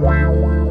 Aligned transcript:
Wow. 0.00 0.63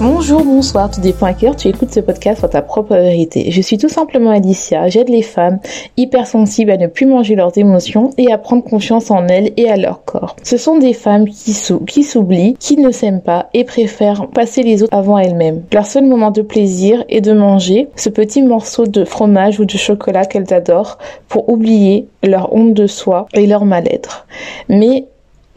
Bonjour, 0.00 0.44
bonsoir, 0.44 0.92
tout 0.92 1.00
dépend 1.00 1.26
à 1.26 1.34
cœur 1.34 1.56
tu 1.56 1.66
écoutes 1.66 1.92
ce 1.92 1.98
podcast 1.98 2.38
sur 2.38 2.48
ta 2.48 2.62
propre 2.62 2.94
vérité. 2.94 3.50
Je 3.50 3.60
suis 3.60 3.78
tout 3.78 3.88
simplement 3.88 4.30
Alicia, 4.30 4.88
j'aide 4.88 5.08
les 5.08 5.22
femmes 5.22 5.58
hypersensibles 5.96 6.70
à 6.70 6.76
ne 6.76 6.86
plus 6.86 7.04
manger 7.04 7.34
leurs 7.34 7.58
émotions 7.58 8.10
et 8.16 8.30
à 8.30 8.38
prendre 8.38 8.62
confiance 8.62 9.10
en 9.10 9.26
elles 9.26 9.50
et 9.56 9.68
à 9.68 9.76
leur 9.76 10.04
corps. 10.04 10.36
Ce 10.44 10.56
sont 10.56 10.78
des 10.78 10.92
femmes 10.92 11.28
qui 11.28 11.52
s'oublient, 11.52 12.54
qui 12.60 12.76
ne 12.76 12.92
s'aiment 12.92 13.22
pas 13.22 13.48
et 13.54 13.64
préfèrent 13.64 14.28
passer 14.28 14.62
les 14.62 14.84
autres 14.84 14.96
avant 14.96 15.18
elles-mêmes. 15.18 15.64
Leur 15.72 15.86
seul 15.86 16.04
moment 16.04 16.30
de 16.30 16.42
plaisir 16.42 17.04
est 17.08 17.20
de 17.20 17.32
manger 17.32 17.88
ce 17.96 18.08
petit 18.08 18.42
morceau 18.42 18.86
de 18.86 19.04
fromage 19.04 19.58
ou 19.58 19.64
de 19.64 19.76
chocolat 19.76 20.26
qu'elles 20.26 20.54
adorent 20.54 20.98
pour 21.28 21.48
oublier 21.48 22.06
leur 22.22 22.54
honte 22.54 22.72
de 22.72 22.86
soi 22.86 23.26
et 23.34 23.48
leur 23.48 23.64
mal-être. 23.64 24.28
Mais 24.68 25.06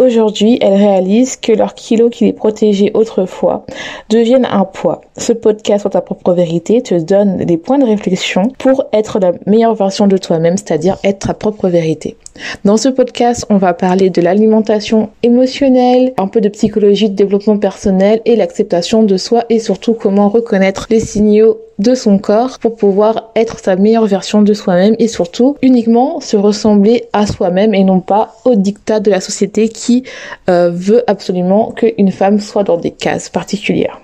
Aujourd'hui, 0.01 0.57
elles 0.61 0.73
réalisent 0.73 1.35
que 1.35 1.51
leur 1.51 1.75
kilo 1.75 2.09
qui 2.09 2.25
les 2.25 2.33
protégeait 2.33 2.89
autrefois 2.95 3.67
deviennent 4.09 4.47
un 4.49 4.65
poids. 4.65 5.01
Ce 5.15 5.31
podcast 5.31 5.81
sur 5.81 5.91
ta 5.91 6.01
propre 6.01 6.33
vérité 6.33 6.81
te 6.81 6.95
donne 6.95 7.37
des 7.37 7.57
points 7.57 7.77
de 7.77 7.85
réflexion 7.85 8.51
pour 8.57 8.85
être 8.93 9.19
la 9.19 9.33
meilleure 9.45 9.75
version 9.75 10.07
de 10.07 10.17
toi-même, 10.17 10.57
c'est-à-dire 10.57 10.97
être 11.03 11.27
ta 11.27 11.35
propre 11.35 11.69
vérité. 11.69 12.17
Dans 12.65 12.77
ce 12.77 12.89
podcast, 12.89 13.45
on 13.51 13.57
va 13.57 13.75
parler 13.75 14.09
de 14.09 14.23
l'alimentation 14.23 15.09
émotionnelle, 15.21 16.13
un 16.17 16.27
peu 16.27 16.41
de 16.41 16.49
psychologie, 16.49 17.11
de 17.11 17.15
développement 17.15 17.59
personnel 17.59 18.21
et 18.25 18.35
l'acceptation 18.35 19.03
de 19.03 19.17
soi 19.17 19.43
et 19.49 19.59
surtout 19.59 19.93
comment 19.93 20.29
reconnaître 20.29 20.87
les 20.89 20.99
signaux 20.99 21.59
de 21.81 21.95
son 21.95 22.19
corps 22.19 22.59
pour 22.59 22.75
pouvoir 22.75 23.31
être 23.35 23.59
sa 23.59 23.75
meilleure 23.75 24.05
version 24.05 24.41
de 24.41 24.53
soi-même 24.53 24.95
et 24.99 25.07
surtout 25.07 25.57
uniquement 25.61 26.19
se 26.19 26.37
ressembler 26.37 27.05
à 27.11 27.25
soi-même 27.25 27.73
et 27.73 27.83
non 27.83 27.99
pas 27.99 28.35
au 28.45 28.55
dictat 28.55 28.99
de 28.99 29.09
la 29.09 29.19
société 29.19 29.67
qui 29.67 30.03
euh, 30.49 30.69
veut 30.71 31.03
absolument 31.07 31.71
qu'une 31.71 32.11
femme 32.11 32.39
soit 32.39 32.63
dans 32.63 32.77
des 32.77 32.91
cases 32.91 33.29
particulières. 33.29 33.99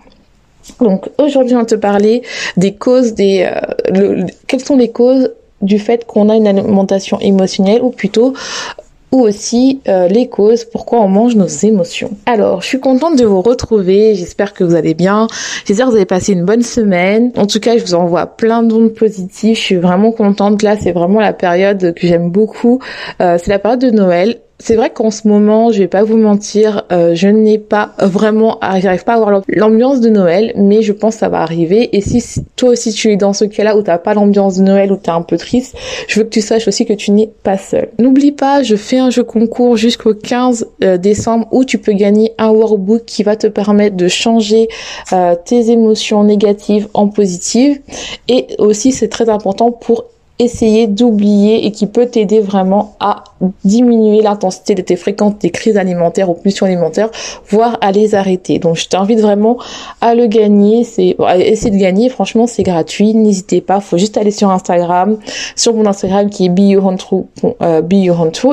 Donc 0.81 1.09
aujourd'hui 1.17 1.55
on 1.55 1.59
va 1.59 1.65
te 1.65 1.75
parler 1.75 2.23
des 2.57 2.73
causes 2.73 3.13
des 3.13 3.47
euh, 3.95 4.25
quelles 4.47 4.65
sont 4.65 4.75
les 4.75 4.91
causes 4.91 5.31
du 5.61 5.79
fait 5.79 6.05
qu'on 6.05 6.29
a 6.29 6.35
une 6.35 6.47
alimentation 6.47 7.19
émotionnelle 7.19 7.81
ou 7.81 7.89
plutôt 7.89 8.33
ou 9.11 9.21
aussi 9.21 9.81
euh, 9.87 10.07
les 10.07 10.27
causes 10.27 10.65
pourquoi 10.65 10.99
on 10.99 11.07
mange 11.07 11.35
nos 11.35 11.47
émotions. 11.47 12.11
Alors, 12.25 12.61
je 12.61 12.67
suis 12.67 12.79
contente 12.79 13.17
de 13.17 13.25
vous 13.25 13.41
retrouver, 13.41 14.15
j'espère 14.15 14.53
que 14.53 14.63
vous 14.63 14.75
allez 14.75 14.93
bien, 14.93 15.27
j'espère 15.65 15.87
que 15.87 15.91
vous 15.91 15.97
avez 15.97 16.05
passé 16.05 16.33
une 16.33 16.45
bonne 16.45 16.61
semaine. 16.61 17.31
En 17.37 17.47
tout 17.47 17.59
cas, 17.59 17.77
je 17.77 17.83
vous 17.83 17.95
envoie 17.95 18.25
plein 18.25 18.63
d'ondes 18.63 18.93
positives, 18.93 19.55
je 19.55 19.61
suis 19.61 19.75
vraiment 19.75 20.11
contente. 20.11 20.61
Là, 20.61 20.75
c'est 20.77 20.91
vraiment 20.91 21.19
la 21.19 21.33
période 21.33 21.93
que 21.93 22.07
j'aime 22.07 22.29
beaucoup. 22.31 22.79
Euh, 23.21 23.37
c'est 23.41 23.49
la 23.49 23.59
période 23.59 23.81
de 23.81 23.91
Noël 23.91 24.39
c'est 24.59 24.75
vrai 24.75 24.89
qu'en 24.89 25.11
ce 25.11 25.27
moment, 25.27 25.71
je 25.71 25.79
vais 25.79 25.87
pas 25.87 26.03
vous 26.03 26.17
mentir, 26.17 26.85
euh, 26.91 27.13
je 27.13 27.27
n'ai 27.27 27.59
pas 27.59 27.93
vraiment, 27.99 28.59
j'arrive 28.79 29.03
pas 29.03 29.13
à 29.13 29.15
avoir 29.15 29.41
l'ambiance 29.47 30.01
de 30.01 30.09
Noël, 30.09 30.51
mais 30.55 30.81
je 30.81 30.93
pense 30.93 31.15
que 31.15 31.19
ça 31.19 31.29
va 31.29 31.41
arriver. 31.41 31.95
Et 31.95 32.01
si 32.01 32.23
toi 32.55 32.69
aussi 32.69 32.91
tu 32.91 33.11
es 33.11 33.17
dans 33.17 33.33
ce 33.33 33.45
cas-là 33.45 33.77
où 33.77 33.83
t'as 33.83 33.99
pas 33.99 34.15
l'ambiance 34.15 34.57
de 34.57 34.63
Noël, 34.63 34.91
où 34.91 34.97
t'es 34.97 35.11
un 35.11 35.21
peu 35.21 35.37
triste, 35.37 35.75
je 36.07 36.19
veux 36.19 36.25
que 36.25 36.31
tu 36.31 36.41
saches 36.41 36.67
aussi 36.67 36.85
que 36.85 36.93
tu 36.93 37.11
n'es 37.11 37.29
pas 37.43 37.57
seul. 37.57 37.89
N'oublie 37.99 38.31
pas, 38.31 38.63
je 38.63 38.75
fais 38.75 38.97
un 38.97 39.11
jeu 39.11 39.23
concours 39.23 39.77
jusqu'au 39.77 40.15
15 40.15 40.67
euh, 40.83 40.97
décembre 40.97 41.47
où 41.51 41.63
tu 41.63 41.77
peux 41.77 41.93
gagner 41.93 42.33
un 42.39 42.49
workbook 42.49 43.05
qui 43.05 43.21
va 43.21 43.35
te 43.35 43.47
permettre 43.47 43.95
de 43.95 44.07
changer 44.07 44.69
euh, 45.13 45.35
tes 45.45 45.69
émotions 45.69 46.23
négatives 46.23 46.87
en 46.95 47.09
positives. 47.09 47.79
Et 48.27 48.47
aussi, 48.57 48.91
c'est 48.91 49.09
très 49.09 49.29
important 49.29 49.71
pour 49.71 50.05
essayer 50.39 50.87
d'oublier 50.87 51.65
et 51.65 51.71
qui 51.71 51.87
peut 51.87 52.05
t'aider 52.05 52.39
vraiment 52.39 52.95
à 52.99 53.23
diminuer 53.63 54.21
l'intensité 54.21 54.75
de 54.75 54.81
tes 54.81 54.95
fréquentes 54.95 55.39
des 55.41 55.49
crises 55.49 55.77
alimentaires 55.77 56.29
ou 56.29 56.33
pulsions 56.33 56.65
alimentaires, 56.65 57.09
voire 57.49 57.77
à 57.81 57.91
les 57.91 58.15
arrêter. 58.15 58.59
Donc 58.59 58.75
je 58.75 58.87
t'invite 58.87 59.19
vraiment 59.19 59.57
à 60.01 60.15
le 60.15 60.27
gagner, 60.27 60.83
c'est 60.83 61.15
essayer 61.39 61.71
de 61.71 61.77
gagner, 61.77 62.09
franchement 62.09 62.47
c'est 62.47 62.63
gratuit, 62.63 63.13
n'hésitez 63.13 63.61
pas, 63.61 63.79
faut 63.79 63.97
juste 63.97 64.17
aller 64.17 64.31
sur 64.31 64.49
Instagram, 64.49 65.17
sur 65.55 65.73
mon 65.73 65.85
Instagram 65.85 66.29
qui 66.29 66.45
est 66.45 66.49
Be 66.49 66.77
euh, 67.61 67.81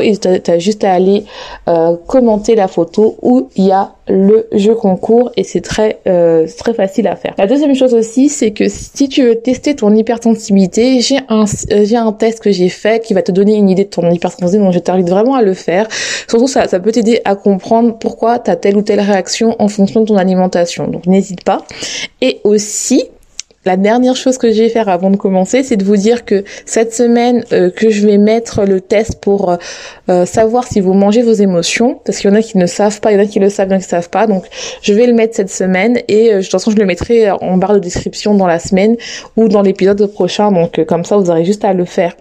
et 0.00 0.16
tu 0.16 0.50
as 0.50 0.58
juste 0.58 0.84
à 0.84 0.92
aller 0.92 1.24
euh, 1.68 1.96
commenter 2.06 2.54
la 2.54 2.68
photo 2.68 3.16
où 3.22 3.48
il 3.56 3.66
y 3.66 3.72
a 3.72 3.92
le 4.08 4.46
jeu 4.52 4.74
concours 4.74 5.30
et 5.36 5.44
c'est 5.44 5.62
très 5.62 6.00
euh, 6.06 6.46
très 6.58 6.74
facile 6.74 7.06
à 7.06 7.16
faire. 7.16 7.34
La 7.38 7.46
deuxième 7.46 7.74
chose 7.74 7.94
aussi, 7.94 8.28
c'est 8.28 8.50
que 8.50 8.68
si 8.68 9.08
tu 9.08 9.22
veux 9.24 9.36
tester 9.36 9.74
ton 9.74 9.94
hypersensibilité, 9.94 11.00
j'ai 11.00 11.20
un 11.28 11.46
j'ai 11.82 11.96
un 11.96 12.12
test 12.12 12.40
que 12.40 12.50
j'ai 12.50 12.68
fait 12.68 13.04
qui 13.04 13.14
va 13.14 13.22
te 13.22 13.32
donner 13.32 13.54
une 13.54 13.68
idée 13.68 13.84
de 13.84 13.90
ton 13.90 14.08
hypersensibilité, 14.10 14.58
donc 14.58 14.72
je 14.72 14.78
t'invite 14.78 15.08
vraiment 15.08 15.34
à 15.34 15.42
le 15.42 15.54
faire. 15.54 15.88
Surtout 16.28 16.48
ça 16.48 16.68
ça 16.68 16.80
peut 16.80 16.92
t'aider 16.92 17.20
à 17.24 17.34
comprendre 17.34 17.98
pourquoi 17.98 18.38
tu 18.38 18.50
as 18.50 18.56
telle 18.56 18.76
ou 18.76 18.82
telle 18.82 19.00
réaction 19.00 19.56
en 19.58 19.68
fonction 19.68 20.00
de 20.02 20.06
ton 20.06 20.16
alimentation. 20.16 20.86
Donc 20.86 21.06
n'hésite 21.06 21.44
pas. 21.44 21.64
Et 22.20 22.40
aussi 22.44 23.04
la 23.64 23.76
dernière 23.76 24.16
chose 24.16 24.38
que 24.38 24.52
je 24.52 24.62
vais 24.62 24.68
faire 24.68 24.88
avant 24.88 25.10
de 25.10 25.16
commencer, 25.16 25.62
c'est 25.62 25.76
de 25.76 25.84
vous 25.84 25.96
dire 25.96 26.24
que 26.24 26.44
cette 26.66 26.94
semaine 26.94 27.44
euh, 27.52 27.70
que 27.70 27.90
je 27.90 28.06
vais 28.06 28.18
mettre 28.18 28.64
le 28.64 28.80
test 28.80 29.20
pour 29.20 29.50
euh, 29.50 29.56
euh, 30.08 30.26
savoir 30.26 30.66
si 30.66 30.80
vous 30.80 30.92
mangez 30.92 31.22
vos 31.22 31.32
émotions, 31.32 32.00
parce 32.04 32.18
qu'il 32.18 32.30
y 32.30 32.32
en 32.32 32.36
a 32.36 32.42
qui 32.42 32.58
ne 32.58 32.66
savent 32.66 33.00
pas, 33.00 33.12
il 33.12 33.18
y 33.18 33.20
en 33.20 33.24
a 33.24 33.26
qui 33.26 33.38
le 33.38 33.48
savent, 33.48 33.68
il 33.68 33.72
y 33.72 33.74
en 33.74 33.78
a 33.78 33.80
qui 33.80 33.86
ne 33.86 33.90
savent 33.90 34.10
pas. 34.10 34.26
Donc 34.26 34.44
je 34.82 34.92
vais 34.92 35.06
le 35.06 35.12
mettre 35.12 35.34
cette 35.34 35.50
semaine 35.50 36.00
et 36.08 36.34
de 36.34 36.40
toute 36.40 36.50
façon 36.50 36.70
je 36.70 36.76
le 36.76 36.84
mettrai 36.84 37.30
en 37.30 37.56
barre 37.56 37.74
de 37.74 37.78
description 37.78 38.34
dans 38.34 38.46
la 38.46 38.58
semaine 38.58 38.96
ou 39.36 39.48
dans 39.48 39.62
l'épisode 39.62 40.04
prochain. 40.12 40.52
Donc 40.52 40.84
comme 40.84 41.04
ça 41.04 41.16
vous 41.16 41.30
aurez 41.30 41.44
juste 41.44 41.64
à 41.64 41.72
le 41.72 41.84
faire. 41.84 42.14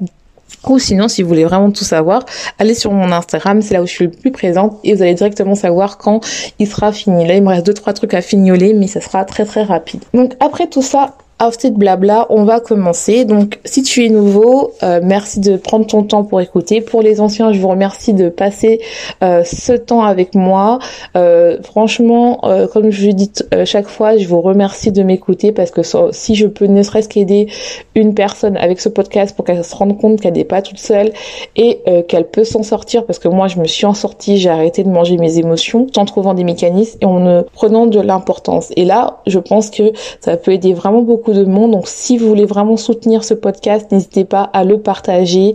Ou 0.68 0.80
sinon, 0.80 1.10
si 1.10 1.24
vous 1.24 1.28
voulez 1.28 1.44
vraiment 1.44 1.72
tout 1.72 1.84
savoir, 1.84 2.25
allez 2.58 2.74
sur 2.74 2.92
mon 2.92 3.12
Instagram, 3.12 3.62
c'est 3.62 3.74
là 3.74 3.81
où 3.81 3.86
je 3.86 3.92
suis 3.92 4.06
le 4.06 4.12
plus 4.12 4.31
présente 4.31 4.80
et 4.84 4.94
vous 4.94 5.02
allez 5.02 5.14
directement 5.14 5.56
savoir 5.56 5.98
quand 5.98 6.22
il 6.58 6.68
sera 6.68 6.94
fini. 6.94 7.28
Là, 7.28 7.36
il 7.36 7.44
me 7.44 7.50
reste 7.50 7.66
deux 7.66 7.74
trois 7.74 7.92
trucs 7.92 8.14
à 8.14 8.22
fignoler, 8.22 8.74
mais 8.74 8.88
ça 8.88 9.02
sera 9.02 9.25
très 9.25 9.44
très 9.44 9.64
rapide. 9.64 10.02
Donc 10.14 10.36
après 10.40 10.68
tout 10.68 10.81
ça, 10.81 11.16
de 11.50 11.78
blabla, 11.78 12.26
on 12.30 12.46
va 12.46 12.59
commencer. 12.59 13.26
Donc 13.26 13.59
si 13.66 13.84
tu 13.84 14.06
es 14.06 14.09
nouveau, 14.09 14.72
euh, 14.81 15.02
merci 15.04 15.40
de 15.40 15.58
prendre 15.58 15.86
ton 15.86 16.04
temps 16.04 16.24
pour 16.24 16.40
écouter. 16.42 16.81
Pour 16.81 17.02
les 17.02 17.20
anciens, 17.20 17.52
je 17.52 17.59
vous 17.59 17.68
remercie 17.68 18.14
de 18.14 18.30
passer 18.30 18.80
euh, 19.24 19.44
ce 19.44 19.74
temps 19.74 20.04
avec 20.04 20.36
moi. 20.36 20.80
Euh, 21.18 21.58
franchement, 21.64 22.42
comme 22.72 22.92
je 22.92 23.09
dis 23.12 23.31
chaque 23.66 23.88
fois, 23.88 24.18
je 24.18 24.28
vous 24.28 24.42
remercie 24.42 24.92
de 24.92 25.04
m'écouter 25.04 25.52
parce 25.52 25.72
que 25.72 25.81
si 26.12 26.36
je 26.36 26.48
peux 26.48 26.66
ne 26.66 26.81
serait-ce 26.81 27.09
qu'aider 27.09 27.48
une 27.96 28.14
personne 28.14 28.58
avec 28.58 28.80
ce 28.80 28.90
podcast 28.90 29.36
pour 29.36 29.46
qu'elle 29.46 29.64
se 29.64 29.75
rende 29.75 29.98
compte 30.00 30.22
qu'elle 30.22 30.34
n'est 30.34 30.44
pas 30.44 30.62
toute 30.62 30.80
seule 30.80 31.12
et 31.56 31.80
qu'elle 32.08 32.28
peut 32.28 32.44
s'en 32.44 32.64
sortir 32.64 33.06
parce 33.06 33.20
que 33.20 33.28
moi 33.28 33.48
je 33.48 33.60
me 33.60 33.66
suis 33.66 33.86
en 33.86 33.94
sortie, 33.94 34.38
j'ai 34.38 34.50
arrêté 34.50 34.84
de 34.84 34.90
manger 34.90 35.18
mes 35.18 35.38
émotions 35.38 35.88
en 35.96 36.06
trouvant 36.06 36.34
des 36.34 36.44
mécanismes 36.44 36.98
et 37.02 37.06
en 37.06 37.44
prenant 37.54 37.86
de 37.86 38.00
l'importance. 38.00 38.72
Et 38.75 38.86
là, 38.86 39.22
je 39.28 39.40
pense 39.40 39.70
que 39.70 39.92
ça 40.22 40.38
peut 40.38 40.52
aider 40.52 40.74
vraiment 40.74 41.02
beaucoup 41.02 41.33
de 41.34 41.46
monde. 41.46 41.72
Donc 41.72 41.88
si 41.88 42.18
vous 42.18 42.28
voulez 42.28 42.46
vraiment 42.46 42.78
soutenir 42.78 43.24
ce 43.24 43.34
podcast, 43.34 43.92
n'hésitez 43.92 44.26
pas 44.26 44.50
à 44.54 44.64
le 44.64 44.80
partager. 44.80 45.54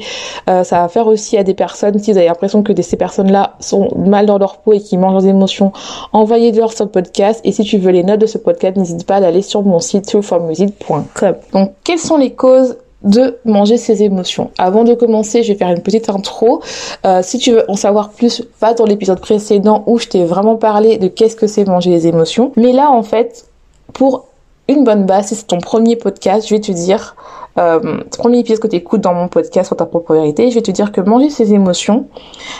Euh, 0.48 0.64
ça 0.64 0.80
va 0.80 0.88
faire 0.88 1.06
aussi 1.06 1.36
à 1.36 1.44
des 1.44 1.54
personnes, 1.54 1.98
si 1.98 2.12
vous 2.12 2.18
avez 2.18 2.26
l'impression 2.26 2.62
que 2.62 2.72
ces 2.80 2.96
personnes-là 2.96 3.54
sont 3.60 3.88
mal 3.96 4.26
dans 4.26 4.38
leur 4.38 4.58
peau 4.58 4.72
et 4.72 4.80
qui 4.80 4.96
mangent 4.96 5.24
leurs 5.24 5.26
émotions, 5.26 5.72
envoyez-leur 6.12 6.72
ce 6.72 6.84
podcast. 6.84 7.40
Et 7.44 7.52
si 7.52 7.64
tu 7.64 7.78
veux 7.78 7.90
les 7.90 8.02
notes 8.02 8.20
de 8.20 8.26
ce 8.26 8.38
podcast, 8.38 8.76
n'hésite 8.76 9.04
pas 9.04 9.16
à 9.16 9.26
aller 9.26 9.42
sur 9.42 9.62
mon 9.62 9.80
site 9.80 10.06
toolformusic.com. 10.06 11.34
Donc 11.52 11.72
quelles 11.84 11.98
sont 11.98 12.16
les 12.16 12.32
causes 12.32 12.76
de 13.02 13.38
manger 13.44 13.76
ses 13.76 14.02
émotions? 14.02 14.50
Avant 14.58 14.84
de 14.84 14.94
commencer, 14.94 15.42
je 15.42 15.52
vais 15.52 15.58
faire 15.58 15.70
une 15.70 15.82
petite 15.82 16.08
intro. 16.08 16.62
Euh, 17.04 17.20
si 17.22 17.38
tu 17.38 17.52
veux 17.52 17.70
en 17.70 17.76
savoir 17.76 18.10
plus, 18.10 18.42
va 18.60 18.74
dans 18.74 18.84
l'épisode 18.84 19.20
précédent 19.20 19.84
où 19.86 19.98
je 19.98 20.08
t'ai 20.08 20.24
vraiment 20.24 20.56
parlé 20.56 20.98
de 20.98 21.08
qu'est-ce 21.08 21.36
que 21.36 21.46
c'est 21.46 21.64
manger 21.64 21.90
les 21.90 22.06
émotions. 22.06 22.52
Mais 22.56 22.72
là, 22.72 22.90
en 22.90 23.02
fait, 23.02 23.46
pour 23.92 24.26
une 24.68 24.84
bonne 24.84 25.06
base, 25.06 25.28
si 25.28 25.34
c'est 25.34 25.46
ton 25.46 25.58
premier 25.58 25.96
podcast, 25.96 26.46
je 26.48 26.54
vais 26.54 26.60
te 26.60 26.72
dire, 26.72 27.16
euh, 27.58 28.00
premier 28.18 28.40
épisode 28.40 28.60
que 28.60 28.68
tu 28.68 28.76
écoutes 28.76 29.00
dans 29.00 29.14
mon 29.14 29.28
podcast 29.28 29.68
sur 29.68 29.76
ta 29.76 29.86
propre 29.86 30.14
vérité, 30.14 30.50
je 30.50 30.56
vais 30.56 30.62
te 30.62 30.70
dire 30.70 30.92
que 30.92 31.00
manger 31.00 31.30
ses 31.30 31.54
émotions, 31.54 32.06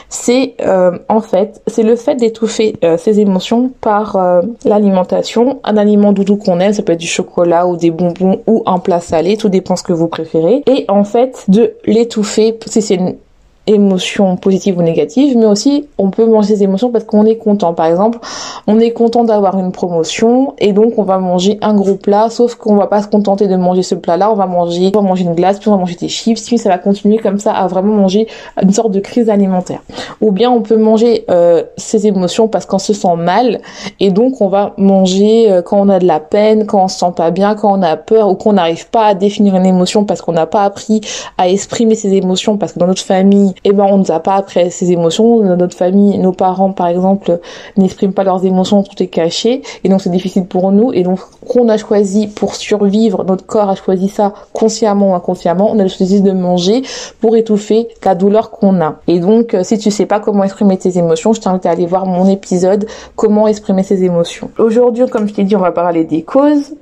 c'est 0.08 0.55
euh, 0.62 0.99
en 1.08 1.20
fait, 1.20 1.62
c'est 1.66 1.82
le 1.82 1.96
fait 1.96 2.16
d'étouffer 2.16 2.76
euh, 2.82 2.96
ses 2.96 3.20
émotions 3.20 3.70
par 3.81 4.16
euh, 4.16 4.40
l'alimentation, 4.64 5.60
un 5.64 5.76
aliment 5.76 6.12
doudou 6.12 6.37
qu'on 6.37 6.60
aime, 6.60 6.72
ça 6.72 6.82
peut 6.82 6.93
être 6.93 7.00
du 7.00 7.06
chocolat 7.06 7.66
ou 7.66 7.76
des 7.76 7.90
bonbons 7.90 8.40
ou 8.46 8.62
un 8.66 8.78
plat 8.78 9.00
salé, 9.00 9.37
tout 9.37 9.50
dépend 9.50 9.76
ce 9.76 9.82
que 9.82 9.93
vous 9.93 10.08
préférez, 10.08 10.62
et 10.66 10.87
en 10.88 11.04
fait 11.04 11.44
de 11.49 11.75
l'étouffer, 11.84 12.58
si 12.66 12.82
c'est 12.82 12.94
une 12.94 13.16
émotions 13.68 14.36
positives 14.36 14.78
ou 14.78 14.82
négatives, 14.82 15.36
mais 15.36 15.46
aussi 15.46 15.86
on 15.98 16.10
peut 16.10 16.26
manger 16.26 16.54
des 16.54 16.62
émotions 16.64 16.90
parce 16.90 17.04
qu'on 17.04 17.24
est 17.24 17.36
content. 17.36 17.74
Par 17.74 17.86
exemple, 17.86 18.18
on 18.66 18.80
est 18.80 18.92
content 18.92 19.24
d'avoir 19.24 19.58
une 19.58 19.72
promotion 19.72 20.54
et 20.58 20.72
donc 20.72 20.94
on 20.98 21.02
va 21.02 21.18
manger 21.18 21.58
un 21.60 21.74
gros 21.74 21.94
plat, 21.94 22.30
sauf 22.30 22.54
qu'on 22.54 22.76
va 22.76 22.86
pas 22.86 23.02
se 23.02 23.08
contenter 23.08 23.46
de 23.46 23.56
manger 23.56 23.82
ce 23.82 23.94
plat-là, 23.94 24.32
on 24.32 24.34
va 24.34 24.46
manger, 24.46 24.90
on 24.94 25.00
va 25.00 25.08
manger 25.08 25.24
une 25.24 25.34
glace, 25.34 25.58
puis 25.58 25.68
on 25.68 25.72
va 25.72 25.78
manger 25.78 25.96
des 25.96 26.08
chips, 26.08 26.40
puis 26.46 26.58
ça 26.58 26.70
va 26.70 26.78
continuer 26.78 27.18
comme 27.18 27.38
ça 27.38 27.52
à 27.52 27.66
vraiment 27.66 27.94
manger 27.94 28.26
une 28.60 28.72
sorte 28.72 28.90
de 28.90 29.00
crise 29.00 29.28
alimentaire. 29.28 29.80
Ou 30.20 30.32
bien 30.32 30.50
on 30.50 30.62
peut 30.62 30.76
manger 30.76 31.24
euh, 31.30 31.62
ces 31.76 32.06
émotions 32.06 32.48
parce 32.48 32.66
qu'on 32.66 32.78
se 32.78 32.92
sent 32.92 33.16
mal 33.16 33.60
et 34.00 34.10
donc 34.10 34.40
on 34.40 34.48
va 34.48 34.72
manger 34.78 35.50
euh, 35.50 35.62
quand 35.62 35.78
on 35.80 35.88
a 35.88 35.98
de 35.98 36.06
la 36.06 36.20
peine, 36.20 36.66
quand 36.66 36.84
on 36.84 36.88
se 36.88 36.98
sent 36.98 37.12
pas 37.14 37.30
bien, 37.30 37.54
quand 37.54 37.78
on 37.78 37.82
a 37.82 37.96
peur 37.96 38.28
ou 38.28 38.34
qu'on 38.34 38.54
n'arrive 38.54 38.88
pas 38.88 39.06
à 39.06 39.14
définir 39.14 39.54
une 39.56 39.66
émotion 39.66 40.04
parce 40.04 40.22
qu'on 40.22 40.32
n'a 40.32 40.46
pas 40.46 40.64
appris 40.64 41.00
à 41.36 41.48
exprimer 41.48 41.94
ses 41.94 42.14
émotions 42.14 42.56
parce 42.56 42.72
que 42.72 42.78
dans 42.78 42.86
notre 42.86 43.02
famille 43.02 43.54
eh 43.64 43.72
ben 43.72 43.84
on 43.84 43.99
nous 43.99 44.10
a 44.10 44.20
pas 44.20 44.34
appris 44.34 44.70
ces 44.70 44.93
émotions. 44.93 45.40
Notre 45.56 45.76
famille, 45.76 46.19
nos 46.19 46.32
parents 46.32 46.72
par 46.72 46.88
exemple 46.88 47.40
n'expriment 47.76 48.12
pas 48.12 48.25
leurs 48.25 48.44
émotions, 48.44 48.82
tout 48.82 49.02
est 49.02 49.08
caché 49.08 49.62
et 49.84 49.88
donc 49.88 50.00
c'est 50.00 50.10
difficile 50.10 50.46
pour 50.46 50.72
nous 50.72 50.93
et 50.93 51.02
donc 51.02 51.20
qu'on 51.46 51.69
a 51.69 51.76
choisi 51.76 52.26
pour 52.26 52.55
survivre, 52.55 53.25
notre 53.25 53.46
corps 53.46 53.70
a 53.70 53.75
choisi 53.75 54.08
ça 54.08 54.32
consciemment 54.52 55.12
ou 55.12 55.14
inconsciemment, 55.14 55.70
on 55.70 55.78
a 55.78 55.88
choisi 55.88 56.20
de 56.20 56.32
manger 56.32 56.82
pour 57.20 57.37
étouffer 57.37 57.88
la 58.05 58.14
douleur 58.14 58.50
qu'on 58.50 58.81
a. 58.81 58.96
Et 59.06 59.20
donc 59.20 59.55
euh, 59.55 59.62
si 59.62 59.78
tu 59.78 59.90
sais 59.90 60.06
pas 60.06 60.20
comment 60.20 60.44
exprimer 60.44 60.76
tes 60.76 60.99
émotions, 60.99 61.32
je 61.32 61.40
t'invite 61.40 61.66
à 61.66 61.70
aller 61.70 61.87
voir 61.87 62.06
mon 62.06 62.28
épisode 62.28 62.87
comment 63.16 63.49
exprimer 63.49 63.82
ses 63.82 64.04
émotions. 64.04 64.50
Aujourd'hui, 64.58 65.06
comme 65.08 65.28
je 65.28 65.34
t'ai 65.34 65.44
dit, 65.44 65.56
on 65.56 65.61
va 65.61 65.72
parler 65.72 66.04
des 66.04 66.22
causes. 66.22 66.75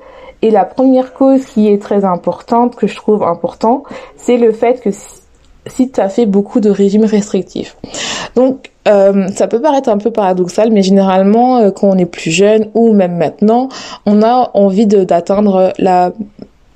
Et 0.42 0.50
la 0.50 0.64
première 0.64 1.14
cause 1.14 1.44
qui 1.46 1.68
est 1.68 1.80
très 1.80 2.04
importante, 2.04 2.76
que 2.76 2.86
je 2.86 2.94
trouve 2.94 3.22
important, 3.22 3.84
c'est 4.16 4.36
le 4.36 4.52
fait 4.52 4.80
que 4.80 4.90
tu 5.68 6.00
as 6.00 6.08
fait 6.08 6.26
beaucoup 6.26 6.60
de 6.60 6.70
régimes 6.70 7.04
restrictifs. 7.04 7.76
Donc, 8.34 8.70
euh, 8.86 9.28
ça 9.34 9.48
peut 9.48 9.60
paraître 9.60 9.88
un 9.88 9.98
peu 9.98 10.10
paradoxal, 10.10 10.70
mais 10.70 10.82
généralement, 10.82 11.58
euh, 11.58 11.70
quand 11.70 11.88
on 11.88 11.98
est 11.98 12.06
plus 12.06 12.30
jeune 12.30 12.68
ou 12.74 12.92
même 12.92 13.16
maintenant, 13.16 13.68
on 14.04 14.22
a 14.22 14.50
envie 14.54 14.86
d'atteindre 14.86 15.72
la 15.78 16.12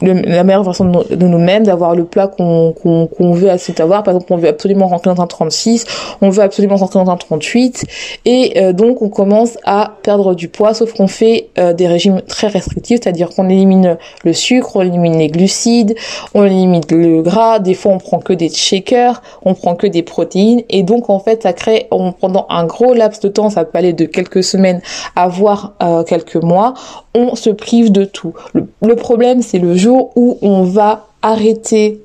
la 0.03 0.45
meilleure 0.45 0.63
version 0.63 0.85
de, 0.85 1.27
nous-mêmes, 1.27 1.65
d'avoir 1.65 1.95
le 1.95 2.05
plat 2.05 2.27
qu'on 2.29 2.73
qu'on 2.73 3.33
veut 3.33 3.51
assez 3.51 3.75
avoir. 3.81 4.03
Par 4.03 4.15
exemple, 4.15 4.33
on 4.33 4.37
veut 4.37 4.49
absolument 4.49 4.89
rentrer 4.89 5.15
dans 5.15 5.23
un 5.23 5.27
36, 5.27 5.85
on 6.21 6.31
veut 6.31 6.43
absolument 6.43 6.77
rentrer 6.77 6.99
dans 6.99 7.11
un 7.11 7.17
38, 7.17 7.85
et 8.25 8.61
euh, 8.61 8.73
donc 8.73 9.03
on 9.03 9.09
commence 9.09 9.59
à 9.65 9.93
perdre 10.03 10.35
du 10.35 10.49
poids, 10.49 10.75
sauf 10.75 10.93
qu'on 10.95 11.09
fait 11.09 11.49
euh, 11.59 11.73
des 11.73 11.87
régimes 11.87 12.21
très 12.23 12.47
restrictifs, 12.47 13.01
c'est-à-dire 13.03 13.31
qu'on 13.31 13.49
élimine 13.49 13.97
le 14.25 14.33
sucre, 14.33 14.77
on 14.77 14.83
élimine 14.83 15.19
les 15.19 15.29
glucides, 15.29 15.95
on 16.35 16.45
élimine 16.45 16.83
le 16.91 17.23
gras, 17.23 17.59
des 17.59 17.75
fois 17.75 17.93
on 17.93 17.99
prend 17.99 18.19
que 18.19 18.33
des 18.33 18.49
shakers, 18.49 19.23
on 19.45 19.55
prend 19.55 19.75
que 19.75 19.87
des 19.87 20.03
protéines, 20.03 20.63
et 20.69 20.83
donc 20.83 21.11
en 21.11 21.21
fait 21.21 21.43
ça 21.43 21.53
crée, 21.53 21.89
pendant 22.21 22.47
un 22.49 22.65
gros 22.65 22.95
laps 22.95 23.21
de 23.21 23.29
temps, 23.29 23.51
ça 23.51 23.65
peut 23.65 23.79
aller 23.79 23.93
de 23.93 24.05
quelques 24.05 24.43
semaines 24.43 24.81
à 25.17 25.29
voire 25.29 25.75
euh, 25.83 26.03
quelques 26.03 26.37
mois, 26.37 26.75
on 27.15 27.35
se 27.35 27.51
prive 27.51 27.93
de 27.93 28.05
tout. 28.05 28.35
Le, 28.83 28.97
problème, 28.97 29.43
c'est 29.43 29.59
le 29.59 29.77
jour 29.77 30.13
où 30.17 30.39
on 30.43 30.63
va 30.63 31.07
arrêter. 31.23 32.01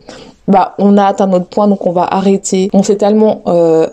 Bah, 0.47 0.75
on 0.77 0.97
a 0.97 1.05
atteint 1.05 1.27
notre 1.27 1.47
point, 1.47 1.67
donc 1.67 1.85
on 1.85 1.91
va 1.91 2.03
arrêter. 2.03 2.69
On 2.73 2.83
s'est 2.83 2.97
tellement 2.97 3.41
euh, 3.47 3.87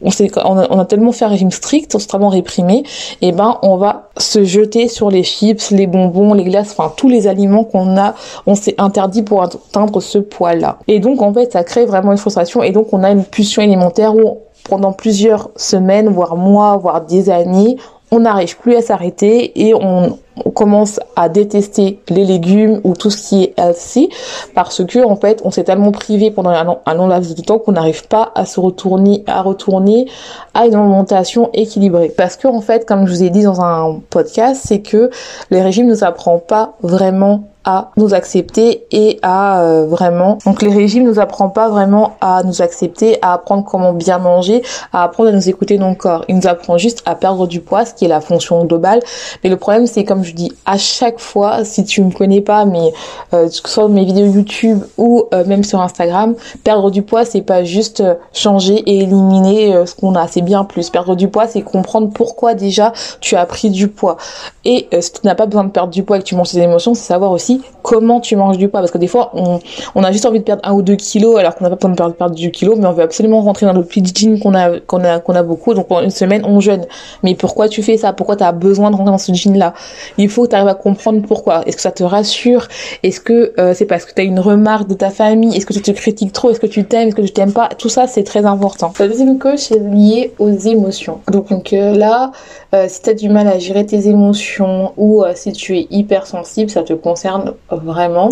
on, 0.00 0.10
on, 0.44 0.78
a, 0.78 0.84
tellement 0.84 1.12
fait 1.12 1.24
un 1.24 1.28
régime 1.28 1.50
strict, 1.50 1.94
on 1.94 1.98
s'est 1.98 2.06
tellement 2.06 2.28
réprimé, 2.28 2.84
et 3.20 3.32
ben 3.32 3.58
on 3.62 3.76
va 3.76 4.10
se 4.16 4.44
jeter 4.44 4.88
sur 4.88 5.10
les 5.10 5.22
chips, 5.22 5.70
les 5.70 5.86
bonbons, 5.86 6.34
les 6.34 6.44
glaces, 6.44 6.70
enfin 6.76 6.92
tous 6.96 7.08
les 7.08 7.26
aliments 7.26 7.64
qu'on 7.64 7.96
a, 7.96 8.14
on 8.46 8.54
s'est 8.54 8.74
interdit 8.78 9.22
pour 9.22 9.42
atteindre 9.42 10.00
ce 10.00 10.18
poids-là. 10.18 10.78
Et 10.86 11.00
donc 11.00 11.22
en 11.22 11.32
fait 11.32 11.52
ça 11.52 11.64
crée 11.64 11.84
vraiment 11.84 12.12
une 12.12 12.18
frustration 12.18 12.62
et 12.62 12.70
donc 12.70 12.92
on 12.92 13.02
a 13.02 13.10
une 13.10 13.24
pulsion 13.24 13.62
alimentaire 13.62 14.14
où 14.14 14.38
pendant 14.68 14.92
plusieurs 14.92 15.50
semaines, 15.56 16.08
voire 16.08 16.36
mois, 16.36 16.76
voire 16.76 17.00
des 17.00 17.30
années, 17.30 17.76
on 18.10 18.20
n'arrive 18.20 18.56
plus 18.58 18.76
à 18.76 18.82
s'arrêter 18.82 19.66
et 19.66 19.74
on, 19.74 20.18
commence 20.54 21.00
à 21.16 21.28
détester 21.28 22.00
les 22.08 22.24
légumes 22.24 22.80
ou 22.84 22.94
tout 22.94 23.10
ce 23.10 23.28
qui 23.28 23.42
est 23.42 23.54
healthy 23.58 24.08
parce 24.54 24.84
que 24.84 25.04
en 25.04 25.16
fait 25.16 25.40
on 25.44 25.50
s'est 25.50 25.64
tellement 25.64 25.90
privé 25.90 26.30
pendant 26.30 26.50
un, 26.50 26.62
long, 26.62 26.78
un 26.86 26.94
long 26.94 27.08
laps 27.08 27.34
de 27.34 27.42
temps 27.42 27.58
qu'on 27.58 27.72
n'arrive 27.72 28.06
pas 28.06 28.30
à 28.36 28.46
se 28.46 28.60
retourner 28.60 29.24
à 29.26 29.42
retourner 29.42 30.06
à 30.54 30.66
une 30.66 30.76
alimentation 30.76 31.50
équilibrée. 31.54 32.12
Parce 32.16 32.36
que 32.36 32.46
en 32.46 32.60
fait 32.60 32.86
comme 32.86 33.06
je 33.06 33.12
vous 33.12 33.22
ai 33.24 33.30
dit 33.30 33.42
dans 33.42 33.60
un 33.60 34.00
podcast 34.10 34.62
c'est 34.64 34.80
que 34.80 35.10
les 35.50 35.60
régimes 35.60 35.86
ne 35.86 35.92
nous 35.92 36.04
apprend 36.04 36.38
pas 36.38 36.74
vraiment 36.82 37.48
à 37.68 37.90
nous 37.98 38.14
accepter 38.14 38.86
et 38.92 39.18
à 39.20 39.60
euh, 39.60 39.86
vraiment 39.86 40.38
donc 40.46 40.62
les 40.62 40.72
régimes 40.72 41.04
nous 41.04 41.18
apprend 41.18 41.50
pas 41.50 41.68
vraiment 41.68 42.16
à 42.22 42.42
nous 42.42 42.62
accepter 42.62 43.18
à 43.20 43.34
apprendre 43.34 43.62
comment 43.62 43.92
bien 43.92 44.16
manger 44.16 44.62
à 44.90 45.04
apprendre 45.04 45.28
à 45.28 45.32
nous 45.32 45.50
écouter 45.50 45.76
nos 45.76 45.94
corps. 45.94 46.24
Il 46.28 46.36
nous 46.36 46.46
apprend 46.46 46.78
juste 46.78 47.02
à 47.04 47.14
perdre 47.14 47.46
du 47.46 47.60
poids 47.60 47.84
ce 47.84 47.92
qui 47.92 48.06
est 48.06 48.08
la 48.08 48.22
fonction 48.22 48.64
globale. 48.64 49.00
Mais 49.44 49.50
le 49.50 49.58
problème 49.58 49.86
c'est 49.86 50.04
comme 50.04 50.24
je 50.24 50.32
dis 50.32 50.50
à 50.64 50.78
chaque 50.78 51.20
fois 51.20 51.62
si 51.64 51.84
tu 51.84 52.02
me 52.02 52.10
connais 52.10 52.40
pas 52.40 52.64
mais 52.64 52.90
euh, 53.34 53.48
soit 53.50 53.86
mes 53.88 54.06
vidéos 54.06 54.32
YouTube 54.32 54.82
ou 54.96 55.26
euh, 55.34 55.44
même 55.44 55.62
sur 55.62 55.82
Instagram 55.82 56.36
perdre 56.64 56.90
du 56.90 57.02
poids 57.02 57.26
c'est 57.26 57.42
pas 57.42 57.64
juste 57.64 58.00
euh, 58.00 58.14
changer 58.32 58.76
et 58.76 59.00
éliminer 59.00 59.84
ce 59.84 59.94
qu'on 59.94 60.14
a. 60.14 60.26
C'est 60.26 60.40
bien 60.40 60.64
plus. 60.64 60.88
Perdre 60.88 61.16
du 61.16 61.28
poids 61.28 61.46
c'est 61.46 61.60
comprendre 61.60 62.10
pourquoi 62.14 62.54
déjà 62.54 62.94
tu 63.20 63.36
as 63.36 63.44
pris 63.44 63.68
du 63.68 63.88
poids. 63.88 64.16
Et 64.64 64.88
si 65.00 65.12
tu 65.12 65.20
n'as 65.24 65.34
pas 65.34 65.44
besoin 65.44 65.64
de 65.64 65.70
perdre 65.70 65.92
du 65.92 66.02
poids 66.02 66.16
et 66.16 66.20
que 66.20 66.24
tu 66.24 66.34
manges 66.34 66.50
tes 66.50 66.62
émotions 66.62 66.94
c'est 66.94 67.04
savoir 67.04 67.32
aussi 67.32 67.57
comment 67.82 68.20
tu 68.20 68.36
manges 68.36 68.58
du 68.58 68.68
poids. 68.68 68.80
Parce 68.80 68.90
que 68.90 68.98
des 68.98 69.06
fois, 69.06 69.32
on, 69.34 70.02
a 70.02 70.12
juste 70.12 70.26
envie 70.26 70.40
de 70.40 70.44
perdre 70.44 70.62
un 70.64 70.72
ou 70.72 70.82
deux 70.82 70.96
kilos 70.96 71.38
alors 71.38 71.54
qu'on 71.54 71.64
n'a 71.64 71.70
pas 71.70 71.88
besoin 71.88 72.08
de 72.08 72.12
perdre, 72.14 72.34
du 72.34 72.50
kilo, 72.50 72.76
mais 72.76 72.86
on 72.86 72.92
veut 72.92 73.02
absolument 73.02 73.40
rentrer 73.40 73.66
dans 73.66 73.72
notre 73.72 73.88
petit 73.88 74.04
jean 74.14 74.38
qu'on 74.38 74.54
a, 74.54 74.80
qu'on 74.80 75.02
a, 75.04 75.20
qu'on 75.20 75.34
a 75.34 75.42
beaucoup. 75.42 75.74
Donc 75.74 75.88
pendant 75.88 76.02
une 76.02 76.10
semaine, 76.10 76.42
on 76.44 76.60
jeûne. 76.60 76.84
Mais 77.22 77.34
pourquoi 77.34 77.68
tu 77.68 77.82
fais 77.82 77.96
ça? 77.96 78.12
Pourquoi 78.12 78.36
tu 78.36 78.44
as 78.44 78.52
besoin 78.52 78.90
de 78.90 78.96
rentrer 78.96 79.12
dans 79.12 79.18
ce 79.18 79.32
jean-là? 79.32 79.74
Il 80.18 80.28
faut 80.28 80.44
que 80.44 80.50
tu 80.50 80.56
arrives 80.56 80.68
à 80.68 80.74
comprendre 80.74 81.22
pourquoi. 81.26 81.62
Est-ce 81.66 81.76
que 81.76 81.82
ça 81.82 81.90
te 81.90 82.02
rassure? 82.02 82.68
Est-ce 83.02 83.20
que 83.20 83.52
euh, 83.58 83.74
c'est 83.74 83.86
parce 83.86 84.04
que 84.04 84.12
tu 84.14 84.20
as 84.20 84.24
une 84.24 84.40
remarque 84.40 84.88
de 84.88 84.94
ta 84.94 85.10
famille? 85.10 85.56
Est-ce 85.56 85.66
que 85.66 85.72
tu 85.72 85.82
te 85.82 85.90
critiques 85.90 86.32
trop? 86.32 86.50
Est-ce 86.50 86.60
que 86.60 86.66
tu 86.66 86.84
t'aimes? 86.84 87.08
Est-ce 87.08 87.16
que 87.16 87.22
tu 87.22 87.32
t'aimes 87.32 87.52
pas? 87.52 87.68
Tout 87.78 87.88
ça, 87.88 88.06
c'est 88.06 88.24
très 88.24 88.44
important. 88.44 88.92
La 88.98 89.08
deuxième 89.08 89.38
cause, 89.38 89.60
c'est 89.60 89.78
lié 89.78 90.32
aux 90.38 90.50
émotions. 90.50 91.20
Donc, 91.30 91.72
euh, 91.72 91.94
là, 91.94 92.32
euh, 92.74 92.86
si 92.88 93.02
tu 93.02 93.10
as 93.10 93.14
du 93.14 93.28
mal 93.28 93.48
à 93.48 93.58
gérer 93.58 93.86
tes 93.86 94.08
émotions 94.08 94.92
ou 94.96 95.24
si 95.34 95.52
tu 95.52 95.78
es 95.78 95.86
hypersensible, 95.90 96.70
ça 96.70 96.82
te 96.82 96.92
concerne 96.92 97.47
vraiment. 97.70 98.28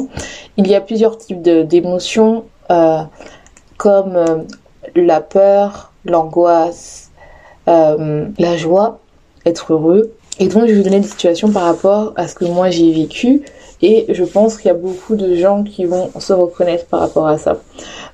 Il 0.56 0.66
y 0.66 0.74
a 0.74 0.80
plusieurs 0.80 1.18
types 1.18 1.42
d'émotions 1.42 2.44
euh, 2.70 3.02
comme 3.76 4.16
euh, 4.16 4.38
la 4.94 5.20
peur, 5.20 5.92
l'angoisse, 6.04 7.10
euh, 7.68 8.26
la 8.38 8.56
joie, 8.56 9.00
être 9.44 9.72
heureux. 9.72 10.12
Et 10.38 10.48
donc 10.48 10.62
je 10.66 10.72
vais 10.72 10.74
vous 10.74 10.82
donner 10.82 11.00
des 11.00 11.08
situations 11.08 11.50
par 11.50 11.64
rapport 11.64 12.12
à 12.16 12.28
ce 12.28 12.34
que 12.34 12.44
moi 12.44 12.70
j'ai 12.70 12.92
vécu 12.92 13.42
et 13.80 14.06
je 14.08 14.24
pense 14.24 14.56
qu'il 14.56 14.66
y 14.66 14.70
a 14.70 14.74
beaucoup 14.74 15.16
de 15.16 15.34
gens 15.34 15.62
qui 15.62 15.84
vont 15.86 16.10
se 16.18 16.32
reconnaître 16.32 16.86
par 16.86 17.00
rapport 17.00 17.26
à 17.26 17.38
ça. 17.38 17.56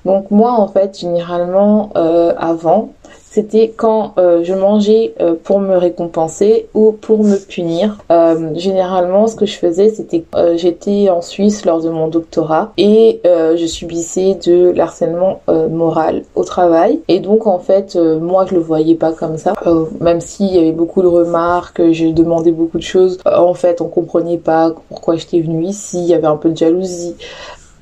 Donc 0.05 0.31
moi 0.31 0.53
en 0.53 0.67
fait 0.69 0.97
généralement 0.97 1.91
avant 1.93 2.93
c'était 3.33 3.73
quand 3.75 4.13
euh, 4.19 4.43
je 4.43 4.53
mangeais 4.53 5.15
euh, 5.19 5.33
pour 5.43 5.59
me 5.59 5.75
récompenser 5.75 6.67
ou 6.75 6.91
pour 6.91 7.23
me 7.23 7.37
punir. 7.37 7.97
Euh, 8.11 8.51
généralement, 8.53 9.25
ce 9.25 9.35
que 9.35 9.47
je 9.47 9.57
faisais, 9.57 9.89
c'était 9.89 10.23
j'étais 10.55 11.09
en 11.09 11.23
Suisse 11.23 11.65
lors 11.65 11.81
de 11.81 11.89
mon 11.89 12.07
doctorat 12.07 12.73
et 12.77 13.21
je 13.23 13.65
subissais 13.65 14.37
de 14.45 14.69
l'harcèlement 14.69 15.41
moral 15.47 16.23
au 16.35 16.43
travail. 16.43 16.99
Et 17.07 17.19
donc, 17.19 17.47
en 17.47 17.59
fait, 17.59 17.95
moi, 17.95 18.45
je 18.47 18.55
le 18.55 18.61
voyais 18.61 18.95
pas 18.95 19.11
comme 19.13 19.37
ça. 19.37 19.53
même 19.99 20.21
s'il 20.21 20.53
y 20.53 20.59
avait 20.59 20.71
beaucoup 20.71 21.01
de 21.01 21.07
remarques, 21.07 21.81
je 21.91 22.07
demandais 22.07 22.51
beaucoup 22.51 22.77
de 22.77 22.83
choses. 22.83 23.17
en 23.25 23.53
fait, 23.53 23.81
on 23.81 23.87
comprenait 23.87 24.37
pas 24.37 24.73
pourquoi 24.89 25.15
j'étais 25.15 25.39
venue 25.39 25.65
ici. 25.65 25.99
Il 25.99 26.07
y 26.07 26.13
avait 26.13 26.27
un 26.27 26.37
peu 26.37 26.49
de 26.49 26.57
jalousie. 26.57 27.15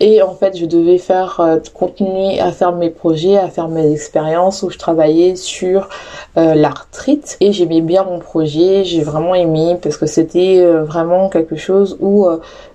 Et 0.03 0.23
en 0.23 0.33
fait, 0.33 0.57
je 0.57 0.65
devais 0.65 0.97
faire 0.97 1.39
euh, 1.39 1.59
continuer 1.75 2.39
à 2.39 2.51
faire 2.51 2.71
mes 2.71 2.89
projets, 2.89 3.37
à 3.37 3.49
faire 3.49 3.67
mes 3.67 3.91
expériences 3.91 4.63
où 4.63 4.71
je 4.71 4.79
travaillais 4.79 5.35
sur 5.35 5.89
euh, 6.37 6.55
l'arthrite 6.55 7.37
et 7.39 7.53
j'aimais 7.53 7.81
bien 7.81 8.03
mon 8.03 8.17
projet, 8.17 8.83
j'ai 8.83 9.03
vraiment 9.03 9.35
aimé 9.35 9.77
parce 9.79 9.97
que 9.97 10.07
c'était 10.07 10.57
euh, 10.59 10.83
vraiment 10.83 11.29
quelque 11.29 11.55
chose 11.55 11.97
où 11.99 12.25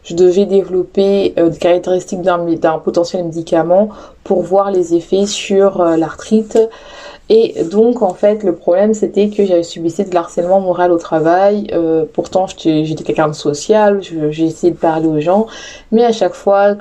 je 0.04 0.14
devais 0.14 0.46
développer 0.46 1.34
des 1.36 1.58
caractéristiques 1.58 2.22
d'un 2.22 2.78
potentiel 2.78 3.24
médicament 3.24 3.88
pour 4.22 4.42
voir 4.42 4.70
les 4.70 4.94
effets 4.94 5.26
sur 5.26 5.82
l'arthrite. 5.82 6.56
Et 7.28 7.64
donc 7.64 8.02
en 8.02 8.14
fait 8.14 8.44
le 8.44 8.54
problème 8.54 8.94
c'était 8.94 9.30
que 9.30 9.44
j'avais 9.44 9.64
subissé 9.64 10.04
de 10.04 10.14
l'harcèlement 10.14 10.60
moral 10.60 10.92
au 10.92 10.98
travail. 10.98 11.66
pourtant 12.12 12.46
j'étais 12.46 13.02
quelqu'un 13.02 13.28
de 13.28 13.32
social, 13.32 14.00
j'ai 14.02 14.44
essayé 14.44 14.72
de 14.72 14.78
parler 14.78 15.08
aux 15.08 15.20
gens, 15.20 15.46
mais 15.90 16.04
à 16.04 16.12
chaque 16.12 16.34
fois 16.34 16.76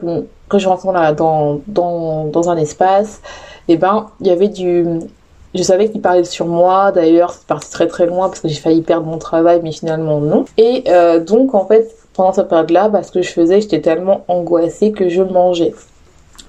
quand 0.47 0.59
je 0.59 0.67
rentrais 0.67 1.15
dans, 1.15 1.61
dans, 1.67 2.25
dans, 2.25 2.49
un 2.49 2.57
espace, 2.57 3.21
eh 3.67 3.77
ben, 3.77 4.07
il 4.21 4.27
y 4.27 4.29
avait 4.29 4.47
du, 4.47 4.85
je 5.55 5.63
savais 5.63 5.89
qu'il 5.89 6.01
parlait 6.01 6.23
sur 6.23 6.45
moi, 6.45 6.91
d'ailleurs, 6.91 7.31
c'est 7.31 7.47
parti 7.47 7.71
très 7.71 7.87
très 7.87 8.05
loin 8.05 8.27
parce 8.27 8.41
que 8.41 8.47
j'ai 8.47 8.59
failli 8.59 8.81
perdre 8.81 9.07
mon 9.07 9.17
travail, 9.17 9.61
mais 9.63 9.71
finalement 9.71 10.19
non. 10.19 10.45
Et 10.57 10.83
euh, 10.87 11.19
donc, 11.19 11.55
en 11.55 11.65
fait, 11.65 11.89
pendant 12.13 12.33
cette 12.33 12.49
période-là, 12.49 12.89
bah, 12.89 13.03
ce 13.03 13.11
que 13.11 13.21
je 13.21 13.31
faisais, 13.31 13.61
j'étais 13.61 13.81
tellement 13.81 14.25
angoissée 14.27 14.91
que 14.91 15.09
je 15.09 15.21
mangeais. 15.21 15.73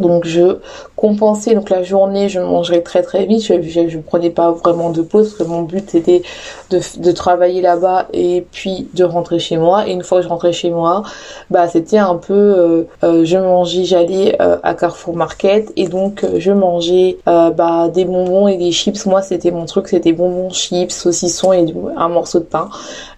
Donc 0.00 0.26
je 0.26 0.58
compensais 0.94 1.54
donc 1.54 1.70
la 1.70 1.82
journée, 1.82 2.28
je 2.28 2.40
mangerais 2.40 2.82
très 2.82 3.02
très 3.02 3.24
vite, 3.24 3.42
je, 3.44 3.88
je, 3.88 3.98
prenais 3.98 4.30
pas 4.30 4.52
vraiment 4.52 4.90
de 4.90 5.02
pause 5.02 5.30
parce 5.30 5.42
que 5.42 5.48
mon 5.48 5.62
but 5.62 5.90
c'était 5.90 6.22
de, 6.70 6.80
de 6.98 7.12
travailler 7.12 7.60
là-bas 7.60 8.08
et 8.12 8.46
puis 8.52 8.88
de 8.94 9.04
rentrer 9.04 9.38
chez 9.38 9.56
moi. 9.56 9.88
Et 9.88 9.92
une 9.92 10.02
fois 10.02 10.18
que 10.18 10.24
je 10.24 10.28
rentrais 10.28 10.52
chez 10.52 10.70
moi, 10.70 11.02
bah 11.50 11.68
c'était 11.68 11.98
un 11.98 12.16
peu, 12.16 12.34
euh, 12.34 12.82
euh, 13.04 13.24
je 13.24 13.38
mangeais, 13.38 13.84
j'allais 13.84 14.36
euh, 14.40 14.58
à 14.62 14.74
Carrefour 14.74 15.16
Market 15.16 15.72
et 15.76 15.88
donc 15.88 16.24
je 16.36 16.52
mangeais 16.52 17.18
bah 17.26 17.88
des 17.88 18.04
bonbons 18.04 18.48
et 18.48 18.56
des 18.56 18.72
chips. 18.72 19.06
Moi 19.06 19.22
c'était 19.22 19.50
mon 19.50 19.64
truc, 19.64 19.88
c'était 19.88 20.12
bonbons, 20.12 20.50
chips, 20.50 20.92
saucissons 20.92 21.52
et 21.52 21.64
un 21.96 22.08
morceau 22.08 22.40
de 22.40 22.44
pain. 22.44 22.68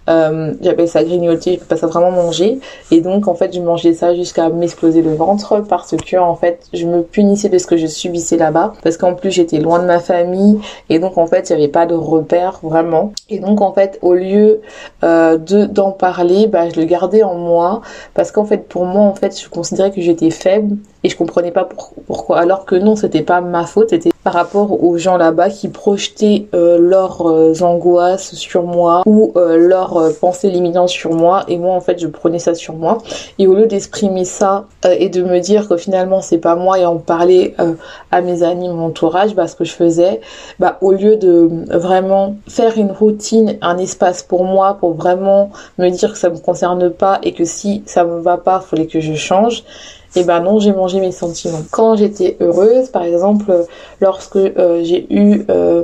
Euh, 0.09 0.53
j'appelle 0.61 0.87
ça 0.87 1.03
grignoter, 1.03 1.53
je 1.53 1.59
peux 1.59 1.65
pas 1.65 1.77
ça 1.77 1.87
vraiment 1.87 2.11
manger. 2.11 2.59
Et 2.91 3.01
donc 3.01 3.27
en 3.27 3.35
fait 3.35 3.53
je 3.53 3.61
mangeais 3.61 3.93
ça 3.93 4.15
jusqu'à 4.15 4.49
m'exploser 4.49 5.01
le 5.01 5.13
ventre 5.13 5.63
parce 5.67 5.95
que 5.95 6.17
en 6.17 6.35
fait 6.35 6.65
je 6.73 6.85
me 6.85 7.03
punissais 7.03 7.49
de 7.49 7.57
ce 7.57 7.67
que 7.67 7.77
je 7.77 7.87
subissais 7.87 8.37
là-bas. 8.37 8.73
Parce 8.81 8.97
qu'en 8.97 9.13
plus 9.13 9.31
j'étais 9.31 9.59
loin 9.59 9.79
de 9.79 9.85
ma 9.85 9.99
famille 9.99 10.59
et 10.89 10.99
donc 10.99 11.17
en 11.17 11.27
fait 11.27 11.49
il 11.49 11.55
n'y 11.55 11.63
avait 11.63 11.71
pas 11.71 11.85
de 11.85 11.95
repère 11.95 12.59
vraiment. 12.63 13.13
Et 13.29 13.39
donc 13.39 13.61
en 13.61 13.73
fait 13.73 13.99
au 14.01 14.13
lieu 14.13 14.61
euh, 15.03 15.37
de 15.37 15.65
d'en 15.65 15.91
parler, 15.91 16.47
bah, 16.47 16.69
je 16.69 16.79
le 16.79 16.85
gardais 16.85 17.23
en 17.23 17.35
moi 17.35 17.81
parce 18.13 18.31
qu'en 18.31 18.45
fait 18.45 18.67
pour 18.67 18.85
moi 18.85 19.03
en 19.03 19.15
fait 19.15 19.39
je 19.39 19.49
considérais 19.49 19.91
que 19.91 20.01
j'étais 20.01 20.31
faible 20.31 20.77
et 21.03 21.09
je 21.09 21.17
comprenais 21.17 21.51
pas 21.51 21.67
pourquoi. 22.07 22.39
Alors 22.39 22.65
que 22.65 22.75
non 22.75 22.95
c'était 22.95 23.21
pas 23.21 23.41
ma 23.41 23.65
faute 23.65 23.91
c'était 23.91 24.11
par 24.23 24.33
rapport 24.33 24.83
aux 24.83 24.97
gens 24.97 25.15
là-bas 25.15 25.49
qui 25.49 25.69
projetaient 25.69 26.47
euh, 26.53 26.77
leurs 26.77 27.25
euh, 27.25 27.53
angoisses 27.61 28.35
sur 28.35 28.63
moi 28.63 29.03
ou 29.05 29.31
euh, 29.37 29.57
leurs 29.57 29.95
euh, 29.95 30.11
pensées 30.11 30.49
limitantes 30.49 30.89
sur 30.89 31.13
moi. 31.13 31.45
Et 31.47 31.57
moi 31.57 31.73
en 31.73 31.79
fait 31.79 31.99
je 31.99 32.07
prenais 32.07 32.39
ça 32.39 32.53
sur 32.53 32.73
moi. 32.73 32.97
Et 33.37 33.47
au 33.47 33.55
lieu 33.55 33.65
d'exprimer 33.65 34.25
ça 34.25 34.65
et 34.83 35.09
de 35.09 35.23
me 35.23 35.39
dire 35.39 35.69
que 35.69 35.77
finalement 35.77 36.21
c'est 36.21 36.37
pas 36.37 36.55
moi 36.55 36.79
et 36.79 36.85
en 36.85 36.97
parler 36.97 37.55
à 38.11 38.21
mes 38.21 38.43
amis 38.43 38.67
mon 38.67 38.87
entourage 38.87 39.35
bah 39.35 39.47
ce 39.47 39.55
que 39.55 39.63
je 39.63 39.73
faisais 39.73 40.21
bah 40.59 40.77
au 40.81 40.91
lieu 40.91 41.17
de 41.17 41.49
vraiment 41.69 42.35
faire 42.47 42.77
une 42.77 42.91
routine 42.91 43.57
un 43.61 43.77
espace 43.77 44.23
pour 44.23 44.43
moi 44.43 44.75
pour 44.79 44.93
vraiment 44.93 45.51
me 45.77 45.89
dire 45.89 46.13
que 46.13 46.17
ça 46.17 46.29
me 46.29 46.37
concerne 46.37 46.89
pas 46.89 47.19
et 47.23 47.33
que 47.33 47.45
si 47.45 47.83
ça 47.85 48.03
me 48.03 48.19
va 48.19 48.37
pas 48.37 48.59
fallait 48.59 48.87
que 48.87 48.99
je 48.99 49.13
change 49.13 49.63
et 50.15 50.21
eh 50.21 50.23
ben 50.23 50.39
non, 50.39 50.59
j'ai 50.59 50.73
mangé 50.73 50.99
mes 50.99 51.11
sentiments. 51.11 51.61
Quand 51.69 51.95
j'étais 51.95 52.35
heureuse, 52.39 52.89
par 52.89 53.03
exemple, 53.03 53.65
lorsque 54.01 54.37
euh, 54.37 54.83
j'ai 54.83 55.05
eu 55.13 55.45
euh, 55.51 55.83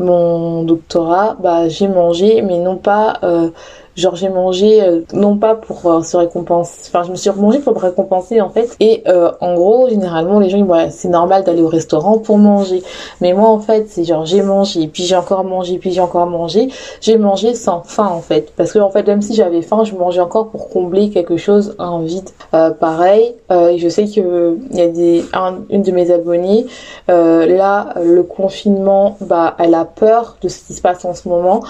mon 0.00 0.64
doctorat, 0.64 1.36
bah 1.40 1.68
j'ai 1.68 1.86
mangé, 1.86 2.42
mais 2.42 2.58
non 2.58 2.76
pas 2.76 3.18
euh, 3.22 3.50
Genre 3.94 4.16
j'ai 4.16 4.30
mangé 4.30 4.82
euh, 4.82 5.00
non 5.12 5.36
pas 5.36 5.54
pour 5.54 5.84
euh, 5.84 6.00
se 6.00 6.16
récompenser, 6.16 6.88
enfin 6.88 7.02
je 7.02 7.10
me 7.10 7.16
suis 7.16 7.28
remangé 7.28 7.58
pour 7.58 7.74
me 7.74 7.78
récompenser 7.78 8.40
en 8.40 8.48
fait. 8.48 8.74
Et 8.80 9.02
euh, 9.06 9.32
en 9.42 9.52
gros 9.52 9.86
généralement 9.90 10.40
les 10.40 10.48
gens 10.48 10.56
ils 10.56 10.64
disent 10.64 10.96
c'est 10.96 11.10
normal 11.10 11.44
d'aller 11.44 11.60
au 11.60 11.68
restaurant 11.68 12.16
pour 12.16 12.38
manger. 12.38 12.82
Mais 13.20 13.34
moi 13.34 13.50
en 13.50 13.58
fait 13.58 13.88
c'est 13.90 14.04
genre 14.04 14.24
j'ai 14.24 14.40
mangé, 14.40 14.86
puis 14.86 15.02
j'ai 15.02 15.14
encore 15.14 15.44
mangé, 15.44 15.76
puis 15.76 15.90
j'ai 15.90 16.00
encore 16.00 16.26
mangé. 16.26 16.70
J'ai 17.02 17.18
mangé 17.18 17.54
sans 17.54 17.82
faim 17.82 18.08
en 18.10 18.22
fait. 18.22 18.54
Parce 18.56 18.72
que 18.72 18.78
en 18.78 18.88
fait 18.88 19.06
même 19.06 19.20
si 19.20 19.34
j'avais 19.34 19.60
faim 19.60 19.84
je 19.84 19.94
mangeais 19.94 20.20
encore 20.20 20.48
pour 20.48 20.70
combler 20.70 21.10
quelque 21.10 21.36
chose, 21.36 21.76
un 21.78 22.00
vide. 22.00 22.30
pareil, 22.50 23.34
je 23.50 23.88
sais 23.90 24.06
que 24.06 24.56
il 24.70 24.78
y 24.78 24.82
a 24.82 24.88
des 24.88 25.22
une 25.68 25.82
de 25.82 25.92
mes 25.92 26.10
abonnées 26.10 26.64
là 27.08 27.92
le 28.02 28.22
confinement 28.22 29.18
bah 29.20 29.54
elle 29.58 29.74
a 29.74 29.84
peur 29.84 30.38
de 30.40 30.48
ce 30.48 30.60
qui 30.64 30.72
se 30.72 30.80
passe 30.80 31.04
en 31.04 31.14
ce 31.14 31.28
moment 31.28 31.62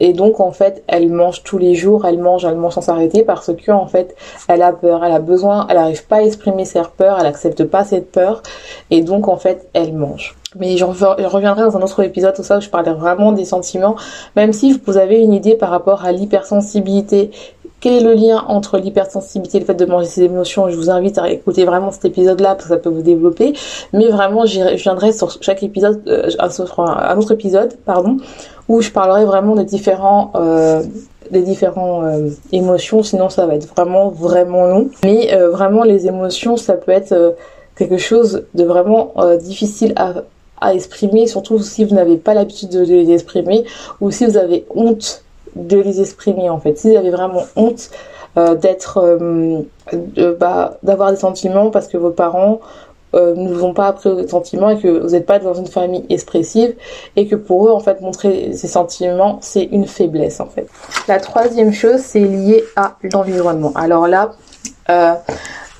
et 0.00 0.12
donc 0.12 0.40
en 0.40 0.50
fait 0.50 0.82
elle 0.88 1.08
mange 1.08 1.27
tous 1.30 1.58
les 1.58 1.74
jours, 1.74 2.06
elle 2.06 2.18
mange, 2.18 2.44
elle 2.44 2.56
mange 2.56 2.74
sans 2.74 2.80
s'arrêter 2.80 3.22
parce 3.22 3.52
que 3.54 3.70
en 3.70 3.86
fait, 3.86 4.14
elle 4.48 4.62
a 4.62 4.72
peur, 4.72 5.04
elle 5.04 5.12
a 5.12 5.18
besoin, 5.18 5.66
elle 5.68 5.76
n'arrive 5.76 6.06
pas 6.06 6.16
à 6.16 6.22
exprimer 6.22 6.64
ses 6.64 6.82
peurs, 6.96 7.18
elle 7.20 7.26
accepte 7.26 7.64
pas 7.64 7.84
cette 7.84 8.10
peur 8.10 8.42
et 8.90 9.02
donc 9.02 9.28
en 9.28 9.36
fait, 9.36 9.68
elle 9.72 9.92
mange. 9.92 10.36
Mais 10.58 10.78
je 10.78 10.84
reviendrai 10.84 11.62
dans 11.62 11.76
un 11.76 11.82
autre 11.82 12.02
épisode, 12.02 12.34
tout 12.34 12.42
ça, 12.42 12.56
où 12.56 12.60
je 12.62 12.70
parlerai 12.70 12.94
vraiment 12.94 13.32
des 13.32 13.44
sentiments, 13.44 13.96
même 14.34 14.54
si 14.54 14.80
vous 14.86 14.96
avez 14.96 15.20
une 15.20 15.34
idée 15.34 15.54
par 15.54 15.68
rapport 15.68 16.06
à 16.06 16.12
l'hypersensibilité 16.12 17.30
quel 17.80 17.94
est 17.94 18.00
le 18.00 18.14
lien 18.14 18.44
entre 18.48 18.78
l'hypersensibilité 18.78 19.58
et 19.58 19.60
le 19.60 19.66
fait 19.66 19.74
de 19.74 19.84
manger 19.84 20.06
ses 20.06 20.22
émotions? 20.22 20.68
Je 20.68 20.76
vous 20.76 20.90
invite 20.90 21.18
à 21.18 21.30
écouter 21.30 21.64
vraiment 21.64 21.90
cet 21.92 22.04
épisode-là 22.06 22.54
parce 22.54 22.64
que 22.64 22.70
ça 22.70 22.76
peut 22.76 22.90
vous 22.90 23.02
développer. 23.02 23.52
Mais 23.92 24.08
vraiment, 24.08 24.46
je 24.46 24.74
viendrai 24.76 25.12
sur 25.12 25.30
chaque 25.40 25.62
épisode, 25.62 26.02
euh, 26.08 26.28
un, 26.38 27.18
autre 27.18 27.32
épisode, 27.32 27.74
pardon, 27.84 28.16
où 28.68 28.80
je 28.80 28.90
parlerai 28.90 29.24
vraiment 29.24 29.54
des 29.54 29.64
différents 29.64 30.32
euh, 30.34 30.82
des 31.30 31.42
différents 31.42 32.04
euh, 32.04 32.30
émotions, 32.52 33.02
sinon 33.02 33.28
ça 33.28 33.46
va 33.46 33.54
être 33.54 33.68
vraiment 33.68 34.10
vraiment 34.10 34.66
long. 34.66 34.90
Mais 35.04 35.34
euh, 35.34 35.50
vraiment 35.50 35.84
les 35.84 36.06
émotions, 36.06 36.56
ça 36.56 36.74
peut 36.74 36.92
être 36.92 37.12
euh, 37.12 37.32
quelque 37.76 37.98
chose 37.98 38.44
de 38.54 38.64
vraiment 38.64 39.14
difficile 39.40 39.92
à, 39.96 40.14
à 40.60 40.74
exprimer, 40.74 41.28
surtout 41.28 41.60
si 41.60 41.84
vous 41.84 41.94
n'avez 41.94 42.16
pas 42.16 42.34
l'habitude 42.34 42.70
de 42.70 42.80
les 42.80 43.12
exprimer 43.12 43.64
ou 44.00 44.10
si 44.10 44.26
vous 44.26 44.36
avez 44.36 44.66
honte 44.74 45.22
de 45.54 45.78
les 45.78 46.00
exprimer 46.00 46.50
en 46.50 46.58
fait. 46.58 46.76
Si 46.76 46.90
vous 46.90 46.96
avez 46.96 47.10
vraiment 47.10 47.44
honte 47.54 47.90
d'être, 48.60 49.18
bah, 50.40 50.78
d'avoir 50.82 51.10
des 51.12 51.16
sentiments 51.16 51.70
parce 51.70 51.86
que 51.86 51.96
vos 51.96 52.10
parents 52.10 52.60
euh, 53.14 53.34
ne 53.34 53.52
vous 53.52 53.64
ont 53.64 53.72
pas 53.72 53.86
appris 53.86 54.10
aux 54.10 54.28
sentiments 54.28 54.70
et 54.70 54.78
que 54.78 54.88
vous 54.88 55.10
n'êtes 55.10 55.26
pas 55.26 55.38
dans 55.38 55.54
une 55.54 55.66
famille 55.66 56.04
expressive 56.10 56.74
et 57.16 57.26
que 57.26 57.36
pour 57.36 57.68
eux 57.68 57.72
en 57.72 57.80
fait 57.80 58.00
montrer 58.00 58.52
ses 58.52 58.68
sentiments 58.68 59.38
c'est 59.40 59.64
une 59.64 59.86
faiblesse 59.86 60.40
en 60.40 60.46
fait. 60.46 60.68
La 61.08 61.18
troisième 61.18 61.72
chose 61.72 62.00
c'est 62.00 62.20
lié 62.20 62.64
à 62.76 62.96
l'environnement. 63.12 63.72
Alors 63.74 64.08
là 64.08 64.32
euh, 64.90 65.14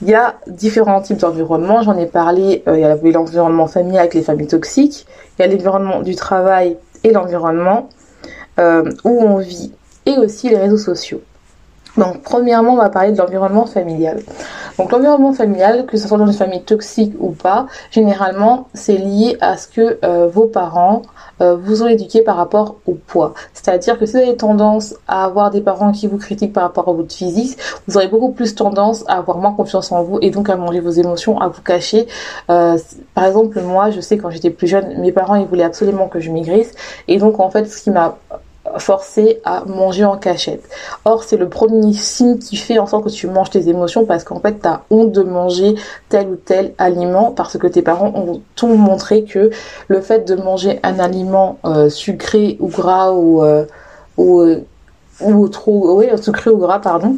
il 0.00 0.08
y 0.08 0.14
a 0.14 0.36
différents 0.46 1.02
types 1.02 1.18
d'environnement, 1.18 1.82
j'en 1.82 1.96
ai 1.98 2.06
parlé, 2.06 2.62
euh, 2.68 2.76
il 2.78 2.80
y 2.80 2.84
a 2.84 2.94
l'environnement 2.94 3.66
familial 3.66 4.00
avec 4.00 4.14
les 4.14 4.22
familles 4.22 4.46
toxiques, 4.46 5.06
il 5.38 5.42
y 5.42 5.44
a 5.44 5.48
l'environnement 5.48 6.00
du 6.02 6.14
travail 6.14 6.76
et 7.04 7.12
l'environnement 7.12 7.88
où 9.04 9.22
on 9.22 9.36
vit 9.36 9.70
et 10.04 10.18
aussi 10.18 10.48
les 10.48 10.56
réseaux 10.56 10.78
sociaux. 10.78 11.20
Donc 11.98 12.22
premièrement, 12.22 12.74
on 12.74 12.76
va 12.76 12.90
parler 12.90 13.12
de 13.12 13.18
l'environnement 13.18 13.66
familial. 13.66 14.20
Donc 14.78 14.92
l'environnement 14.92 15.32
familial, 15.32 15.86
que 15.86 15.96
ce 15.96 16.06
soit 16.06 16.18
dans 16.18 16.26
une 16.26 16.32
famille 16.32 16.62
toxique 16.62 17.14
ou 17.18 17.30
pas, 17.30 17.66
généralement 17.90 18.68
c'est 18.74 18.96
lié 18.96 19.36
à 19.40 19.56
ce 19.56 19.66
que 19.66 19.98
euh, 20.04 20.28
vos 20.28 20.46
parents 20.46 21.02
euh, 21.40 21.56
vous 21.56 21.82
ont 21.82 21.88
éduqué 21.88 22.22
par 22.22 22.36
rapport 22.36 22.76
au 22.86 22.94
poids. 22.94 23.34
C'est-à-dire 23.54 23.98
que 23.98 24.06
si 24.06 24.12
vous 24.12 24.18
avez 24.18 24.36
tendance 24.36 24.94
à 25.08 25.24
avoir 25.24 25.50
des 25.50 25.60
parents 25.60 25.92
qui 25.92 26.06
vous 26.06 26.18
critiquent 26.18 26.52
par 26.52 26.62
rapport 26.62 26.88
à 26.88 26.92
votre 26.92 27.14
physique, 27.14 27.58
vous 27.86 27.96
aurez 27.96 28.08
beaucoup 28.08 28.30
plus 28.30 28.54
tendance 28.54 29.04
à 29.08 29.18
avoir 29.18 29.38
moins 29.38 29.52
confiance 29.52 29.90
en 29.92 30.02
vous 30.02 30.18
et 30.22 30.30
donc 30.30 30.48
à 30.48 30.56
manger 30.56 30.80
vos 30.80 30.90
émotions, 30.90 31.40
à 31.40 31.48
vous 31.48 31.62
cacher. 31.62 32.06
Euh, 32.50 32.78
par 33.14 33.24
exemple, 33.24 33.60
moi, 33.60 33.90
je 33.90 34.00
sais 34.00 34.16
quand 34.16 34.30
j'étais 34.30 34.50
plus 34.50 34.68
jeune, 34.68 34.98
mes 35.00 35.12
parents 35.12 35.34
ils 35.34 35.46
voulaient 35.46 35.64
absolument 35.64 36.08
que 36.08 36.20
je 36.20 36.30
maigrisse 36.30 36.72
et 37.08 37.18
donc 37.18 37.40
en 37.40 37.50
fait 37.50 37.66
ce 37.66 37.82
qui 37.82 37.90
m'a 37.90 38.16
forcé 38.78 39.40
à 39.44 39.64
manger 39.64 40.04
en 40.04 40.16
cachette. 40.16 40.68
Or, 41.04 41.24
c'est 41.24 41.36
le 41.36 41.48
premier 41.48 41.92
signe 41.92 42.38
qui 42.38 42.56
fait 42.56 42.78
en 42.78 42.86
sorte 42.86 43.04
que 43.04 43.10
tu 43.10 43.26
manges 43.26 43.50
tes 43.50 43.68
émotions 43.68 44.04
parce 44.04 44.24
qu'en 44.24 44.40
fait, 44.40 44.60
tu 44.60 44.68
as 44.68 44.82
honte 44.90 45.12
de 45.12 45.22
manger 45.22 45.74
tel 46.08 46.28
ou 46.28 46.36
tel 46.36 46.74
aliment 46.78 47.32
parce 47.32 47.56
que 47.58 47.66
tes 47.66 47.82
parents 47.82 48.12
ont 48.14 48.42
t'ont 48.56 48.76
montré 48.76 49.24
que 49.24 49.50
le 49.88 50.00
fait 50.00 50.26
de 50.26 50.34
manger 50.34 50.80
un 50.82 50.98
aliment 50.98 51.58
euh, 51.64 51.88
sucré 51.88 52.56
ou 52.60 52.68
gras 52.68 53.12
ou, 53.12 53.42
euh, 53.42 53.64
ou, 54.16 54.40
euh, 54.40 54.64
ou 55.20 55.48
trop, 55.48 56.02
sucré 56.20 56.50
ou 56.50 56.58
gras, 56.58 56.80
pardon, 56.80 57.16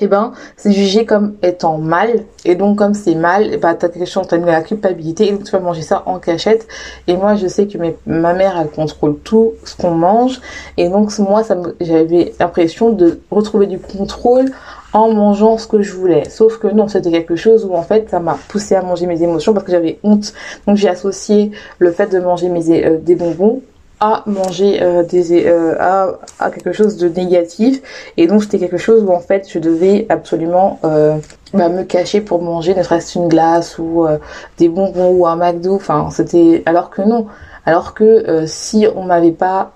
eh 0.00 0.06
ben, 0.06 0.32
c'est 0.56 0.72
jugé 0.72 1.04
comme 1.04 1.36
étant 1.42 1.78
mal. 1.78 2.24
Et 2.44 2.54
donc, 2.54 2.78
comme 2.78 2.94
c'est 2.94 3.14
mal, 3.14 3.56
ben, 3.58 3.74
t'as 3.74 3.88
quelque 3.88 4.26
t'as 4.26 4.36
la 4.38 4.62
culpabilité, 4.62 5.28
et 5.28 5.32
donc 5.32 5.44
tu 5.44 5.52
vas 5.52 5.60
manger 5.60 5.82
ça 5.82 6.02
en 6.06 6.18
cachette. 6.18 6.66
Et 7.06 7.16
moi, 7.16 7.36
je 7.36 7.46
sais 7.46 7.66
que 7.66 7.78
ma 8.06 8.32
mère, 8.32 8.58
elle 8.60 8.70
contrôle 8.70 9.18
tout 9.18 9.52
ce 9.64 9.76
qu'on 9.76 9.92
mange. 9.92 10.40
Et 10.76 10.88
donc, 10.88 11.16
moi, 11.18 11.44
ça 11.44 11.56
j'avais 11.80 12.32
l'impression 12.38 12.90
de 12.90 13.20
retrouver 13.30 13.66
du 13.66 13.78
contrôle 13.78 14.50
en 14.92 15.12
mangeant 15.12 15.58
ce 15.58 15.66
que 15.66 15.82
je 15.82 15.92
voulais. 15.92 16.28
Sauf 16.28 16.58
que 16.58 16.66
non, 16.66 16.88
c'était 16.88 17.10
quelque 17.10 17.36
chose 17.36 17.64
où 17.64 17.74
en 17.74 17.82
fait 17.82 18.10
ça 18.10 18.20
m'a 18.20 18.36
poussé 18.48 18.74
à 18.74 18.82
manger 18.82 19.06
mes 19.06 19.22
émotions 19.22 19.52
parce 19.52 19.64
que 19.64 19.72
j'avais 19.72 19.98
honte. 20.02 20.32
Donc 20.66 20.76
j'ai 20.76 20.88
associé 20.88 21.52
le 21.78 21.92
fait 21.92 22.08
de 22.08 22.18
manger 22.18 22.48
mes, 22.48 22.84
euh, 22.84 22.98
des 22.98 23.14
bonbons 23.14 23.62
à 24.00 24.22
manger 24.26 24.82
euh, 24.82 25.02
des 25.02 25.46
euh, 25.46 25.76
à, 25.78 26.18
à, 26.38 26.50
quelque 26.50 26.72
chose 26.72 26.96
de 26.96 27.08
négatif. 27.08 27.82
Et 28.16 28.26
donc 28.26 28.42
c'était 28.42 28.58
quelque 28.58 28.78
chose 28.78 29.04
où 29.04 29.12
en 29.12 29.20
fait 29.20 29.46
je 29.48 29.58
devais 29.58 30.06
absolument 30.08 30.80
euh, 30.84 31.18
bah, 31.52 31.68
me 31.68 31.84
cacher 31.84 32.22
pour 32.22 32.42
manger 32.42 32.74
ne 32.74 32.82
serait-ce 32.82 33.18
une 33.18 33.28
glace 33.28 33.78
ou 33.78 34.06
euh, 34.06 34.18
des 34.58 34.68
bonbons 34.68 35.10
ou 35.10 35.26
un 35.26 35.36
McDo. 35.36 35.74
Enfin 35.74 36.08
c'était 36.10 36.62
alors 36.66 36.90
que 36.90 37.02
non. 37.02 37.26
Alors 37.66 37.92
que 37.92 38.46
si 38.46 38.86
on 38.96 39.04
m'avait 39.04 39.32
pas 39.32 39.72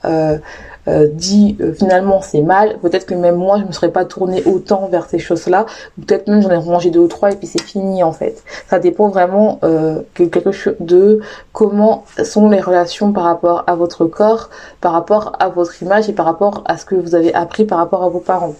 euh, 0.87 1.09
dit 1.11 1.57
euh, 1.61 1.73
finalement 1.73 2.21
c'est 2.21 2.43
mal, 2.43 2.79
peut-être 2.83 3.07
que 3.07 3.14
même 3.14 3.37
moi 3.37 3.59
je 3.59 3.64
me 3.64 3.73
serais 3.73 3.91
pas 3.91 4.05
tournée 4.05 4.43
autant 4.45 4.87
vers 4.88 5.07
ces 5.07 5.19
choses-là, 5.19 5.64
peut-être 5.99 6.29
même 6.29 6.43
j'en 6.43 6.50
ai 6.50 6.62
mangé 6.62 6.91
deux 6.91 7.00
ou 7.00 7.09
trois 7.09 7.33
et 7.33 7.37
puis 7.37 7.47
c'est 7.47 7.62
fini 7.62 8.03
en 8.03 8.12
fait. 8.12 8.43
Ça 8.69 8.79
dépend 8.79 9.09
vraiment 9.09 9.59
euh, 9.64 10.03
quelque 10.12 10.53
chose 10.53 10.75
de 10.81 11.21
comment 11.53 12.05
sont 12.23 12.50
les 12.50 12.61
relations 12.61 13.12
par 13.12 13.25
rapport 13.25 13.64
à 13.67 13.76
votre 13.76 14.05
corps, 14.05 14.50
par 14.83 14.93
rapport 14.93 15.33
à 15.38 15.49
votre 15.49 15.83
image 15.83 16.11
et 16.11 16.12
par 16.12 16.26
rapport 16.26 16.62
à 16.67 16.76
ce 16.76 16.85
que 16.85 16.97
vous 16.97 17.14
avez 17.14 17.33
appris 17.33 17.64
par 17.64 17.79
rapport 17.79 18.03
à 18.03 18.11
vos 18.11 18.21
parents. 18.21 18.55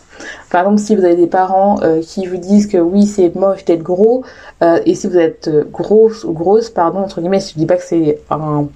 Par 0.51 0.63
exemple, 0.63 0.79
si 0.81 0.97
vous 0.97 1.05
avez 1.05 1.17
des 1.17 1.27
parents 1.27 1.81
qui 2.03 2.27
vous 2.27 2.37
disent 2.37 2.69
que 2.69 2.79
oui 2.79 3.05
c'est 3.05 3.35
moche 3.35 3.65
d'être 3.65 3.83
gros, 3.83 4.23
et 4.63 4.95
si 4.95 5.09
vous 5.09 5.19
êtes 5.19 5.51
grosse 5.73 6.25
ou 6.25 6.33
grosse, 6.33 6.71
pardon 6.71 7.01
entre 7.01 7.21
guillemets, 7.21 7.41
je 7.41 7.55
dis 7.55 7.67
pas 7.67 7.77
que 7.77 7.83
c'est 7.83 8.21
un 8.31 8.67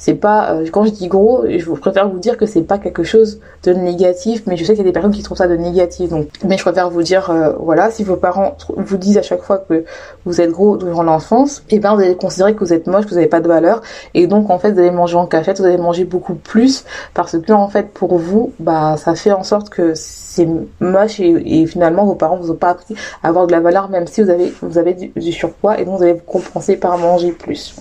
c'est 0.00 0.14
pas 0.14 0.54
euh, 0.54 0.66
quand 0.72 0.86
je 0.86 0.90
dis 0.90 1.08
gros 1.08 1.44
je 1.46 1.70
préfère 1.72 2.08
vous 2.08 2.18
dire 2.18 2.38
que 2.38 2.46
c'est 2.46 2.62
pas 2.62 2.78
quelque 2.78 3.04
chose 3.04 3.38
de 3.64 3.72
négatif 3.72 4.42
mais 4.46 4.56
je 4.56 4.64
sais 4.64 4.72
qu'il 4.72 4.78
y 4.78 4.88
a 4.88 4.90
des 4.90 4.92
personnes 4.92 5.12
qui 5.12 5.22
trouvent 5.22 5.36
ça 5.36 5.46
de 5.46 5.56
négatif 5.56 6.08
donc. 6.08 6.28
Mais 6.44 6.56
je 6.56 6.62
préfère 6.62 6.88
vous 6.88 7.02
dire 7.02 7.30
euh, 7.30 7.52
voilà 7.60 7.90
si 7.90 8.02
vos 8.02 8.16
parents 8.16 8.56
vous 8.76 8.96
disent 8.96 9.18
à 9.18 9.22
chaque 9.22 9.42
fois 9.42 9.58
que 9.58 9.84
vous 10.24 10.40
êtes 10.40 10.50
gros 10.50 10.78
durant 10.78 11.02
l'enfance 11.02 11.62
et 11.68 11.76
eh 11.76 11.78
ben 11.78 11.94
vous 11.94 12.00
allez 12.00 12.16
considérer 12.16 12.54
que 12.54 12.60
vous 12.60 12.72
êtes 12.72 12.86
moche 12.86 13.04
que 13.04 13.10
vous 13.10 13.16
n'avez 13.16 13.28
pas 13.28 13.40
de 13.40 13.48
valeur 13.48 13.82
et 14.14 14.26
donc 14.26 14.48
en 14.48 14.58
fait 14.58 14.72
vous 14.72 14.78
allez 14.78 14.90
manger 14.90 15.16
en 15.16 15.26
cachette 15.26 15.60
vous 15.60 15.66
allez 15.66 15.76
manger 15.76 16.04
beaucoup 16.04 16.34
plus 16.34 16.84
parce 17.12 17.38
que 17.38 17.52
en 17.52 17.68
fait 17.68 17.90
pour 17.90 18.16
vous 18.16 18.52
bah 18.58 18.96
ça 18.96 19.14
fait 19.14 19.32
en 19.32 19.42
sorte 19.42 19.68
que 19.68 19.92
c'est 19.94 20.48
moche 20.80 21.20
et, 21.20 21.66
finalement 21.66 22.06
vos 22.06 22.14
parents 22.14 22.36
vous 22.36 22.50
ont 22.52 22.56
pas 22.56 22.70
appris 22.70 22.94
à 23.22 23.28
avoir 23.28 23.46
de 23.46 23.52
la 23.52 23.60
valeur 23.60 23.90
même 23.90 24.06
si 24.06 24.22
vous 24.22 24.30
avez 24.30 24.52
vous 24.62 24.78
avez 24.78 24.94
du, 24.94 25.32
surpoids 25.32 25.78
et 25.78 25.84
donc 25.84 25.98
vous 25.98 26.04
allez 26.04 26.14
vous 26.14 26.20
compenser 26.26 26.76
par 26.76 26.96
manger 26.96 27.32
plus. 27.32 27.74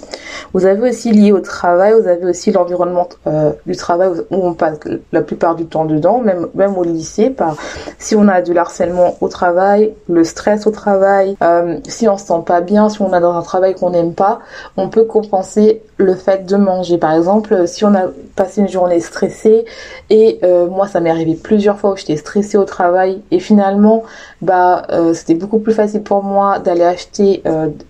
Vous 0.53 0.65
avez 0.65 0.89
aussi 0.89 1.11
lié 1.11 1.31
au 1.31 1.41
travail 1.41 1.93
vous 1.93 2.07
avez 2.09 2.25
aussi 2.25 2.51
l'environnement 2.51 3.07
euh, 3.27 3.51
du 3.65 3.75
travail 3.75 4.09
où 4.31 4.35
on 4.35 4.53
passe 4.53 4.79
la 5.11 5.21
plupart 5.21 5.55
du 5.55 5.65
temps 5.65 5.85
dedans, 5.85 6.19
même, 6.19 6.47
même 6.55 6.77
au 6.77 6.83
lycée. 6.83 7.29
Par, 7.29 7.55
si 7.97 8.15
on 8.15 8.27
a 8.27 8.41
du 8.41 8.57
harcèlement 8.57 9.15
au 9.21 9.29
travail, 9.29 9.93
le 10.09 10.23
stress 10.23 10.67
au 10.67 10.71
travail, 10.71 11.37
euh, 11.43 11.77
si 11.87 12.07
on 12.07 12.17
se 12.17 12.25
sent 12.25 12.41
pas 12.45 12.61
bien, 12.61 12.89
si 12.89 13.01
on 13.01 13.13
a 13.13 13.19
dans 13.19 13.33
un 13.33 13.41
travail 13.41 13.75
qu'on 13.75 13.91
n'aime 13.91 14.13
pas, 14.13 14.39
on 14.77 14.89
peut 14.89 15.03
compenser 15.03 15.81
le 15.97 16.15
fait 16.15 16.45
de 16.45 16.55
manger. 16.55 16.97
Par 16.97 17.13
exemple, 17.13 17.67
si 17.67 17.85
on 17.85 17.93
a 17.93 18.07
passé 18.35 18.61
une 18.61 18.69
journée 18.69 18.99
stressée 18.99 19.65
et 20.09 20.39
euh, 20.43 20.67
moi 20.67 20.87
ça 20.87 20.99
m'est 21.01 21.09
arrivé 21.09 21.35
plusieurs 21.35 21.77
fois 21.77 21.91
où 21.91 21.97
j'étais 21.97 22.15
stressée 22.15 22.57
au 22.57 22.63
travail 22.63 23.21
et 23.31 23.39
finalement 23.39 24.03
bah 24.41 24.83
c'était 25.13 25.33
beaucoup 25.33 25.59
plus 25.59 25.73
facile 25.73 26.01
pour 26.03 26.23
moi 26.23 26.59
d'aller 26.59 26.83
acheter 26.83 27.43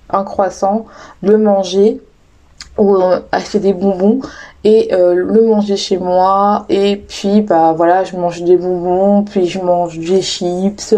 un 0.09 0.23
croissant, 0.23 0.85
le 1.21 1.37
manger 1.37 2.01
ou 2.79 2.95
euh, 2.95 3.19
acheter 3.31 3.59
des 3.59 3.73
bonbons 3.73 4.21
et 4.63 4.89
euh, 4.93 5.13
le 5.13 5.45
manger 5.45 5.77
chez 5.77 5.97
moi 5.97 6.65
et 6.67 6.97
puis 6.97 7.41
bah 7.41 7.73
voilà 7.77 8.03
je 8.03 8.17
mange 8.17 8.41
des 8.41 8.57
bonbons 8.57 9.23
puis 9.23 9.47
je 9.47 9.59
mange 9.59 9.99
des 9.99 10.21
chips 10.21 10.95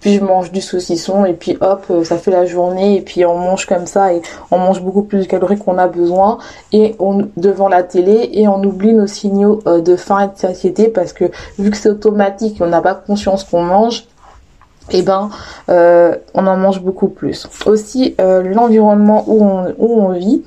puis 0.00 0.14
je 0.14 0.24
mange 0.24 0.50
du 0.50 0.60
saucisson 0.60 1.24
et 1.24 1.34
puis 1.34 1.56
hop 1.60 1.84
euh, 1.90 2.04
ça 2.04 2.16
fait 2.16 2.30
la 2.30 2.46
journée 2.46 2.96
et 2.96 3.00
puis 3.02 3.24
on 3.24 3.38
mange 3.38 3.66
comme 3.66 3.86
ça 3.86 4.12
et 4.12 4.22
on 4.50 4.58
mange 4.58 4.80
beaucoup 4.80 5.02
plus 5.02 5.20
de 5.20 5.24
calories 5.24 5.58
qu'on 5.58 5.78
a 5.78 5.88
besoin 5.88 6.38
et 6.72 6.96
on 6.98 7.28
devant 7.36 7.68
la 7.68 7.82
télé 7.82 8.30
et 8.32 8.48
on 8.48 8.62
oublie 8.62 8.92
nos 8.92 9.06
signaux 9.06 9.62
de 9.66 9.96
faim 9.96 10.20
et 10.20 10.28
de 10.28 10.38
satiété 10.38 10.88
parce 10.88 11.12
que 11.12 11.26
vu 11.58 11.70
que 11.70 11.76
c'est 11.76 11.90
automatique 11.90 12.58
on 12.60 12.66
n'a 12.66 12.80
pas 12.80 12.94
conscience 12.94 13.44
qu'on 13.44 13.62
mange 13.62 14.06
et 14.90 14.98
eh 14.98 15.02
ben 15.02 15.30
on 15.68 16.46
en 16.46 16.56
mange 16.56 16.80
beaucoup 16.80 17.08
plus. 17.08 17.48
Aussi 17.66 18.14
l'environnement 18.18 19.24
où 19.26 19.44
on, 19.44 19.74
où 19.78 20.00
on 20.00 20.12
vit, 20.12 20.44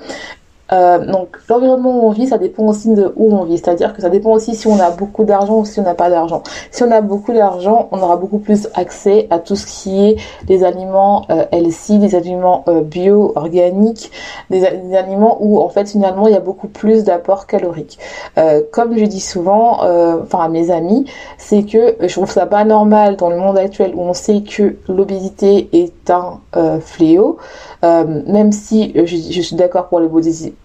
euh, 0.71 1.05
donc 1.05 1.37
l'environnement 1.49 2.03
où 2.03 2.07
on 2.07 2.11
vit, 2.11 2.27
ça 2.27 2.37
dépend 2.37 2.63
aussi 2.63 2.93
de 2.93 3.11
où 3.15 3.33
on 3.33 3.43
vit. 3.43 3.57
C'est-à-dire 3.57 3.93
que 3.93 4.01
ça 4.01 4.09
dépend 4.09 4.31
aussi 4.31 4.55
si 4.55 4.67
on 4.67 4.79
a 4.79 4.91
beaucoup 4.91 5.23
d'argent 5.23 5.59
ou 5.59 5.65
si 5.65 5.79
on 5.79 5.83
n'a 5.83 5.95
pas 5.95 6.09
d'argent. 6.09 6.43
Si 6.71 6.83
on 6.83 6.91
a 6.91 7.01
beaucoup 7.01 7.33
d'argent, 7.33 7.89
on 7.91 7.99
aura 7.99 8.17
beaucoup 8.17 8.39
plus 8.39 8.67
accès 8.75 9.27
à 9.29 9.39
tout 9.39 9.55
ce 9.55 9.65
qui 9.65 10.05
est 10.05 10.15
des 10.45 10.63
aliments 10.63 11.25
euh, 11.31 11.45
LC, 11.51 11.99
des 11.99 12.15
aliments 12.15 12.63
euh, 12.67 12.81
bio, 12.81 13.33
organiques, 13.35 14.11
des, 14.49 14.65
aliments 14.95 15.37
où 15.39 15.59
en 15.59 15.69
fait 15.69 15.89
finalement 15.89 16.27
il 16.27 16.33
y 16.33 16.37
a 16.37 16.41
beaucoup 16.41 16.67
plus 16.67 17.03
d'apports 17.03 17.47
caloriques. 17.47 17.97
Euh, 18.37 18.61
comme 18.71 18.97
je 18.97 19.05
dis 19.05 19.19
souvent, 19.19 19.79
enfin 20.23 20.39
à 20.39 20.49
mes 20.49 20.71
amis, 20.71 21.05
c'est 21.37 21.63
que 21.63 21.95
je 22.01 22.13
trouve 22.13 22.29
ça 22.29 22.45
pas 22.45 22.63
normal 22.63 23.15
dans 23.15 23.29
le 23.29 23.37
monde 23.37 23.57
actuel 23.57 23.93
où 23.95 24.01
on 24.01 24.13
sait 24.13 24.41
que 24.41 24.75
l'obésité 24.87 25.69
est 25.73 26.09
un 26.09 26.39
fléau. 26.79 27.37
Euh, 27.85 28.21
même 28.27 28.51
si 28.51 28.91
euh, 28.97 29.05
je, 29.05 29.41
suis 29.41 29.55
d'accord 29.55 29.87
pour 29.87 30.01
les 30.01 30.07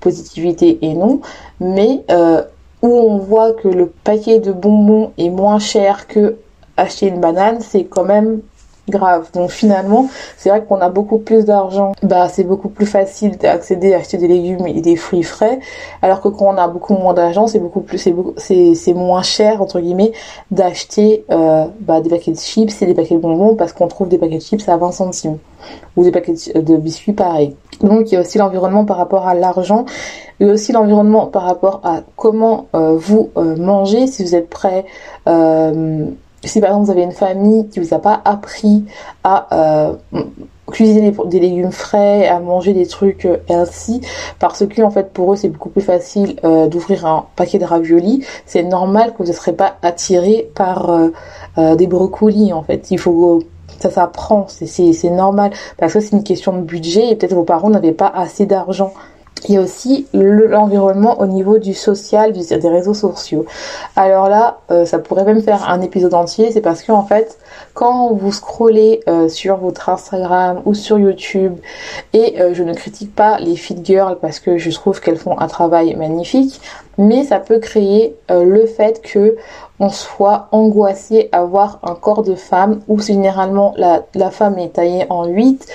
positivités 0.00 0.78
et 0.82 0.94
non, 0.94 1.20
mais 1.60 2.04
euh, 2.10 2.42
où 2.82 2.88
on 2.88 3.18
voit 3.18 3.52
que 3.52 3.68
le 3.68 3.86
paquet 3.86 4.38
de 4.38 4.52
bonbons 4.52 5.12
est 5.18 5.30
moins 5.30 5.58
cher 5.58 6.06
que 6.06 6.36
acheter 6.76 7.06
une 7.06 7.20
banane, 7.20 7.60
c'est 7.60 7.84
quand 7.84 8.04
même 8.04 8.40
grave. 8.88 9.28
Donc 9.32 9.50
finalement, 9.50 10.08
c'est 10.36 10.48
vrai 10.48 10.64
qu'on 10.64 10.80
a 10.80 10.88
beaucoup 10.88 11.18
plus 11.18 11.44
d'argent, 11.44 11.92
bah 12.02 12.28
c'est 12.28 12.44
beaucoup 12.44 12.68
plus 12.68 12.86
facile 12.86 13.36
d'accéder 13.38 13.94
à 13.94 13.98
acheter 13.98 14.18
des 14.18 14.28
légumes 14.28 14.66
et 14.66 14.80
des 14.80 14.96
fruits 14.96 15.22
frais, 15.22 15.58
alors 16.02 16.20
que 16.20 16.28
quand 16.28 16.46
on 16.46 16.56
a 16.56 16.68
beaucoup 16.68 16.94
moins 16.94 17.14
d'argent, 17.14 17.46
c'est 17.46 17.60
beaucoup 17.60 17.80
plus 17.80 17.98
c'est 17.98 18.74
c'est 18.74 18.94
moins 18.94 19.22
cher 19.22 19.62
entre 19.62 19.80
guillemets 19.80 20.12
d'acheter 20.50 21.24
euh, 21.30 21.66
bah, 21.80 22.00
des 22.00 22.10
paquets 22.10 22.32
de 22.32 22.38
chips 22.38 22.82
et 22.82 22.86
des 22.86 22.94
paquets 22.94 23.14
de 23.14 23.20
bonbons 23.20 23.54
parce 23.54 23.72
qu'on 23.72 23.88
trouve 23.88 24.08
des 24.08 24.18
paquets 24.18 24.38
de 24.38 24.42
chips 24.42 24.68
à 24.68 24.76
20 24.76 24.92
centimes 24.92 25.38
ou 25.96 26.04
des 26.04 26.10
paquets 26.10 26.34
de 26.54 26.76
biscuits 26.76 27.12
pareil. 27.12 27.56
Donc 27.82 28.10
il 28.10 28.14
y 28.14 28.16
a 28.18 28.20
aussi 28.20 28.38
l'environnement 28.38 28.84
par 28.84 28.96
rapport 28.96 29.26
à 29.26 29.34
l'argent, 29.34 29.84
a 30.40 30.44
aussi 30.44 30.72
l'environnement 30.72 31.26
par 31.26 31.42
rapport 31.42 31.80
à 31.84 32.02
comment 32.16 32.66
euh, 32.74 32.96
vous 32.96 33.30
euh, 33.36 33.56
mangez, 33.56 34.06
si 34.06 34.22
vous 34.24 34.34
êtes 34.34 34.48
prêt 34.48 34.84
euh, 35.28 36.06
si 36.48 36.60
par 36.60 36.70
exemple 36.70 36.86
vous 36.86 36.90
avez 36.92 37.02
une 37.02 37.12
famille 37.12 37.68
qui 37.68 37.80
vous 37.80 37.94
a 37.94 37.98
pas 37.98 38.20
appris 38.24 38.84
à 39.22 39.46
euh, 39.52 39.94
cuisiner 40.70 41.14
des 41.26 41.40
légumes 41.40 41.72
frais, 41.72 42.28
à 42.28 42.40
manger 42.40 42.72
des 42.72 42.86
trucs 42.86 43.26
euh, 43.26 43.38
ainsi, 43.48 44.00
parce 44.38 44.66
que 44.66 44.82
en 44.82 44.90
fait 44.90 45.12
pour 45.12 45.32
eux 45.32 45.36
c'est 45.36 45.48
beaucoup 45.48 45.70
plus 45.70 45.82
facile 45.82 46.36
euh, 46.44 46.66
d'ouvrir 46.66 47.06
un 47.06 47.26
paquet 47.36 47.58
de 47.58 47.64
raviolis, 47.64 48.24
c'est 48.46 48.62
normal 48.62 49.12
que 49.12 49.18
vous 49.18 49.28
ne 49.28 49.32
serez 49.32 49.52
pas 49.52 49.76
attiré 49.82 50.50
par 50.54 50.90
des 51.56 51.86
brocolis 51.86 52.52
en 52.52 52.62
fait. 52.62 52.90
Il 52.90 52.98
faut 52.98 53.42
ça 53.80 53.90
s'apprend, 53.90 54.46
c'est 54.48 55.10
normal. 55.10 55.50
Parce 55.78 55.92
que 55.92 56.00
c'est 56.00 56.12
une 56.12 56.24
question 56.24 56.52
de 56.52 56.62
budget 56.62 57.10
et 57.10 57.16
peut-être 57.16 57.34
vos 57.34 57.44
parents 57.44 57.70
n'avaient 57.70 57.92
pas 57.92 58.10
assez 58.14 58.46
d'argent 58.46 58.92
il 59.48 59.54
y 59.54 59.58
a 59.58 59.60
aussi 59.60 60.06
l'environnement 60.14 61.20
au 61.20 61.26
niveau 61.26 61.58
du 61.58 61.74
social, 61.74 62.32
des 62.32 62.68
réseaux 62.68 62.94
sociaux. 62.94 63.44
Alors 63.94 64.28
là, 64.28 64.58
euh, 64.70 64.86
ça 64.86 64.98
pourrait 64.98 65.24
même 65.24 65.42
faire 65.42 65.68
un 65.68 65.80
épisode 65.82 66.14
entier, 66.14 66.50
c'est 66.50 66.60
parce 66.60 66.82
que 66.82 66.92
en 66.92 67.04
fait, 67.04 67.38
quand 67.74 68.12
vous 68.12 68.32
scrollez 68.32 69.00
euh, 69.08 69.28
sur 69.28 69.56
votre 69.58 69.88
Instagram 69.88 70.62
ou 70.64 70.74
sur 70.74 70.98
YouTube, 70.98 71.54
et 72.12 72.40
euh, 72.40 72.54
je 72.54 72.62
ne 72.62 72.72
critique 72.72 73.14
pas 73.14 73.38
les 73.38 73.56
fit 73.56 73.76
girls 73.82 74.18
parce 74.20 74.40
que 74.40 74.56
je 74.56 74.70
trouve 74.70 75.00
qu'elles 75.00 75.18
font 75.18 75.38
un 75.38 75.48
travail 75.48 75.94
magnifique, 75.96 76.60
mais 76.96 77.24
ça 77.24 77.40
peut 77.40 77.58
créer 77.58 78.14
le 78.30 78.66
fait 78.66 79.02
que 79.02 79.36
on 79.80 79.88
soit 79.88 80.46
angoissé 80.52 81.28
à 81.32 81.42
voir 81.42 81.80
un 81.82 81.96
corps 81.96 82.22
de 82.22 82.36
femme 82.36 82.80
où 82.86 83.00
généralement 83.00 83.74
la, 83.76 84.04
la 84.14 84.30
femme 84.30 84.58
est 84.58 84.74
taillée 84.74 85.06
en 85.10 85.26
8 85.26 85.66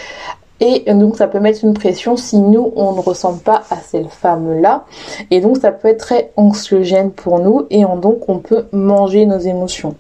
et 0.60 0.94
donc 0.94 1.16
ça 1.16 1.28
peut 1.28 1.40
mettre 1.40 1.64
une 1.64 1.74
pression 1.74 2.18
si 2.18 2.38
nous 2.38 2.74
on 2.76 2.94
ne 2.94 3.00
ressemble 3.00 3.40
pas 3.40 3.64
à 3.70 3.78
cette 3.78 4.10
femme 4.10 4.62
là 4.62 4.84
et 5.32 5.40
donc 5.40 5.58
ça 5.58 5.72
peut 5.72 5.88
être 5.88 6.00
très 6.00 6.32
anxiogène 6.36 7.12
pour 7.12 7.40
nous 7.40 7.66
et 7.70 7.84
donc 8.02 8.28
on 8.28 8.40
peut 8.40 8.66
manger 8.72 9.26
nos 9.26 9.40
émotions. 9.40 9.96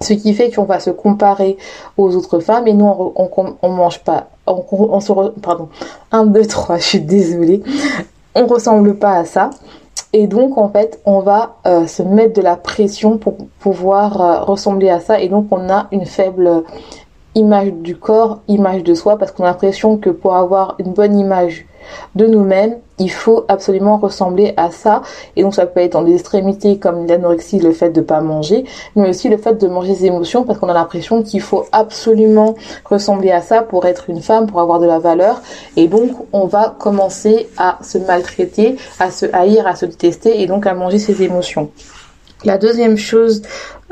Ce 0.00 0.12
qui 0.12 0.32
fait 0.32 0.50
qu'on 0.50 0.64
va 0.64 0.78
se 0.78 0.90
comparer 0.90 1.56
aux 1.96 2.14
autres 2.14 2.38
femmes 2.38 2.68
et 2.68 2.72
nous 2.72 2.86
on, 2.86 3.30
on, 3.62 3.68
mange 3.68 4.00
pas. 4.04 4.28
On, 4.46 4.64
on 4.70 5.00
se 5.00 5.12
pardon. 5.40 5.68
1 6.12 6.26
2 6.26 6.46
3 6.46 6.76
je 6.78 6.82
suis 6.82 7.00
désolée. 7.00 7.62
On 8.34 8.46
ressemble 8.46 8.96
pas 8.96 9.14
à 9.14 9.24
ça. 9.24 9.50
Et 10.12 10.26
donc 10.28 10.56
en 10.56 10.68
fait 10.68 11.00
on 11.04 11.20
va 11.20 11.56
euh, 11.66 11.86
se 11.86 12.02
mettre 12.02 12.34
de 12.34 12.42
la 12.42 12.56
pression 12.56 13.18
pour 13.18 13.36
pouvoir 13.58 14.20
euh, 14.20 14.40
ressembler 14.42 14.90
à 14.90 15.00
ça. 15.00 15.20
Et 15.20 15.28
donc 15.28 15.48
on 15.50 15.68
a 15.68 15.88
une 15.90 16.06
faible 16.06 16.62
image 17.38 17.72
du 17.72 17.96
corps, 17.96 18.40
image 18.48 18.82
de 18.82 18.94
soi, 18.94 19.16
parce 19.16 19.32
qu'on 19.32 19.44
a 19.44 19.46
l'impression 19.46 19.96
que 19.96 20.10
pour 20.10 20.34
avoir 20.34 20.74
une 20.78 20.92
bonne 20.92 21.18
image 21.18 21.66
de 22.16 22.26
nous-mêmes, 22.26 22.76
il 22.98 23.10
faut 23.10 23.44
absolument 23.48 23.96
ressembler 23.96 24.52
à 24.56 24.70
ça. 24.70 25.02
Et 25.36 25.42
donc 25.42 25.54
ça 25.54 25.64
peut 25.64 25.80
être 25.80 25.92
dans 25.92 26.02
des 26.02 26.14
extrémités 26.14 26.78
comme 26.78 27.06
l'anorexie, 27.06 27.60
le 27.60 27.72
fait 27.72 27.90
de 27.90 28.00
pas 28.00 28.20
manger, 28.20 28.64
mais 28.96 29.08
aussi 29.08 29.28
le 29.28 29.38
fait 29.38 29.54
de 29.54 29.68
manger 29.68 29.94
ses 29.94 30.06
émotions, 30.06 30.44
parce 30.44 30.58
qu'on 30.58 30.68
a 30.68 30.74
l'impression 30.74 31.22
qu'il 31.22 31.40
faut 31.40 31.64
absolument 31.72 32.56
ressembler 32.84 33.30
à 33.30 33.40
ça 33.40 33.62
pour 33.62 33.86
être 33.86 34.10
une 34.10 34.20
femme, 34.20 34.46
pour 34.46 34.60
avoir 34.60 34.80
de 34.80 34.86
la 34.86 34.98
valeur. 34.98 35.40
Et 35.76 35.86
donc 35.88 36.10
on 36.32 36.46
va 36.46 36.74
commencer 36.78 37.48
à 37.56 37.78
se 37.82 37.98
maltraiter, 37.98 38.76
à 38.98 39.10
se 39.10 39.26
haïr, 39.32 39.66
à 39.66 39.74
se 39.74 39.86
détester, 39.86 40.42
et 40.42 40.46
donc 40.46 40.66
à 40.66 40.74
manger 40.74 40.98
ses 40.98 41.22
émotions. 41.22 41.70
La 42.44 42.58
deuxième 42.58 42.96
chose 42.96 43.42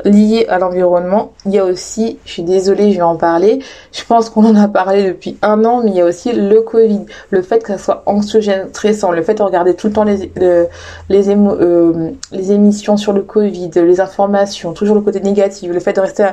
lié 0.05 0.45
à 0.49 0.59
l'environnement, 0.59 1.33
il 1.45 1.53
y 1.53 1.59
a 1.59 1.65
aussi, 1.65 2.19
je 2.25 2.31
suis 2.33 2.43
désolée, 2.43 2.91
je 2.91 2.97
vais 2.97 3.03
en 3.03 3.15
parler, 3.15 3.59
je 3.91 4.03
pense 4.03 4.29
qu'on 4.29 4.45
en 4.45 4.55
a 4.55 4.67
parlé 4.67 5.03
depuis 5.03 5.37
un 5.41 5.65
an, 5.65 5.81
mais 5.83 5.91
il 5.91 5.97
y 5.97 6.01
a 6.01 6.05
aussi 6.05 6.31
le 6.33 6.61
Covid, 6.61 7.05
le 7.31 7.41
fait 7.41 7.63
que 7.63 7.69
ça 7.69 7.77
soit 7.77 8.03
anxiogène, 8.05 8.67
stressant, 8.69 9.11
le 9.11 9.23
fait 9.23 9.35
de 9.35 9.43
regarder 9.43 9.73
tout 9.73 9.87
le 9.87 9.93
temps 9.93 10.03
les, 10.03 10.29
euh, 10.39 10.65
les 11.09 12.51
émissions 12.51 12.97
sur 12.97 13.13
le 13.13 13.21
Covid, 13.21 13.71
les 13.75 13.99
informations, 13.99 14.73
toujours 14.73 14.95
le 14.95 15.01
côté 15.01 15.19
négatif, 15.19 15.71
le 15.71 15.79
fait 15.79 15.93
de 15.93 16.01
rester 16.01 16.29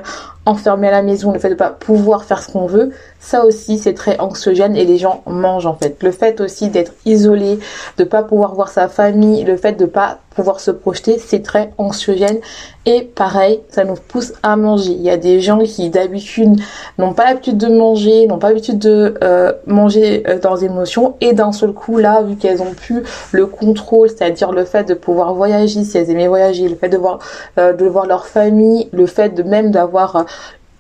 enfermé 0.47 0.89
à 0.89 0.91
la 0.91 1.03
maison, 1.03 1.33
le 1.33 1.39
fait 1.39 1.49
de 1.49 1.55
pas 1.55 1.71
pouvoir 1.71 2.25
faire 2.25 2.43
ce 2.43 2.53
qu'on 2.53 2.67
veut, 2.67 2.91
ça 3.19 3.47
aussi 3.47 3.79
c'est 3.79 3.95
très 3.95 4.19
anxiogène 4.19 4.77
et 4.77 4.85
les 4.85 4.99
gens 4.99 5.23
mangent 5.27 5.67
en 5.67 5.75
fait. 5.75 6.03
Le 6.03 6.11
fait 6.11 6.41
aussi 6.41 6.69
d'être 6.69 6.93
isolé, 7.07 7.59
de 7.97 8.05
pas 8.05 8.23
pouvoir 8.23 8.55
voir 8.55 8.69
sa 8.69 8.89
famille, 8.89 9.45
le 9.45 9.57
fait 9.57 9.73
de 9.73 9.87
pas 9.87 10.19
pouvoir 10.35 10.61
se 10.61 10.71
projeter, 10.71 11.19
c'est 11.19 11.43
très 11.43 11.73
anxiogène. 11.79 12.39
Et 12.87 13.03
pareil, 13.03 13.54
ça 13.69 13.85
nous 13.85 13.95
pousse 13.95 14.33
à 14.43 14.57
manger. 14.57 14.93
Il 14.93 15.03
y 15.03 15.11
a 15.11 15.17
des 15.17 15.41
gens 15.41 15.59
qui 15.59 15.91
d'habitude 15.91 16.61
n'ont 16.99 17.13
pas 17.13 17.25
l'habitude 17.27 17.57
de 17.57 17.69
manger, 17.69 18.27
n'ont 18.27 18.39
pas 18.39 18.49
l'habitude 18.49 18.79
de 18.79 19.15
euh, 19.23 19.53
manger 19.67 20.23
euh, 20.29 20.39
leurs 20.43 20.63
émotions 20.65 21.17
et 21.21 21.33
d'un 21.33 21.53
seul 21.53 21.73
coup 21.73 21.99
là, 21.99 22.23
vu 22.23 22.37
qu'elles 22.37 22.63
ont 22.63 22.75
pu 22.75 23.03
le 23.33 23.47
contrôle, 23.47 24.09
c'est-à-dire 24.09 24.53
le 24.53 24.65
fait 24.65 24.85
de 24.85 24.95
pouvoir 24.95 25.35
voyager 25.35 25.85
si 25.85 25.99
elles 25.99 26.11
aimaient 26.11 26.29
voyager, 26.29 26.69
le 26.69 26.77
fait 26.77 26.89
de 26.89 26.97
voir 26.97 27.19
euh, 27.59 27.73
de 27.73 27.87
voir 27.87 28.07
leur 28.07 28.27
famille, 28.27 28.89
le 28.93 29.07
fait 29.07 29.31
de 29.31 29.43
même 29.43 29.71
d'avoir 29.71 30.27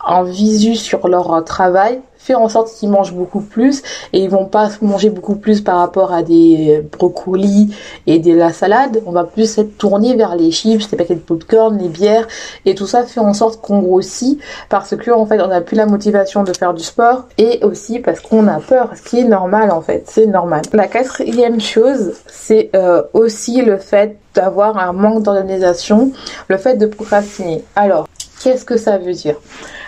en 0.00 0.22
visu 0.22 0.76
sur 0.76 1.08
leur 1.08 1.44
travail 1.44 2.00
fait 2.24 2.34
en 2.34 2.48
sorte 2.48 2.72
qu'ils 2.72 2.88
mangent 2.88 3.12
beaucoup 3.12 3.42
plus 3.42 3.82
et 4.14 4.20
ils 4.20 4.30
vont 4.30 4.46
pas 4.46 4.70
manger 4.80 5.10
beaucoup 5.10 5.36
plus 5.36 5.60
par 5.60 5.76
rapport 5.76 6.12
à 6.12 6.22
des 6.22 6.82
brocolis 6.92 7.76
et 8.06 8.18
de 8.18 8.32
la 8.32 8.50
salade. 8.50 9.02
On 9.04 9.12
va 9.12 9.24
plus 9.24 9.58
être 9.58 9.76
tourné 9.76 10.16
vers 10.16 10.34
les 10.34 10.50
chips, 10.50 10.90
les 10.90 10.96
paquets 10.96 11.16
de 11.16 11.20
popcorn, 11.20 11.76
les 11.76 11.88
bières 11.88 12.26
et 12.64 12.74
tout 12.74 12.86
ça 12.86 13.02
fait 13.02 13.20
en 13.20 13.34
sorte 13.34 13.60
qu'on 13.60 13.80
grossit 13.80 14.40
parce 14.70 14.96
que 14.96 15.10
en 15.10 15.26
fait 15.26 15.40
on 15.42 15.48
n'a 15.48 15.60
plus 15.60 15.76
la 15.76 15.84
motivation 15.84 16.44
de 16.44 16.52
faire 16.56 16.72
du 16.72 16.82
sport 16.82 17.24
et 17.36 17.62
aussi 17.62 17.98
parce 17.98 18.20
qu'on 18.20 18.48
a 18.48 18.58
peur, 18.58 18.92
ce 18.96 19.02
qui 19.02 19.20
est 19.20 19.24
normal 19.24 19.70
en 19.70 19.82
fait, 19.82 20.04
c'est 20.08 20.26
normal. 20.26 20.62
La 20.72 20.88
quatrième 20.88 21.60
chose, 21.60 22.14
c'est 22.26 22.70
euh, 22.74 23.02
aussi 23.12 23.60
le 23.60 23.76
fait 23.76 24.16
d'avoir 24.34 24.78
un 24.78 24.92
manque 24.94 25.22
d'organisation, 25.22 26.10
le 26.48 26.56
fait 26.56 26.76
de 26.76 26.86
procrastiner. 26.86 27.62
Alors, 27.76 28.08
qu'est-ce 28.42 28.64
que 28.64 28.78
ça 28.78 28.96
veut 28.96 29.12
dire? 29.12 29.36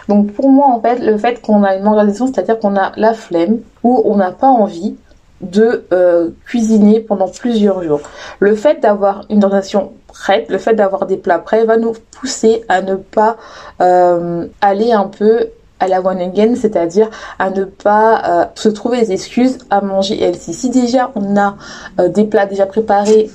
Donc 0.08 0.32
pour 0.32 0.50
moi, 0.50 0.66
en 0.68 0.80
fait, 0.80 0.98
le 0.98 1.18
fait 1.18 1.40
qu'on 1.40 1.64
a 1.64 1.76
une 1.76 1.86
organisation, 1.86 2.26
c'est-à-dire 2.26 2.58
qu'on 2.58 2.76
a 2.76 2.92
la 2.96 3.14
flemme 3.14 3.58
ou 3.82 4.02
on 4.04 4.16
n'a 4.16 4.30
pas 4.30 4.48
envie 4.48 4.96
de 5.40 5.84
euh, 5.92 6.30
cuisiner 6.46 7.00
pendant 7.00 7.28
plusieurs 7.28 7.82
jours. 7.82 8.00
Le 8.38 8.54
fait 8.54 8.80
d'avoir 8.80 9.24
une 9.28 9.44
organisation 9.44 9.92
prête, 10.06 10.48
le 10.48 10.58
fait 10.58 10.74
d'avoir 10.74 11.06
des 11.06 11.16
plats 11.16 11.38
prêts 11.38 11.64
va 11.64 11.76
nous 11.76 11.92
pousser 12.12 12.64
à 12.68 12.80
ne 12.82 12.94
pas 12.94 13.36
euh, 13.80 14.46
aller 14.60 14.92
un 14.92 15.06
peu 15.06 15.48
à 15.78 15.88
la 15.88 16.00
one 16.00 16.20
again, 16.20 16.54
c'est-à-dire 16.54 17.10
à 17.38 17.50
ne 17.50 17.64
pas 17.64 18.22
euh, 18.24 18.44
se 18.54 18.70
trouver 18.70 19.00
des 19.00 19.12
excuses 19.12 19.58
à 19.68 19.82
manger 19.82 20.22
healthy. 20.22 20.54
Si 20.54 20.70
déjà 20.70 21.10
on 21.16 21.36
a 21.36 21.56
des 22.08 22.24
plats 22.24 22.46
déjà 22.46 22.64
préparés 22.64 23.28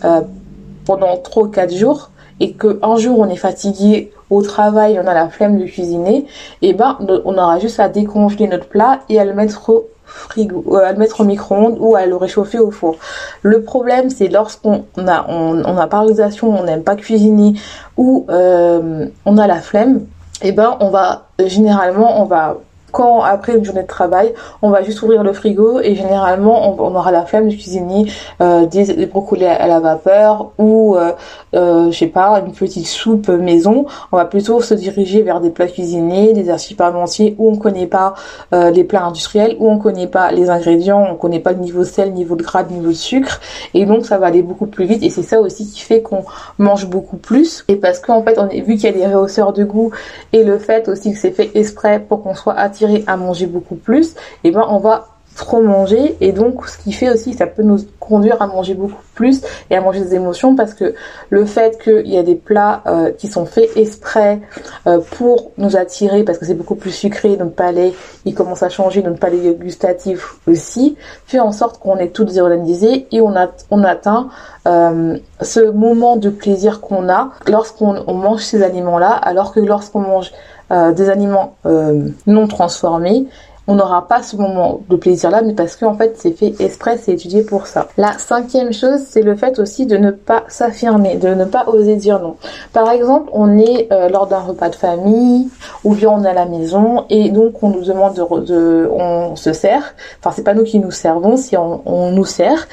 pendant 0.86 1.18
3 1.18 1.44
ou 1.44 1.48
4 1.50 1.72
jours 1.72 2.10
et 2.40 2.54
qu'un 2.54 2.96
jour 2.96 3.20
on 3.20 3.30
est 3.30 3.36
fatigué 3.36 4.12
au 4.32 4.42
travail, 4.42 5.00
on 5.04 5.08
a 5.08 5.14
la 5.14 5.30
flemme 5.30 5.60
de 5.60 5.66
cuisiner, 5.66 6.26
et 6.62 6.70
eh 6.70 6.74
ben 6.74 6.98
on 7.26 7.38
aura 7.38 7.60
juste 7.60 7.80
à 7.80 7.90
décongeler 7.90 8.48
notre 8.48 8.66
plat 8.68 9.02
et 9.10 9.20
à 9.20 9.26
le 9.26 9.34
mettre 9.34 9.70
au 9.70 9.90
frigo, 10.06 10.64
euh, 10.76 10.86
à 10.86 10.94
le 10.94 10.98
mettre 10.98 11.22
au 11.22 11.24
micro-ondes 11.26 11.78
ou 11.80 11.96
à 11.96 12.06
le 12.06 12.16
réchauffer 12.16 12.58
au 12.58 12.72
four. 12.72 12.96
Le 13.44 13.62
problème 13.62 14.10
c'est 14.10 14.30
lorsqu'on 14.30 14.86
a 14.98 15.26
on, 15.28 15.64
on 15.64 15.78
a 15.78 15.88
pas 15.88 16.04
on 16.44 16.64
n'aime 16.64 16.84
pas 16.84 16.96
cuisiner 16.96 17.54
ou 17.98 18.26
euh, 18.30 19.06
on 19.26 19.38
a 19.38 19.48
la 19.48 19.62
flemme, 19.62 20.06
et 20.42 20.48
eh 20.48 20.52
ben 20.54 20.78
on 20.80 20.90
va 20.90 21.28
généralement 21.46 22.22
on 22.22 22.26
va 22.26 22.58
quand 22.92 23.22
après 23.22 23.58
une 23.58 23.64
journée 23.64 23.84
de 23.84 23.88
travail, 23.88 24.34
on 24.62 24.70
va 24.70 24.84
juste 24.84 25.02
ouvrir 25.02 25.24
le 25.24 25.34
frigo 25.34 25.80
et 25.80 25.96
généralement 25.96 26.80
on, 26.80 26.96
aura 26.96 27.12
la 27.12 27.26
flemme 27.26 27.50
de 27.50 27.54
cuisiner 27.54 28.06
euh, 28.42 28.66
des, 28.66 29.06
brocolis 29.06 29.46
à, 29.46 29.68
la 29.68 29.80
vapeur 29.80 30.52
ou 30.58 30.96
euh, 30.96 31.12
euh, 31.56 31.92
je 31.92 31.98
sais 31.98 32.08
pas 32.08 32.42
une 32.46 32.54
petite 32.54 32.88
soupe 32.88 33.30
maison. 33.30 33.86
On 34.12 34.18
va 34.18 34.26
plutôt 34.26 34.62
se 34.62 34.74
diriger 34.74 35.22
vers 35.22 35.42
des 35.42 35.50
plats 35.50 35.68
cuisinés, 35.68 36.34
des 36.34 36.50
archives 36.50 36.78
parmentiers 36.78 37.36
où 37.38 37.50
on 37.50 37.56
connaît 37.56 37.88
pas 37.88 38.14
les 38.52 38.84
plats 38.84 39.06
industriels, 39.06 39.56
où 39.60 39.70
on 39.70 39.78
connaît 39.78 40.08
pas 40.08 40.32
les 40.32 40.50
ingrédients, 40.50 41.08
on 41.12 41.16
connaît 41.16 41.40
pas 41.40 41.54
le 41.54 41.60
niveau 41.60 41.84
sel, 41.84 42.14
niveau 42.14 42.36
de 42.36 42.44
gras, 42.44 42.64
niveau 42.64 42.90
de 42.90 42.94
sucre 42.94 43.40
et 43.74 43.86
donc 43.86 44.06
ça 44.06 44.18
va 44.18 44.28
aller 44.28 44.42
beaucoup 44.42 44.68
plus 44.68 44.86
vite 44.86 45.04
et 45.04 45.10
c'est 45.10 45.24
ça 45.24 45.40
aussi 45.40 45.68
qui 45.68 45.82
fait 45.82 46.02
qu'on 46.02 46.24
mange 46.58 46.88
beaucoup 46.88 47.18
plus 47.18 47.64
et 47.68 47.76
parce 47.76 48.00
qu'en 48.00 48.24
fait 48.24 48.38
on 48.38 48.50
est 48.50 48.62
vu 48.62 48.76
qu'il 48.76 48.86
y 48.86 48.88
a 48.88 48.92
des 48.92 49.08
rehausseurs 49.08 49.54
de 49.54 49.64
goût 49.64 49.92
et 50.34 50.44
le 50.44 50.58
fait 50.58 50.88
aussi 50.88 51.14
que 51.14 51.20
c'est 51.20 51.32
fait 51.32 51.52
exprès 51.56 52.00
pour 52.00 52.24
qu'on 52.24 52.36
soit 52.36 52.56
attiré 52.56 52.81
à 53.08 53.18
manger 53.18 53.48
beaucoup 53.48 53.76
plus, 53.76 54.12
et 54.44 54.50
eh 54.50 54.52
ben 54.52 54.66
on 54.70 54.78
va 54.78 55.08
trop 55.36 55.62
manger. 55.62 56.18
Et 56.22 56.32
donc 56.32 56.68
ce 56.68 56.78
qui 56.78 56.92
fait 56.92 57.10
aussi 57.10 57.34
ça 57.34 57.48
peut 57.48 57.64
nous 57.64 57.80
conduire 58.00 58.42
à 58.42 58.48
manger 58.48 58.74
beaucoup 58.74 59.02
plus 59.16 59.42
et 59.70 59.76
à 59.76 59.82
manger 59.82 60.02
des 60.02 60.16
émotions 60.16 60.56
parce 60.56 60.74
que 60.74 60.94
le 61.30 61.46
fait 61.46 61.82
qu'il 61.82 62.08
y 62.08 62.18
a 62.18 62.24
des 62.24 62.36
plats 62.36 62.82
euh, 62.88 63.12
qui 63.12 63.28
sont 63.28 63.46
faits 63.46 63.70
exprès 63.76 64.42
euh, 64.88 65.00
pour 65.18 65.52
nous 65.58 65.78
attirer 65.78 66.24
parce 66.24 66.38
que 66.38 66.46
c'est 66.46 66.56
beaucoup 66.56 66.76
plus 66.76 66.92
sucré 66.92 67.38
notre 67.38 67.54
palais 67.54 67.94
il 68.26 68.34
commence 68.34 68.64
à 68.64 68.70
changer 68.70 69.04
notre 69.04 69.20
palais 69.20 69.54
gustatif 69.54 70.36
aussi 70.48 70.98
fait 71.26 71.40
en 71.40 71.52
sorte 71.52 71.80
qu'on 71.80 71.98
est 71.98 72.10
toutes 72.10 72.38
organisées 72.38 73.08
et 73.12 73.22
on, 73.22 73.36
a, 73.36 73.48
on 73.70 73.84
atteint 73.84 74.30
euh, 74.68 75.18
ce 75.42 75.60
moment 75.60 76.18
de 76.18 76.30
plaisir 76.30 76.82
qu'on 76.82 77.08
a 77.10 77.32
lorsqu'on 77.48 78.14
mange 78.14 78.42
ces 78.42 78.64
aliments 78.64 79.00
là 79.00 79.12
alors 79.12 79.54
que 79.54 79.60
lorsqu'on 79.60 80.00
mange 80.00 80.32
euh, 80.72 80.92
des 80.94 81.10
aliments 81.10 81.56
euh, 81.66 82.08
non 82.28 82.48
transformés, 82.48 83.26
on 83.68 83.76
n'aura 83.76 84.08
pas 84.08 84.24
ce 84.24 84.38
moment 84.38 84.82
de 84.90 84.96
plaisir 84.96 85.30
là, 85.30 85.42
mais 85.42 85.54
parce 85.54 85.76
qu'en 85.76 85.96
fait 85.96 86.14
c'est 86.18 86.32
fait 86.32 86.54
exprès, 86.60 86.98
c'est 86.98 87.12
étudié 87.12 87.44
pour 87.44 87.68
ça. 87.68 87.90
La 87.98 88.14
cinquième 88.14 88.72
chose, 88.72 89.02
c'est 89.08 89.22
le 89.22 89.36
fait 89.36 89.60
aussi 89.60 89.86
de 89.86 89.98
ne 89.98 90.12
pas 90.12 90.44
s'affirmer, 90.48 91.16
de 91.16 91.28
ne 91.30 91.46
pas 91.46 91.66
oser 91.68 91.96
dire 91.98 92.20
non. 92.20 92.38
Par 92.74 92.90
exemple, 92.90 93.30
on 93.34 93.58
est 93.58 93.92
euh, 93.92 94.08
lors 94.08 94.28
d'un 94.28 94.40
repas 94.40 94.70
de 94.70 94.76
famille, 94.76 95.50
ou 95.84 95.94
bien 95.94 96.10
on 96.10 96.24
est 96.24 96.30
à 96.30 96.34
la 96.34 96.46
maison, 96.46 97.06
et 97.10 97.30
donc 97.30 97.62
on 97.62 97.70
nous 97.70 97.84
demande 97.84 98.16
de, 98.16 98.90
on 98.92 99.36
se 99.36 99.54
sert. 99.54 99.94
Enfin, 100.20 100.32
c'est 100.34 100.44
pas 100.44 100.54
nous 100.54 100.64
qui 100.64 100.80
nous 100.80 100.92
servons, 100.92 101.36
si 101.36 101.58
on, 101.58 102.12
nous 102.12 102.26
sert, 102.26 102.68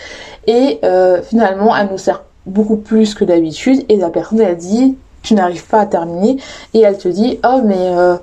et 0.47 0.81
finalement, 1.25 1.77
elle 1.77 1.89
nous 1.91 1.99
sert 1.99 2.23
beaucoup 2.47 2.77
plus 2.77 3.15
que 3.15 3.25
d'habitude, 3.25 3.85
et 3.89 3.97
la 3.97 4.09
personne 4.09 4.41
elle 4.41 4.57
dit 4.57 4.97
tu 5.23 5.35
n'arrives 5.35 5.67
pas 5.67 5.81
à 5.81 5.87
terminer 5.87 6.39
et 6.75 6.81
elle 6.81 6.99
te 6.99 7.09
dit 7.09 7.39
oh 7.45 7.61
mais 7.65 7.97
euh, 7.97 8.17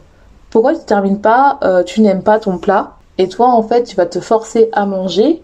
pourquoi 0.49 0.73
tu 0.73 0.86
termines 0.86 1.21
pas 1.21 1.60
euh, 1.63 1.84
tu 1.84 2.01
n'aimes 2.01 2.23
pas 2.23 2.39
ton 2.39 2.58
plat? 2.58 2.93
Et 3.17 3.29
toi 3.29 3.47
en 3.47 3.63
fait 3.63 3.84
tu 3.84 3.95
vas 3.95 4.05
te 4.05 4.19
forcer 4.19 4.69
à 4.73 4.86
manger 4.86 5.43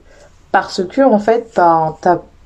parce 0.52 0.84
que 0.84 1.02
en 1.02 1.20
fait 1.20 1.52
ben, 1.56 1.96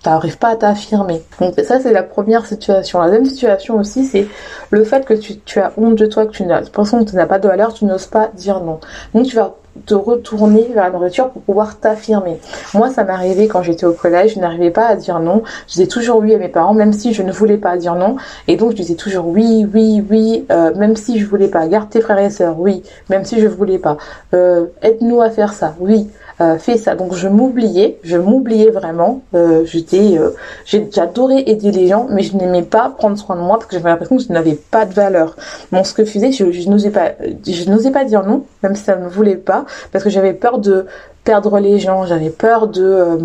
t'arrives 0.01 0.37
pas 0.37 0.49
à 0.49 0.55
t'affirmer. 0.55 1.23
Donc 1.39 1.55
ça 1.59 1.79
c'est 1.79 1.91
la 1.91 2.03
première 2.03 2.45
situation. 2.45 2.99
La 2.99 3.07
deuxième 3.07 3.25
situation 3.25 3.77
aussi 3.77 4.05
c'est 4.05 4.27
le 4.69 4.83
fait 4.83 5.05
que 5.05 5.13
tu, 5.13 5.59
as 5.59 5.71
honte 5.77 5.95
de 5.95 6.05
toi, 6.05 6.25
que 6.25 6.31
tu 6.31 6.43
n'as 6.43 6.61
que 6.61 7.03
tu 7.03 7.15
n'as 7.15 7.25
pas 7.25 7.39
de 7.39 7.47
valeur, 7.47 7.73
tu 7.73 7.85
n'oses 7.85 8.07
pas 8.07 8.29
dire 8.33 8.59
non. 8.59 8.79
Donc 9.13 9.25
tu 9.25 9.35
vas 9.35 9.55
te 9.85 9.93
retourner 9.93 10.69
vers 10.73 10.85
la 10.85 10.89
nourriture 10.91 11.29
pour 11.29 11.41
pouvoir 11.41 11.79
t'affirmer. 11.79 12.39
Moi, 12.73 12.89
ça 12.89 13.05
arrivé 13.07 13.47
quand 13.47 13.61
j'étais 13.61 13.85
au 13.85 13.93
collège, 13.93 14.35
je 14.35 14.39
n'arrivais 14.39 14.71
pas 14.71 14.87
à 14.87 14.95
dire 14.95 15.19
non. 15.19 15.43
Je 15.67 15.73
disais 15.73 15.87
toujours 15.87 16.17
oui 16.17 16.33
à 16.33 16.37
mes 16.37 16.47
parents, 16.47 16.73
même 16.73 16.93
si 16.93 17.13
je 17.13 17.21
ne 17.21 17.31
voulais 17.31 17.57
pas 17.57 17.77
dire 17.77 17.95
non. 17.95 18.15
Et 18.47 18.55
donc, 18.55 18.71
je 18.71 18.77
disais 18.77 18.95
toujours 18.95 19.27
oui, 19.27 19.67
oui, 19.73 20.03
oui, 20.09 20.45
euh, 20.51 20.73
même 20.75 20.95
si 20.95 21.19
je 21.19 21.25
voulais 21.25 21.47
pas. 21.47 21.67
Garde 21.67 21.89
tes 21.89 22.01
frères 22.01 22.19
et 22.19 22.29
sœurs, 22.29 22.55
oui, 22.59 22.83
même 23.09 23.25
si 23.25 23.39
je 23.39 23.47
voulais 23.47 23.79
pas. 23.79 23.97
Euh, 24.33 24.65
aide-nous 24.81 25.21
à 25.21 25.29
faire 25.29 25.53
ça, 25.53 25.75
oui. 25.79 26.09
Euh, 26.41 26.57
fait 26.57 26.77
ça. 26.77 26.95
Donc 26.95 27.13
je 27.13 27.29
m'oubliais, 27.29 27.97
je 28.03 28.17
m'oubliais 28.17 28.69
vraiment. 28.69 29.21
Euh, 29.33 29.63
j'étais, 29.65 30.17
euh, 30.17 30.31
j'adorais 30.65 31.43
aider 31.47 31.71
les 31.71 31.87
gens, 31.87 32.07
mais 32.09 32.23
je 32.23 32.35
n'aimais 32.35 32.63
pas 32.63 32.89
prendre 32.89 33.17
soin 33.17 33.37
de 33.37 33.41
moi 33.41 33.57
parce 33.57 33.67
que 33.67 33.77
j'avais 33.77 33.89
l'impression 33.89 34.17
que 34.17 34.23
je 34.23 34.33
n'avais 34.33 34.55
pas 34.55 34.85
de 34.85 34.93
valeur. 34.93 35.37
Bon, 35.71 35.85
ce 35.85 35.93
que 35.93 36.03
je 36.03 36.11
faisais, 36.11 36.33
je, 36.33 36.51
je 36.51 36.69
n'osais 36.69 36.89
pas, 36.89 37.11
je 37.47 37.69
n'osais 37.69 37.91
pas 37.91 38.03
dire 38.03 38.25
non, 38.25 38.43
même 38.63 38.75
si 38.75 38.83
ça 38.83 38.97
ne 38.97 39.07
voulait 39.07 39.37
pas, 39.37 39.65
parce 39.93 40.03
que 40.03 40.09
j'avais 40.09 40.33
peur 40.33 40.59
de 40.59 40.85
perdre 41.25 41.59
les 41.59 41.79
gens, 41.79 42.05
j'avais 42.05 42.29
peur 42.29 42.67
de 42.67 42.83
euh, 42.83 43.17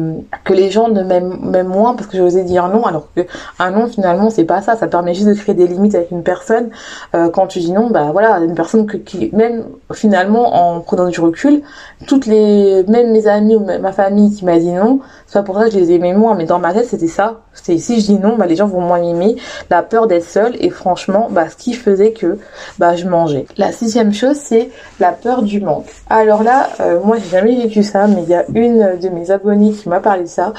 que 0.44 0.54
les 0.54 0.70
gens 0.70 0.88
ne 0.88 1.02
m'aiment 1.02 1.68
moins 1.68 1.94
parce 1.94 2.06
que 2.06 2.16
j'osais 2.16 2.44
dire 2.44 2.66
non, 2.68 2.86
alors 2.86 3.08
que 3.14 3.20
un 3.58 3.70
non 3.70 3.88
finalement 3.88 4.30
c'est 4.30 4.44
pas 4.44 4.62
ça, 4.62 4.74
ça 4.74 4.86
permet 4.88 5.12
juste 5.12 5.28
de 5.28 5.34
créer 5.34 5.54
des 5.54 5.66
limites 5.66 5.94
avec 5.94 6.10
une 6.10 6.22
personne. 6.22 6.70
Euh, 7.14 7.28
quand 7.28 7.46
tu 7.46 7.60
dis 7.60 7.72
non, 7.72 7.90
bah 7.90 8.08
voilà, 8.10 8.38
une 8.38 8.54
personne 8.54 8.86
que, 8.86 8.96
qui 8.96 9.30
même 9.34 9.64
finalement 9.92 10.76
en 10.76 10.80
prenant 10.80 11.08
du 11.08 11.20
recul, 11.20 11.62
toutes 12.06 12.24
les 12.24 12.82
même 12.88 13.12
mes 13.12 13.26
amis 13.26 13.54
ou 13.54 13.60
ma 13.60 13.92
famille 13.92 14.34
qui 14.34 14.46
m'a 14.46 14.58
dit 14.58 14.72
non, 14.72 15.00
c'est 15.26 15.38
pas 15.38 15.42
pour 15.42 15.58
ça 15.58 15.66
que 15.66 15.72
je 15.72 15.78
les 15.78 15.92
aimais 15.92 16.14
moins, 16.14 16.34
mais 16.34 16.46
dans 16.46 16.58
ma 16.58 16.72
tête 16.72 16.86
c'était 16.86 17.06
ça. 17.06 17.40
C'était 17.52 17.78
si 17.78 18.00
je 18.00 18.06
dis 18.06 18.18
non, 18.18 18.36
bah 18.36 18.46
les 18.46 18.56
gens 18.56 18.66
vont 18.66 18.80
moins 18.80 18.98
m'aimer, 18.98 19.36
la 19.68 19.82
peur 19.82 20.06
d'être 20.06 20.24
seule 20.24 20.56
et 20.58 20.70
franchement, 20.70 21.28
bah 21.30 21.50
ce 21.50 21.56
qui 21.56 21.74
faisait 21.74 22.12
que 22.12 22.38
bah 22.78 22.96
je 22.96 23.06
mangeais. 23.06 23.44
La 23.58 23.72
sixième 23.72 24.14
chose 24.14 24.36
c'est 24.36 24.70
la 24.98 25.12
peur 25.12 25.42
du 25.42 25.60
manque. 25.60 25.90
Alors 26.08 26.42
là, 26.42 26.70
euh, 26.80 26.98
moi 27.04 27.18
j'ai 27.18 27.28
jamais 27.28 27.56
vécu 27.56 27.82
mais 28.08 28.22
il 28.22 28.28
y 28.28 28.34
a 28.34 28.44
une 28.54 28.98
de 28.98 29.08
mes 29.08 29.30
abonnées 29.30 29.72
qui 29.72 29.88
m'a 29.88 30.00
parlé 30.00 30.26
ça. 30.26 30.52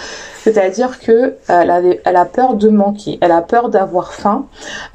C'est-à-dire 0.43 0.99
que 0.99 1.35
elle, 1.47 2.15
a 2.15 2.25
peur 2.25 2.55
de 2.55 2.69
manquer, 2.69 3.17
elle 3.21 3.31
a 3.31 3.41
peur 3.41 3.69
d'avoir 3.69 4.13
faim. 4.13 4.45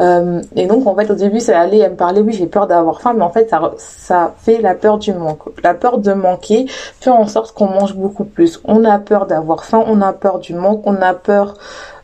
Euh, 0.00 0.40
et 0.54 0.66
donc 0.66 0.86
en 0.86 0.94
fait 0.94 1.10
au 1.10 1.14
début 1.14 1.40
ça 1.40 1.60
allait, 1.60 1.88
me 1.88 1.96
parlait 1.96 2.20
oui 2.20 2.32
j'ai 2.32 2.46
peur 2.46 2.66
d'avoir 2.66 3.00
faim, 3.00 3.14
mais 3.16 3.22
en 3.22 3.30
fait 3.30 3.52
ça 3.78 4.34
fait 4.38 4.60
la 4.60 4.74
peur 4.74 4.98
du 4.98 5.12
manque. 5.12 5.42
La 5.62 5.74
peur 5.74 5.98
de 5.98 6.12
manquer 6.12 6.66
fait 6.68 7.10
en 7.10 7.26
sorte 7.26 7.52
qu'on 7.52 7.68
mange 7.68 7.94
beaucoup 7.94 8.24
plus. 8.24 8.60
On 8.64 8.84
a 8.84 8.98
peur 8.98 9.26
d'avoir 9.26 9.64
faim, 9.64 9.84
on 9.86 10.00
a 10.00 10.12
peur 10.12 10.38
du 10.38 10.54
manque, 10.54 10.82
on 10.84 10.96
a 10.96 11.14
peur 11.14 11.54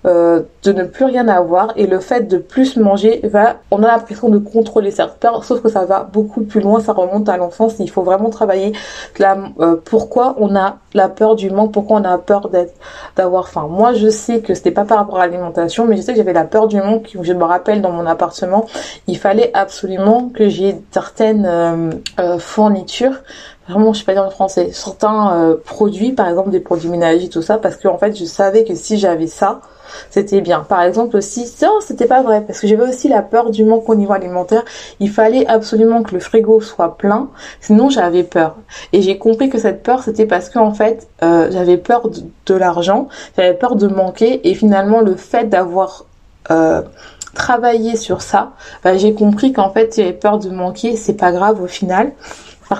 euh, 0.05 0.43
de 0.65 0.73
ne 0.73 0.83
plus 0.83 1.05
rien 1.05 1.29
avoir 1.29 1.75
et 1.77 1.87
le 1.87 2.01
fait 2.01 2.23
de 2.23 2.37
plus 2.37 2.77
manger 2.77 3.21
va 3.23 3.59
on 3.71 3.85
a 3.85 3.87
l'impression 3.87 4.29
de 4.31 4.39
contrôler 4.39 4.91
cette 4.91 5.21
peur 5.21 5.45
sauf 5.45 5.63
que 5.63 5.69
ça 5.69 5.85
va 5.85 6.03
beaucoup 6.03 6.43
plus 6.43 6.61
loin 6.61 6.81
ça 6.81 6.93
remonte 6.93 7.29
à 7.29 7.37
l'enfance 7.37 7.75
il 7.79 7.89
faut 7.89 8.03
vraiment 8.03 8.29
travailler 8.29 8.73
euh, 9.21 9.77
pourquoi 9.85 10.35
on 10.41 10.57
a 10.57 10.79
la 10.93 11.09
peur 11.09 11.37
du 11.37 11.51
manque 11.51 11.71
pourquoi 11.71 12.01
on 12.01 12.05
a 12.05 12.19
peur 12.19 12.49
d'être 12.49 12.75
d'avoir 13.15 13.49
faim. 13.49 13.69
Moi 13.71 13.93
je 13.93 14.09
sais 14.09 14.41
que 14.41 14.55
c'était 14.55 14.73
pas 14.73 14.85
par 14.85 14.99
rapport 14.99 15.21
à 15.21 15.27
l'alimentation 15.29 15.87
mais 15.87 15.97
je 15.97 16.03
sais 16.03 16.15
que 16.15 16.19
j'avais 16.19 16.33
la 16.33 16.47
peur 16.47 16.67
du 16.67 16.79
manque 16.79 17.17
je 17.23 17.33
me 17.33 17.45
rappelle 17.45 17.81
dans 17.81 17.93
mon 17.93 18.07
appartement 18.07 18.67
il 19.07 19.19
fallait 19.19 19.53
absolument 19.55 20.31
que 20.35 20.49
j'ai 20.49 20.83
certaines 20.91 21.47
euh, 21.47 22.39
fournitures. 22.41 23.15
Vraiment 23.69 23.93
je 23.93 24.01
sais 24.01 24.05
pas 24.05 24.15
dire 24.15 24.25
en 24.25 24.31
français. 24.31 24.71
Certains 24.73 25.57
produits 25.65 26.11
par 26.11 26.29
exemple 26.29 26.51
des 26.51 26.59
produits 26.59 26.89
ménagers 26.89 27.29
tout 27.29 27.43
ça 27.43 27.59
parce 27.59 27.77
que 27.77 27.87
en 27.87 27.99
fait 27.99 28.19
je 28.19 28.25
savais 28.25 28.65
que 28.65 28.75
si 28.75 28.99
j'avais 28.99 29.29
ça 29.29 29.61
c'était 30.11 30.41
bien. 30.41 30.61
Par 30.61 30.83
exemple 30.83 31.17
aussi, 31.17 31.51
non, 31.63 31.79
c'était 31.81 32.07
pas 32.07 32.23
vrai 32.23 32.43
parce 32.47 32.61
que 32.61 32.67
j'avais 32.67 32.89
aussi 32.89 33.09
la 33.09 33.23
peur 33.23 33.51
du 33.51 33.65
manque 33.65 33.89
au 33.89 33.95
niveau 33.95 34.13
alimentaire. 34.13 34.65
Il 35.01 35.11
fallait 35.11 35.47
absolument 35.47 36.03
que 36.03 36.15
le 36.15 36.21
frigo 36.21 36.61
soit 36.61 36.97
plein, 36.97 37.29
sinon 37.61 37.91
j'avais 37.91 38.25
peur. 38.25 38.57
Et 38.93 39.03
j'ai 39.03 39.19
compris 39.19 39.49
que 39.49 39.59
cette 39.59 39.83
peur, 39.83 40.03
c'était 40.03 40.27
parce 40.27 40.49
que 40.49 40.59
en 40.59 40.75
fait, 40.75 41.09
euh, 41.23 41.51
j'avais 41.51 41.77
peur 41.77 42.09
de, 42.47 42.55
l'argent, 42.55 43.09
j'avais 43.37 43.55
peur 43.55 43.77
de 43.77 43.87
manquer, 43.87 44.49
et 44.49 44.55
finalement 44.55 45.01
le 45.01 45.17
fait 45.17 45.49
d'avoir 45.49 46.05
euh, 46.51 46.83
travaillé 47.35 47.97
sur 47.97 48.23
ça, 48.23 48.53
bah, 48.85 48.97
j'ai 48.97 49.15
compris 49.15 49.53
qu'en 49.53 49.71
fait, 49.71 49.95
j'avais 49.97 50.13
peur 50.13 50.39
de 50.39 50.51
manquer, 50.51 50.97
c'est 50.97 51.15
pas 51.15 51.33
grave 51.33 51.63
au 51.63 51.67
final 51.67 52.13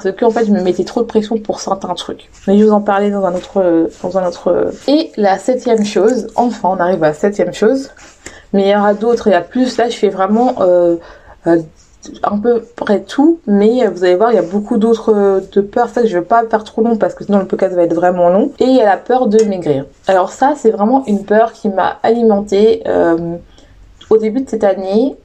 parce 0.01 0.13
que 0.13 0.25
en 0.25 0.31
fait 0.31 0.47
je 0.47 0.53
me 0.53 0.63
mettais 0.63 0.85
trop 0.85 1.01
de 1.01 1.07
pression 1.07 1.39
pour 1.39 1.61
certains 1.61 1.95
trucs. 1.95 2.31
Mais 2.47 2.59
je 2.59 2.65
vous 2.65 2.73
en 2.73 2.81
parlais 2.81 3.11
dans 3.11 3.25
un 3.25 3.35
autre 3.35 3.89
dans 4.03 4.19
un 4.19 4.27
autre 4.27 4.73
et 4.89 5.11
la 5.17 5.39
septième 5.39 5.85
chose, 5.85 6.29
enfin 6.37 6.71
on 6.71 6.79
arrive 6.79 7.03
à 7.03 7.09
la 7.09 7.15
septième 7.15 7.53
chose, 7.53 7.91
mais 8.53 8.63
il 8.63 8.69
y 8.69 8.77
aura 8.77 8.95
d'autres, 8.95 9.29
il 9.29 9.33
y 9.33 9.35
a 9.35 9.41
plus 9.41 9.77
là 9.77 9.89
je 9.89 9.97
fais 9.97 10.09
vraiment 10.09 10.55
euh, 10.61 10.97
euh, 11.47 11.61
un 12.23 12.39
peu 12.39 12.63
près 12.77 13.01
tout, 13.03 13.41
mais 13.47 13.87
vous 13.87 14.05
allez 14.05 14.17
voir, 14.17 14.33
il 14.33 14.37
y 14.37 14.39
a 14.39 14.43
beaucoup 14.43 14.77
d'autres 14.77 15.43
de 15.53 15.61
peurs. 15.61 15.89
Ça, 15.89 16.05
je 16.05 16.19
vais 16.19 16.25
pas 16.25 16.45
faire 16.49 16.65
trop 16.65 16.83
long 16.83 16.97
parce 16.97 17.15
que 17.15 17.25
sinon 17.25 17.39
le 17.39 17.47
podcast 17.47 17.75
va 17.75 17.85
être 17.85 17.95
vraiment 17.95 18.29
long. 18.29 18.53
Et 18.59 18.65
il 18.65 18.77
y 18.77 18.81
a 18.81 18.85
la 18.85 18.97
peur 18.97 19.27
de 19.27 19.43
maigrir. 19.45 19.87
Alors 20.07 20.31
ça, 20.31 20.55
c'est 20.57 20.71
vraiment 20.71 21.05
une 21.07 21.25
peur 21.25 21.53
qui 21.53 21.69
m'a 21.69 21.99
alimentée 22.03 22.83
euh, 22.87 23.37
au 24.11 24.19
début 24.19 24.41
de 24.41 24.51
cette 24.51 24.65
année. 24.65 25.17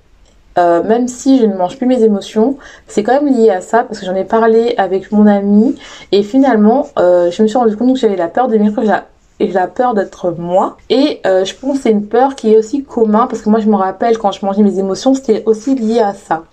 Euh, 0.58 0.84
même 0.84 1.08
si 1.08 1.40
je 1.40 1.46
ne 1.46 1.56
mange 1.56 1.78
plus 1.78 1.88
mes 1.88 2.04
émotions, 2.04 2.58
c'est 2.88 3.04
quand 3.04 3.22
même 3.22 3.34
lié 3.34 3.50
à 3.50 3.62
ça 3.62 3.84
parce 3.84 4.00
que 4.00 4.06
j'en 4.06 4.16
ai 4.16 4.24
parlé 4.24 4.74
avec 4.78 5.12
mon 5.12 5.28
ami 5.28 5.76
et 6.12 6.24
finalement 6.24 6.88
euh, 6.98 7.30
je 7.32 7.44
me 7.44 7.48
suis 7.48 7.58
rendu 7.58 7.76
compte 7.78 7.94
que 7.94 8.00
j'avais 8.00 8.16
la 8.16 8.28
peur 8.28 8.48
de 8.48 8.58
maigrir 8.58 9.04
et 9.40 9.52
la 9.52 9.68
peur 9.68 9.94
d'être 9.94 10.32
moi. 10.32 10.78
Et 10.90 11.22
euh, 11.26 11.46
je 11.46 11.54
pense 11.54 11.78
que 11.78 11.84
c'est 11.84 11.92
une 11.92 12.08
peur 12.08 12.36
qui 12.36 12.54
est 12.54 12.58
aussi 12.58 12.84
commun 12.84 13.28
parce 13.28 13.42
que 13.42 13.50
moi 13.50 13.60
je 13.60 13.68
me 13.68 13.76
rappelle 13.76 14.18
quand 14.18 14.32
je 14.32 14.44
mangeais 14.46 14.64
mes 14.64 14.80
émotions, 14.80 15.14
c'était 15.14 15.44
aussi 15.46 15.76
lié 15.76 16.00
à 16.00 16.14
ça. 16.14 16.44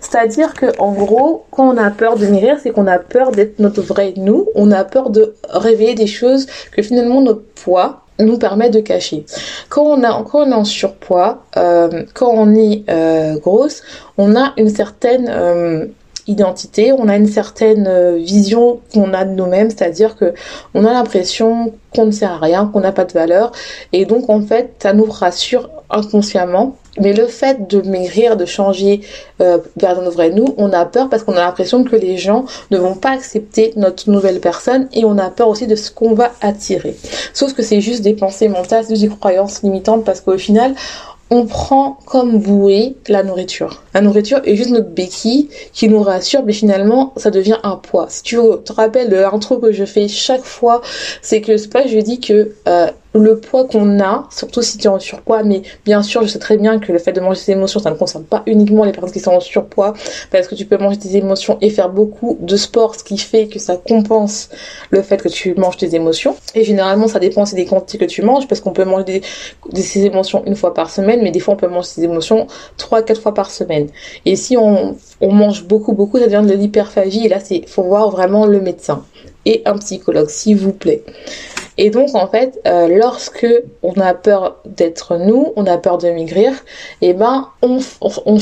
C'est-à-dire 0.00 0.54
que 0.54 0.66
en 0.78 0.92
gros, 0.92 1.44
quand 1.50 1.68
on 1.68 1.76
a 1.76 1.90
peur 1.90 2.16
de 2.16 2.26
maigrir, 2.26 2.58
c'est 2.62 2.70
qu'on 2.70 2.86
a 2.86 2.98
peur 2.98 3.32
d'être 3.32 3.58
notre 3.58 3.82
vrai 3.82 4.14
nous, 4.16 4.46
on 4.54 4.70
a 4.72 4.84
peur 4.84 5.10
de 5.10 5.34
réveiller 5.50 5.94
des 5.94 6.06
choses 6.06 6.46
que 6.72 6.82
finalement 6.82 7.20
notre 7.20 7.44
poids 7.62 8.02
nous 8.20 8.38
permet 8.38 8.70
de 8.70 8.80
cacher. 8.80 9.24
Quand 9.68 9.82
on, 9.82 10.02
est 10.02 10.54
en 10.54 10.64
surpoids, 10.64 11.44
euh, 11.56 12.04
quand 12.14 12.30
on 12.32 12.54
est 12.54 12.84
euh, 12.90 13.38
grosse, 13.38 13.82
on 14.18 14.36
a 14.36 14.52
une 14.56 14.68
certaine 14.68 15.28
euh, 15.30 15.86
identité, 16.26 16.92
on 16.92 17.08
a 17.08 17.16
une 17.16 17.26
certaine 17.26 18.16
vision 18.18 18.80
qu'on 18.92 19.12
a 19.14 19.24
de 19.24 19.32
nous-mêmes, 19.32 19.70
c'est-à-dire 19.70 20.16
que 20.16 20.34
on 20.74 20.84
a 20.84 20.92
l'impression 20.92 21.72
qu'on 21.94 22.06
ne 22.06 22.10
sert 22.10 22.32
à 22.32 22.38
rien, 22.38 22.70
qu'on 22.72 22.80
n'a 22.80 22.92
pas 22.92 23.04
de 23.04 23.12
valeur, 23.12 23.52
et 23.92 24.04
donc 24.04 24.30
en 24.30 24.40
fait, 24.42 24.74
ça 24.80 24.92
nous 24.92 25.06
rassure 25.10 25.70
inconsciemment 25.90 26.76
mais 26.98 27.12
le 27.12 27.26
fait 27.26 27.68
de 27.68 27.80
maigrir, 27.82 28.36
de 28.36 28.44
changer 28.44 29.00
euh, 29.40 29.58
vers 29.76 30.00
notre 30.00 30.16
vrai 30.16 30.30
nous, 30.30 30.54
on 30.56 30.72
a 30.72 30.84
peur 30.84 31.08
parce 31.08 31.22
qu'on 31.22 31.32
a 31.32 31.40
l'impression 31.40 31.84
que 31.84 31.96
les 31.96 32.18
gens 32.18 32.44
ne 32.70 32.78
vont 32.78 32.94
pas 32.94 33.10
accepter 33.10 33.72
notre 33.76 34.10
nouvelle 34.10 34.40
personne 34.40 34.88
et 34.92 35.04
on 35.04 35.18
a 35.18 35.30
peur 35.30 35.48
aussi 35.48 35.66
de 35.66 35.76
ce 35.76 35.90
qu'on 35.90 36.14
va 36.14 36.32
attirer. 36.40 36.96
Sauf 37.32 37.54
que 37.54 37.62
c'est 37.62 37.80
juste 37.80 38.02
des 38.02 38.14
pensées 38.14 38.48
mentales, 38.48 38.86
juste 38.88 39.02
des 39.02 39.08
croyances 39.08 39.62
limitantes 39.62 40.04
parce 40.04 40.20
qu'au 40.20 40.38
final, 40.38 40.74
on 41.30 41.46
prend 41.46 41.98
comme 42.06 42.38
bouée 42.38 42.96
la 43.06 43.22
nourriture. 43.22 43.82
La 43.94 44.00
nourriture 44.00 44.40
est 44.44 44.56
juste 44.56 44.70
notre 44.70 44.90
béquille 44.90 45.48
qui 45.72 45.88
nous 45.88 46.02
rassure, 46.02 46.44
mais 46.44 46.52
finalement, 46.52 47.12
ça 47.16 47.30
devient 47.30 47.58
un 47.62 47.76
poids. 47.76 48.06
Si 48.08 48.22
tu 48.22 48.36
te 48.64 48.72
rappelles 48.72 49.08
de 49.08 49.16
l'intro 49.16 49.58
que 49.58 49.72
je 49.72 49.84
fais 49.84 50.08
chaque 50.08 50.44
fois, 50.44 50.80
c'est 51.22 51.40
que 51.40 51.56
c'est 51.56 51.70
pas 51.70 51.86
je 51.86 51.98
dis 51.98 52.20
que 52.20 52.52
euh, 52.68 52.90
le 53.14 53.38
poids 53.38 53.64
qu'on 53.64 53.98
a, 54.00 54.28
surtout 54.30 54.62
si 54.62 54.78
tu 54.78 54.84
es 54.84 54.88
en 54.88 54.98
surpoids, 54.98 55.42
mais 55.42 55.62
bien 55.84 56.02
sûr, 56.02 56.22
je 56.22 56.28
sais 56.28 56.38
très 56.38 56.56
bien 56.56 56.78
que 56.78 56.92
le 56.92 56.98
fait 56.98 57.12
de 57.12 57.20
manger 57.20 57.40
ses 57.40 57.52
émotions, 57.52 57.80
ça 57.80 57.90
ne 57.90 57.96
concerne 57.96 58.24
pas 58.24 58.42
uniquement 58.46 58.84
les 58.84 58.92
personnes 58.92 59.10
qui 59.10 59.20
sont 59.20 59.32
en 59.32 59.40
surpoids, 59.40 59.94
parce 60.30 60.46
que 60.46 60.54
tu 60.54 60.64
peux 60.64 60.78
manger 60.78 60.98
tes 60.98 61.16
émotions 61.16 61.58
et 61.60 61.70
faire 61.70 61.88
beaucoup 61.88 62.38
de 62.40 62.56
sport, 62.56 62.94
ce 62.94 63.02
qui 63.02 63.18
fait 63.18 63.48
que 63.48 63.58
ça 63.58 63.76
compense 63.76 64.48
le 64.90 65.02
fait 65.02 65.20
que 65.20 65.28
tu 65.28 65.54
manges 65.54 65.76
tes 65.76 65.94
émotions. 65.94 66.36
Et 66.54 66.62
généralement, 66.64 67.08
ça 67.08 67.18
dépend 67.18 67.42
aussi 67.42 67.56
des 67.56 67.66
quantités 67.66 67.98
que 67.98 68.10
tu 68.10 68.22
manges, 68.22 68.46
parce 68.46 68.60
qu'on 68.60 68.72
peut 68.72 68.84
manger 68.84 69.04
des, 69.04 69.22
des, 69.72 70.04
émotions 70.04 70.44
une 70.46 70.54
fois 70.54 70.72
par 70.72 70.90
semaine, 70.90 71.20
mais 71.22 71.32
des 71.32 71.40
fois, 71.40 71.54
on 71.54 71.56
peut 71.56 71.68
manger 71.68 71.88
ses 71.88 72.04
émotions 72.04 72.46
trois, 72.76 73.02
quatre 73.02 73.20
fois 73.20 73.34
par 73.34 73.50
semaine. 73.50 73.79
Et 74.24 74.36
si 74.36 74.56
on, 74.56 74.96
on 75.20 75.32
mange 75.32 75.64
beaucoup, 75.64 75.92
beaucoup, 75.92 76.18
ça 76.18 76.26
devient 76.26 76.46
de 76.46 76.54
l'hyperphagie, 76.54 77.26
et 77.26 77.28
là, 77.28 77.40
c'est, 77.40 77.66
faut 77.66 77.82
voir 77.82 78.10
vraiment 78.10 78.46
le 78.46 78.60
médecin 78.60 79.04
et 79.44 79.62
un 79.64 79.78
psychologue, 79.78 80.28
s'il 80.28 80.56
vous 80.56 80.72
plaît. 80.72 81.02
Et 81.82 81.88
donc 81.88 82.14
en 82.14 82.26
fait, 82.28 82.60
euh, 82.66 82.88
lorsque 82.88 83.46
on 83.82 83.94
a 83.94 84.12
peur 84.12 84.58
d'être 84.66 85.16
nous, 85.16 85.54
on 85.56 85.64
a 85.64 85.78
peur 85.78 85.96
de 85.96 86.10
maigrir, 86.10 86.52
et 87.00 87.08
eh 87.08 87.12
ben 87.14 87.48
on, 87.62 87.78
on, 88.02 88.38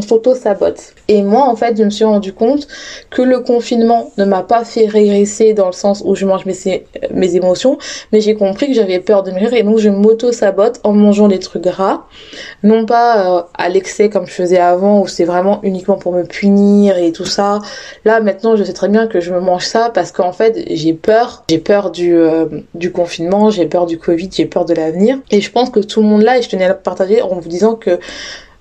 s'auto-sabote. 0.00 0.94
Et 1.06 1.22
moi 1.22 1.44
en 1.44 1.54
fait, 1.54 1.76
je 1.78 1.84
me 1.84 1.90
suis 1.90 2.04
rendu 2.04 2.32
compte 2.32 2.66
que 3.08 3.22
le 3.22 3.38
confinement 3.38 4.10
ne 4.18 4.24
m'a 4.24 4.42
pas 4.42 4.64
fait 4.64 4.86
régresser 4.86 5.54
dans 5.54 5.66
le 5.66 5.72
sens 5.72 6.02
où 6.04 6.16
je 6.16 6.26
mange 6.26 6.44
mes, 6.46 6.84
mes 7.14 7.36
émotions, 7.36 7.78
mais 8.12 8.20
j'ai 8.20 8.34
compris 8.34 8.66
que 8.66 8.74
j'avais 8.74 8.98
peur 8.98 9.22
de 9.22 9.30
maigrir 9.30 9.54
et 9.54 9.62
donc 9.62 9.78
je 9.78 9.88
m'auto-sabote 9.88 10.80
en 10.82 10.92
mangeant 10.92 11.28
des 11.28 11.38
trucs 11.38 11.62
gras. 11.62 12.06
Non 12.64 12.86
pas 12.86 13.38
euh, 13.38 13.42
à 13.56 13.68
l'excès 13.68 14.08
comme 14.08 14.26
je 14.26 14.32
faisais 14.32 14.58
avant 14.58 15.00
où 15.00 15.06
c'est 15.06 15.24
vraiment 15.24 15.60
uniquement 15.62 15.96
pour 15.96 16.12
me 16.12 16.24
punir 16.24 16.98
et 16.98 17.12
tout 17.12 17.24
ça. 17.24 17.60
Là 18.04 18.18
maintenant 18.18 18.56
je 18.56 18.64
sais 18.64 18.72
très 18.72 18.88
bien 18.88 19.06
que 19.06 19.20
je 19.20 19.32
me 19.32 19.38
mange 19.38 19.64
ça 19.66 19.92
parce 19.94 20.10
qu'en 20.10 20.32
fait 20.32 20.64
j'ai 20.68 20.92
peur. 20.92 21.44
J'ai 21.48 21.58
peur 21.58 21.92
du... 21.92 22.16
Euh, 22.16 22.46
du 22.80 22.90
confinement, 22.90 23.50
j'ai 23.50 23.66
peur 23.66 23.86
du 23.86 23.98
Covid, 23.98 24.30
j'ai 24.32 24.46
peur 24.46 24.64
de 24.64 24.74
l'avenir. 24.74 25.18
Et 25.30 25.40
je 25.40 25.52
pense 25.52 25.70
que 25.70 25.78
tout 25.78 26.00
le 26.00 26.08
monde 26.08 26.22
là, 26.22 26.38
et 26.38 26.42
je 26.42 26.48
tenais 26.48 26.64
à 26.64 26.74
partager 26.74 27.22
en 27.22 27.38
vous 27.38 27.48
disant 27.48 27.76
que 27.76 28.00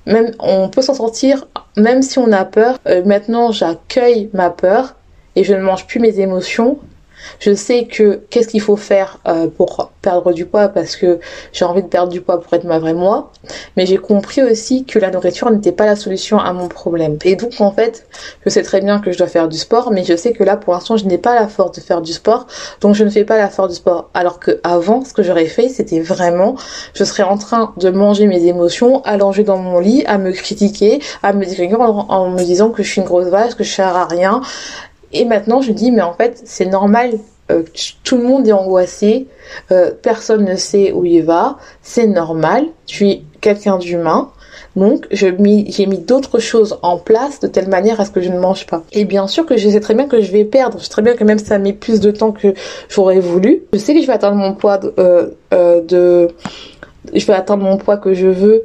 même 0.05 0.31
on 0.39 0.69
peut 0.69 0.81
s'en 0.81 0.93
sortir 0.93 1.47
même 1.77 2.01
si 2.01 2.19
on 2.19 2.31
a 2.31 2.45
peur. 2.45 2.77
Euh, 2.87 3.03
maintenant, 3.03 3.51
j'accueille 3.51 4.29
ma 4.33 4.49
peur 4.49 4.95
et 5.35 5.43
je 5.43 5.53
ne 5.53 5.61
mange 5.61 5.87
plus 5.87 5.99
mes 5.99 6.19
émotions 6.19 6.79
je 7.39 7.53
sais 7.53 7.85
que 7.85 8.21
qu'est-ce 8.29 8.47
qu'il 8.47 8.61
faut 8.61 8.75
faire 8.75 9.19
euh, 9.27 9.47
pour 9.47 9.91
perdre 10.01 10.33
du 10.33 10.45
poids 10.45 10.69
parce 10.69 10.95
que 10.95 11.19
j'ai 11.53 11.65
envie 11.65 11.83
de 11.83 11.87
perdre 11.87 12.11
du 12.11 12.21
poids 12.21 12.39
pour 12.41 12.53
être 12.53 12.63
ma 12.63 12.79
vraie 12.79 12.93
moi. 12.93 13.31
Mais 13.77 13.85
j'ai 13.85 13.97
compris 13.97 14.43
aussi 14.43 14.85
que 14.85 14.99
la 14.99 15.11
nourriture 15.11 15.49
n'était 15.51 15.71
pas 15.71 15.85
la 15.85 15.95
solution 15.95 16.39
à 16.39 16.53
mon 16.53 16.67
problème. 16.67 17.17
Et 17.25 17.35
donc 17.35 17.59
en 17.59 17.71
fait, 17.71 18.07
je 18.45 18.49
sais 18.49 18.63
très 18.63 18.81
bien 18.81 18.99
que 18.99 19.11
je 19.11 19.17
dois 19.17 19.27
faire 19.27 19.47
du 19.47 19.57
sport, 19.57 19.91
mais 19.91 20.03
je 20.03 20.15
sais 20.15 20.33
que 20.33 20.43
là 20.43 20.57
pour 20.57 20.73
l'instant 20.73 20.97
je 20.97 21.05
n'ai 21.05 21.17
pas 21.17 21.35
la 21.35 21.47
force 21.47 21.75
de 21.77 21.81
faire 21.81 22.01
du 22.01 22.13
sport, 22.13 22.47
donc 22.81 22.95
je 22.95 23.03
ne 23.03 23.09
fais 23.09 23.25
pas 23.25 23.37
la 23.37 23.49
force 23.49 23.69
du 23.69 23.75
sport. 23.75 24.09
Alors 24.13 24.39
que 24.39 24.59
avant, 24.63 25.03
ce 25.03 25.13
que 25.13 25.23
j'aurais 25.23 25.45
fait, 25.45 25.69
c'était 25.69 25.99
vraiment, 25.99 26.55
je 26.93 27.03
serais 27.03 27.23
en 27.23 27.37
train 27.37 27.73
de 27.77 27.89
manger 27.89 28.27
mes 28.27 28.45
émotions, 28.45 29.01
allongée 29.03 29.43
dans 29.43 29.57
mon 29.57 29.79
lit, 29.79 30.03
à 30.05 30.17
me 30.17 30.31
critiquer, 30.31 31.01
à 31.23 31.33
me 31.33 31.45
dire 31.45 31.59
en, 31.79 32.29
me 32.29 32.43
disant 32.43 32.69
que 32.69 32.83
je 32.83 32.89
suis 32.89 33.01
une 33.01 33.07
grosse 33.07 33.27
vache, 33.27 33.55
que 33.55 33.63
je 33.63 33.71
sers 33.71 33.95
à 33.95 34.05
rien, 34.05 34.41
et 35.13 35.25
maintenant, 35.25 35.61
je 35.61 35.71
dis, 35.71 35.91
mais 35.91 36.01
en 36.01 36.13
fait, 36.13 36.41
c'est 36.45 36.65
normal. 36.65 37.11
Euh, 37.51 37.63
tout 38.03 38.17
le 38.17 38.23
monde 38.23 38.47
est 38.47 38.51
angoissé, 38.51 39.27
euh, 39.71 39.91
personne 40.03 40.45
ne 40.45 40.55
sait 40.55 40.91
où 40.91 41.03
il 41.03 41.23
va, 41.23 41.57
c'est 41.81 42.05
normal, 42.05 42.65
tu 42.85 43.09
es 43.09 43.23
quelqu'un 43.41 43.79
d'humain, 43.79 44.29
donc 44.75 45.07
j'ai 45.11 45.31
mis, 45.31 45.63
mis 45.87 45.97
d'autres 45.97 46.39
choses 46.39 46.77
en 46.83 46.97
place 46.97 47.39
de 47.39 47.47
telle 47.47 47.67
manière 47.67 47.99
à 47.99 48.05
ce 48.05 48.11
que 48.11 48.21
je 48.21 48.29
ne 48.29 48.39
mange 48.39 48.65
pas. 48.67 48.83
Et 48.91 49.05
bien 49.05 49.27
sûr 49.27 49.45
que 49.45 49.57
je 49.57 49.69
sais 49.69 49.79
très 49.79 49.95
bien 49.95 50.07
que 50.07 50.21
je 50.21 50.31
vais 50.31 50.45
perdre, 50.45 50.77
je 50.77 50.83
sais 50.83 50.89
très 50.89 51.01
bien 51.01 51.15
que 51.15 51.23
même 51.23 51.39
ça 51.39 51.57
met 51.57 51.73
plus 51.73 51.99
de 51.99 52.11
temps 52.11 52.31
que 52.31 52.53
j'aurais 52.87 53.19
voulu. 53.19 53.63
Je 53.73 53.77
sais 53.79 53.93
que 53.93 54.01
je 54.01 54.07
vais 54.07 54.13
atteindre 54.13 54.37
mon 54.37 54.53
poids 54.53 54.77
de, 54.77 54.93
euh, 54.97 55.81
de... 55.81 56.29
Je 57.13 57.25
vais 57.25 57.33
atteindre 57.33 57.63
mon 57.63 57.77
poids 57.77 57.97
que 57.97 58.13
je 58.13 58.27
veux. 58.27 58.63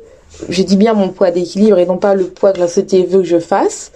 Je 0.49 0.63
dis 0.63 0.77
bien 0.77 0.95
mon 0.95 1.09
poids 1.09 1.31
d'équilibre 1.31 1.79
et 1.79 1.87
non 1.87 1.97
pas 1.97 2.15
le 2.15 2.25
poids 2.25 2.53
que 2.53 2.61
la 2.61 2.69
société 2.69 3.05
veut 3.05 3.21
que 3.21 3.27
je 3.27 3.39
fasse. 3.39 3.93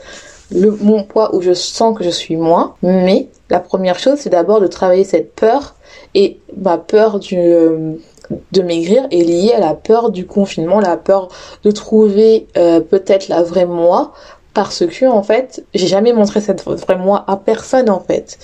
Le, 0.51 0.71
mon 0.71 1.05
poids 1.05 1.35
où 1.35 1.43
je 1.43 1.53
sens 1.53 1.97
que 1.97 2.05
je 2.05 2.11
suis 2.11 2.37
moins. 2.37 2.75
Mais 2.83 3.29
la 3.51 3.61
première 3.61 3.99
chose, 3.99 4.19
c'est 4.19 4.31
d'abord 4.31 4.61
de 4.61 4.67
travailler 4.67 5.05
cette 5.05 5.35
peur 5.35 5.75
et 6.15 6.41
ma 6.57 6.79
peur 6.79 7.19
du, 7.19 7.39
euh, 7.39 7.95
de 8.53 8.63
maigrir 8.63 9.07
est 9.11 9.23
liée 9.23 9.53
à 9.55 9.61
la 9.61 9.75
peur 9.75 10.11
du 10.11 10.27
confinement, 10.27 10.81
la 10.81 10.97
peur 10.97 11.29
de 11.65 11.71
trouver 11.71 12.47
euh, 12.57 12.81
peut-être 12.81 13.29
la 13.29 13.43
vraie 13.43 13.67
moi 13.67 14.13
parce 14.55 14.85
que 14.87 15.07
en 15.07 15.23
fait, 15.23 15.65
j'ai 15.75 15.87
jamais 15.87 16.13
montré 16.13 16.41
cette 16.41 16.65
vraie 16.65 16.97
moi 16.97 17.25
à 17.27 17.37
personne 17.37 17.91
en 17.91 18.01
fait. 18.01 18.39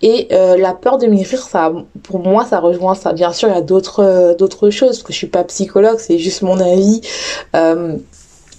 Et 0.00 0.28
euh, 0.30 0.56
la 0.56 0.74
peur 0.74 0.98
de 0.98 1.06
maigrir, 1.08 1.42
ça, 1.42 1.72
pour 2.04 2.20
moi, 2.20 2.44
ça 2.44 2.60
rejoint 2.60 2.94
ça. 2.94 3.12
Bien 3.12 3.32
sûr, 3.32 3.48
il 3.48 3.54
y 3.54 3.58
a 3.58 3.62
d'autres 3.62 4.36
d'autres 4.38 4.70
choses 4.70 4.90
parce 4.90 5.02
que 5.02 5.12
je 5.12 5.18
suis 5.18 5.26
pas 5.26 5.42
psychologue, 5.44 5.98
c'est 5.98 6.18
juste 6.18 6.42
mon 6.42 6.60
avis. 6.60 7.00
Euh, 7.56 7.96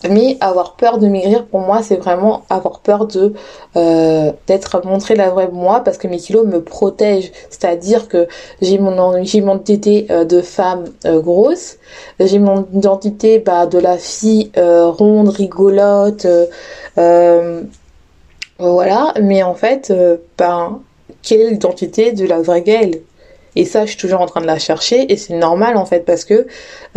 mais 0.07 0.37
avoir 0.39 0.75
peur 0.75 0.97
de 0.97 1.07
maigrir, 1.07 1.45
pour 1.45 1.59
moi, 1.59 1.83
c'est 1.83 1.97
vraiment 1.97 2.43
avoir 2.49 2.79
peur 2.79 3.05
de 3.07 3.33
euh, 3.75 4.31
d'être 4.47 4.85
montré 4.85 5.15
la 5.15 5.29
vraie 5.29 5.49
moi 5.51 5.81
parce 5.83 5.97
que 5.97 6.07
mes 6.07 6.17
kilos 6.17 6.45
me 6.45 6.61
protègent. 6.61 7.31
C'est-à-dire 7.49 8.07
que 8.07 8.27
j'ai 8.61 8.77
mon 8.77 9.23
j'ai 9.23 9.41
mon 9.41 9.55
identité 9.55 10.07
euh, 10.09 10.23
de 10.25 10.41
femme 10.41 10.85
euh, 11.05 11.19
grosse, 11.19 11.77
j'ai 12.19 12.39
mon 12.39 12.65
identité 12.73 13.39
bah, 13.39 13.65
de 13.65 13.77
la 13.79 13.97
fille 13.97 14.51
ronde, 14.55 15.29
rigolote, 15.29 16.27
voilà. 18.57 19.13
Mais 19.21 19.43
en 19.43 19.53
fait, 19.53 19.93
ben 20.37 20.81
quelle 21.21 21.41
est 21.41 21.49
l'identité 21.51 22.11
de 22.11 22.25
la 22.25 22.41
vraie 22.41 22.61
Gaëlle? 22.61 23.01
Et 23.55 23.65
ça, 23.65 23.85
je 23.85 23.91
suis 23.91 23.97
toujours 23.97 24.21
en 24.21 24.25
train 24.25 24.41
de 24.41 24.45
la 24.45 24.59
chercher 24.59 25.11
et 25.11 25.17
c'est 25.17 25.35
normal 25.35 25.77
en 25.77 25.85
fait 25.85 26.05
parce 26.05 26.25
que 26.25 26.47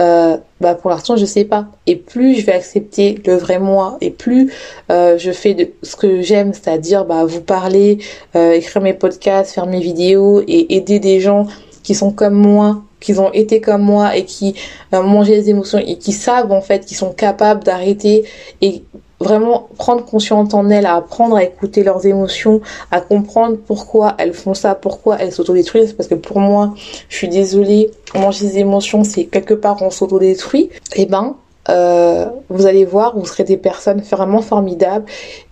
euh, 0.00 0.36
bah 0.60 0.74
pour 0.74 0.90
l'instant, 0.90 1.16
je 1.16 1.24
sais 1.24 1.44
pas. 1.44 1.66
Et 1.86 1.96
plus 1.96 2.36
je 2.36 2.46
vais 2.46 2.52
accepter 2.52 3.20
le 3.26 3.36
vrai 3.36 3.58
moi 3.58 3.96
et 4.00 4.10
plus 4.10 4.52
euh, 4.90 5.18
je 5.18 5.32
fais 5.32 5.54
de 5.54 5.70
ce 5.82 5.96
que 5.96 6.22
j'aime, 6.22 6.52
c'est-à-dire 6.52 7.04
bah 7.04 7.24
vous 7.24 7.40
parler, 7.40 7.98
euh, 8.36 8.52
écrire 8.52 8.82
mes 8.82 8.94
podcasts, 8.94 9.54
faire 9.54 9.66
mes 9.66 9.80
vidéos 9.80 10.42
et 10.46 10.74
aider 10.76 10.98
des 10.98 11.20
gens 11.20 11.46
qui 11.82 11.94
sont 11.94 12.12
comme 12.12 12.34
moi 12.34 12.82
qui 13.02 13.18
ont 13.18 13.32
été 13.32 13.60
comme 13.60 13.82
moi 13.82 14.16
et 14.16 14.24
qui 14.24 14.54
euh, 14.94 15.02
mangent 15.02 15.28
les 15.28 15.50
émotions 15.50 15.78
et 15.78 15.98
qui 15.98 16.12
savent 16.12 16.52
en 16.52 16.62
fait 16.62 16.86
qu'ils 16.86 16.96
sont 16.96 17.12
capables 17.12 17.64
d'arrêter 17.64 18.24
et 18.60 18.84
vraiment 19.22 19.68
prendre 19.78 20.04
conscience 20.04 20.52
en 20.54 20.68
elles, 20.68 20.86
à 20.86 20.96
apprendre 20.96 21.36
à 21.36 21.44
écouter 21.44 21.82
leurs 21.82 22.06
émotions, 22.06 22.60
à 22.90 23.00
comprendre 23.00 23.56
pourquoi 23.56 24.14
elles 24.18 24.34
font 24.34 24.54
ça, 24.54 24.74
pourquoi 24.74 25.16
elles 25.18 25.32
s'autodétruisent. 25.32 25.92
Parce 25.92 26.08
que 26.08 26.14
pour 26.14 26.40
moi, 26.40 26.74
je 27.08 27.16
suis 27.16 27.28
désolée, 27.28 27.90
manger 28.14 28.46
des 28.46 28.58
émotions, 28.58 29.04
c'est 29.04 29.24
quelque 29.24 29.54
part 29.54 29.82
on 29.82 29.90
s'autodétruit. 29.90 30.70
Et 30.94 31.02
eh 31.02 31.06
ben, 31.06 31.36
euh, 31.68 32.26
vous 32.48 32.66
allez 32.66 32.84
voir, 32.84 33.16
vous 33.16 33.26
serez 33.26 33.44
des 33.44 33.56
personnes 33.56 34.00
vraiment 34.00 34.42
formidables 34.42 35.06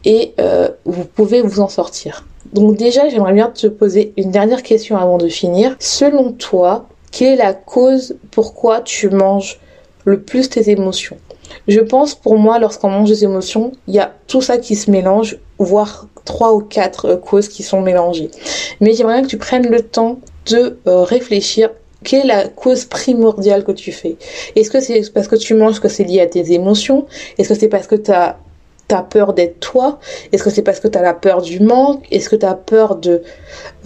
et 0.04 0.34
euh, 0.40 0.68
vous 0.84 1.04
pouvez 1.04 1.40
vous 1.40 1.60
en 1.60 1.68
sortir. 1.68 2.24
Donc 2.52 2.76
déjà, 2.76 3.08
j'aimerais 3.08 3.32
bien 3.32 3.48
te 3.48 3.68
poser 3.68 4.12
une 4.16 4.30
dernière 4.30 4.62
question 4.62 4.96
avant 4.96 5.18
de 5.18 5.28
finir. 5.28 5.76
Selon 5.78 6.32
toi, 6.32 6.86
quelle 7.12 7.34
est 7.34 7.36
la 7.36 7.54
cause 7.54 8.16
pourquoi 8.30 8.80
tu 8.80 9.08
manges 9.08 9.60
le 10.04 10.20
plus 10.20 10.48
tes 10.48 10.70
émotions? 10.70 11.16
Je 11.68 11.80
pense 11.80 12.14
pour 12.14 12.38
moi, 12.38 12.58
lorsqu'on 12.58 12.90
mange 12.90 13.08
des 13.08 13.24
émotions, 13.24 13.72
il 13.86 13.94
y 13.94 13.98
a 13.98 14.12
tout 14.26 14.42
ça 14.42 14.58
qui 14.58 14.76
se 14.76 14.90
mélange, 14.90 15.38
voire 15.58 16.06
trois 16.24 16.54
ou 16.54 16.60
quatre 16.60 17.06
euh, 17.06 17.16
causes 17.16 17.48
qui 17.48 17.62
sont 17.62 17.80
mélangées. 17.80 18.30
Mais 18.80 18.94
j'aimerais 18.94 19.22
que 19.22 19.26
tu 19.26 19.38
prennes 19.38 19.68
le 19.68 19.82
temps 19.82 20.18
de 20.46 20.78
euh, 20.86 21.02
réfléchir. 21.02 21.70
Quelle 22.02 22.22
est 22.22 22.28
la 22.28 22.48
cause 22.48 22.84
primordiale 22.86 23.62
que 23.64 23.72
tu 23.72 23.92
fais? 23.92 24.16
Est-ce 24.56 24.70
que 24.70 24.80
c'est 24.80 25.12
parce 25.12 25.28
que 25.28 25.36
tu 25.36 25.54
manges 25.54 25.80
que 25.80 25.88
c'est 25.88 26.04
lié 26.04 26.20
à 26.20 26.26
tes 26.26 26.52
émotions? 26.52 27.06
Est-ce 27.36 27.50
que 27.50 27.54
c'est 27.54 27.68
parce 27.68 27.86
que 27.86 27.96
tu 27.96 28.10
as, 28.10 28.36
peur 29.10 29.34
d'être 29.34 29.60
toi? 29.60 29.98
Est-ce 30.32 30.42
que 30.42 30.50
c'est 30.50 30.62
parce 30.62 30.80
que 30.80 30.88
tu 30.88 30.98
as 30.98 31.02
la 31.02 31.14
peur 31.14 31.42
du 31.42 31.60
manque? 31.60 32.04
Est-ce 32.10 32.28
que 32.28 32.36
tu 32.36 32.46
as 32.46 32.54
peur 32.54 32.96
de, 32.96 33.22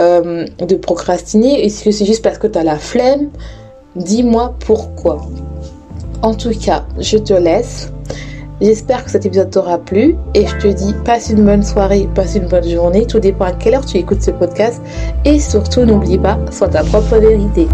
euh, 0.00 0.46
de 0.58 0.76
procrastiner? 0.76 1.64
Est-ce 1.64 1.84
que 1.84 1.90
c'est 1.90 2.06
juste 2.06 2.22
parce 2.22 2.38
que 2.38 2.46
tu 2.46 2.58
as 2.58 2.64
la 2.64 2.78
flemme? 2.78 3.30
Dis-moi 3.96 4.54
pourquoi. 4.64 5.20
En 6.22 6.34
tout 6.34 6.58
cas, 6.58 6.84
je 6.98 7.18
te 7.18 7.34
laisse. 7.34 7.90
J'espère 8.60 9.04
que 9.04 9.10
cet 9.10 9.26
épisode 9.26 9.50
t'aura 9.50 9.78
plu 9.78 10.16
et 10.34 10.46
je 10.46 10.56
te 10.56 10.68
dis 10.68 10.94
passe 11.04 11.28
une 11.28 11.44
bonne 11.44 11.62
soirée, 11.62 12.08
passe 12.14 12.36
une 12.36 12.46
bonne 12.46 12.68
journée. 12.68 13.06
Tout 13.06 13.18
dépend 13.18 13.46
à 13.46 13.52
quelle 13.52 13.74
heure 13.74 13.84
tu 13.84 13.98
écoutes 13.98 14.22
ce 14.22 14.30
podcast 14.30 14.80
et 15.24 15.40
surtout 15.40 15.84
n'oublie 15.84 16.18
pas, 16.18 16.38
sois 16.50 16.68
ta 16.68 16.84
propre 16.84 17.16
vérité. 17.16 17.66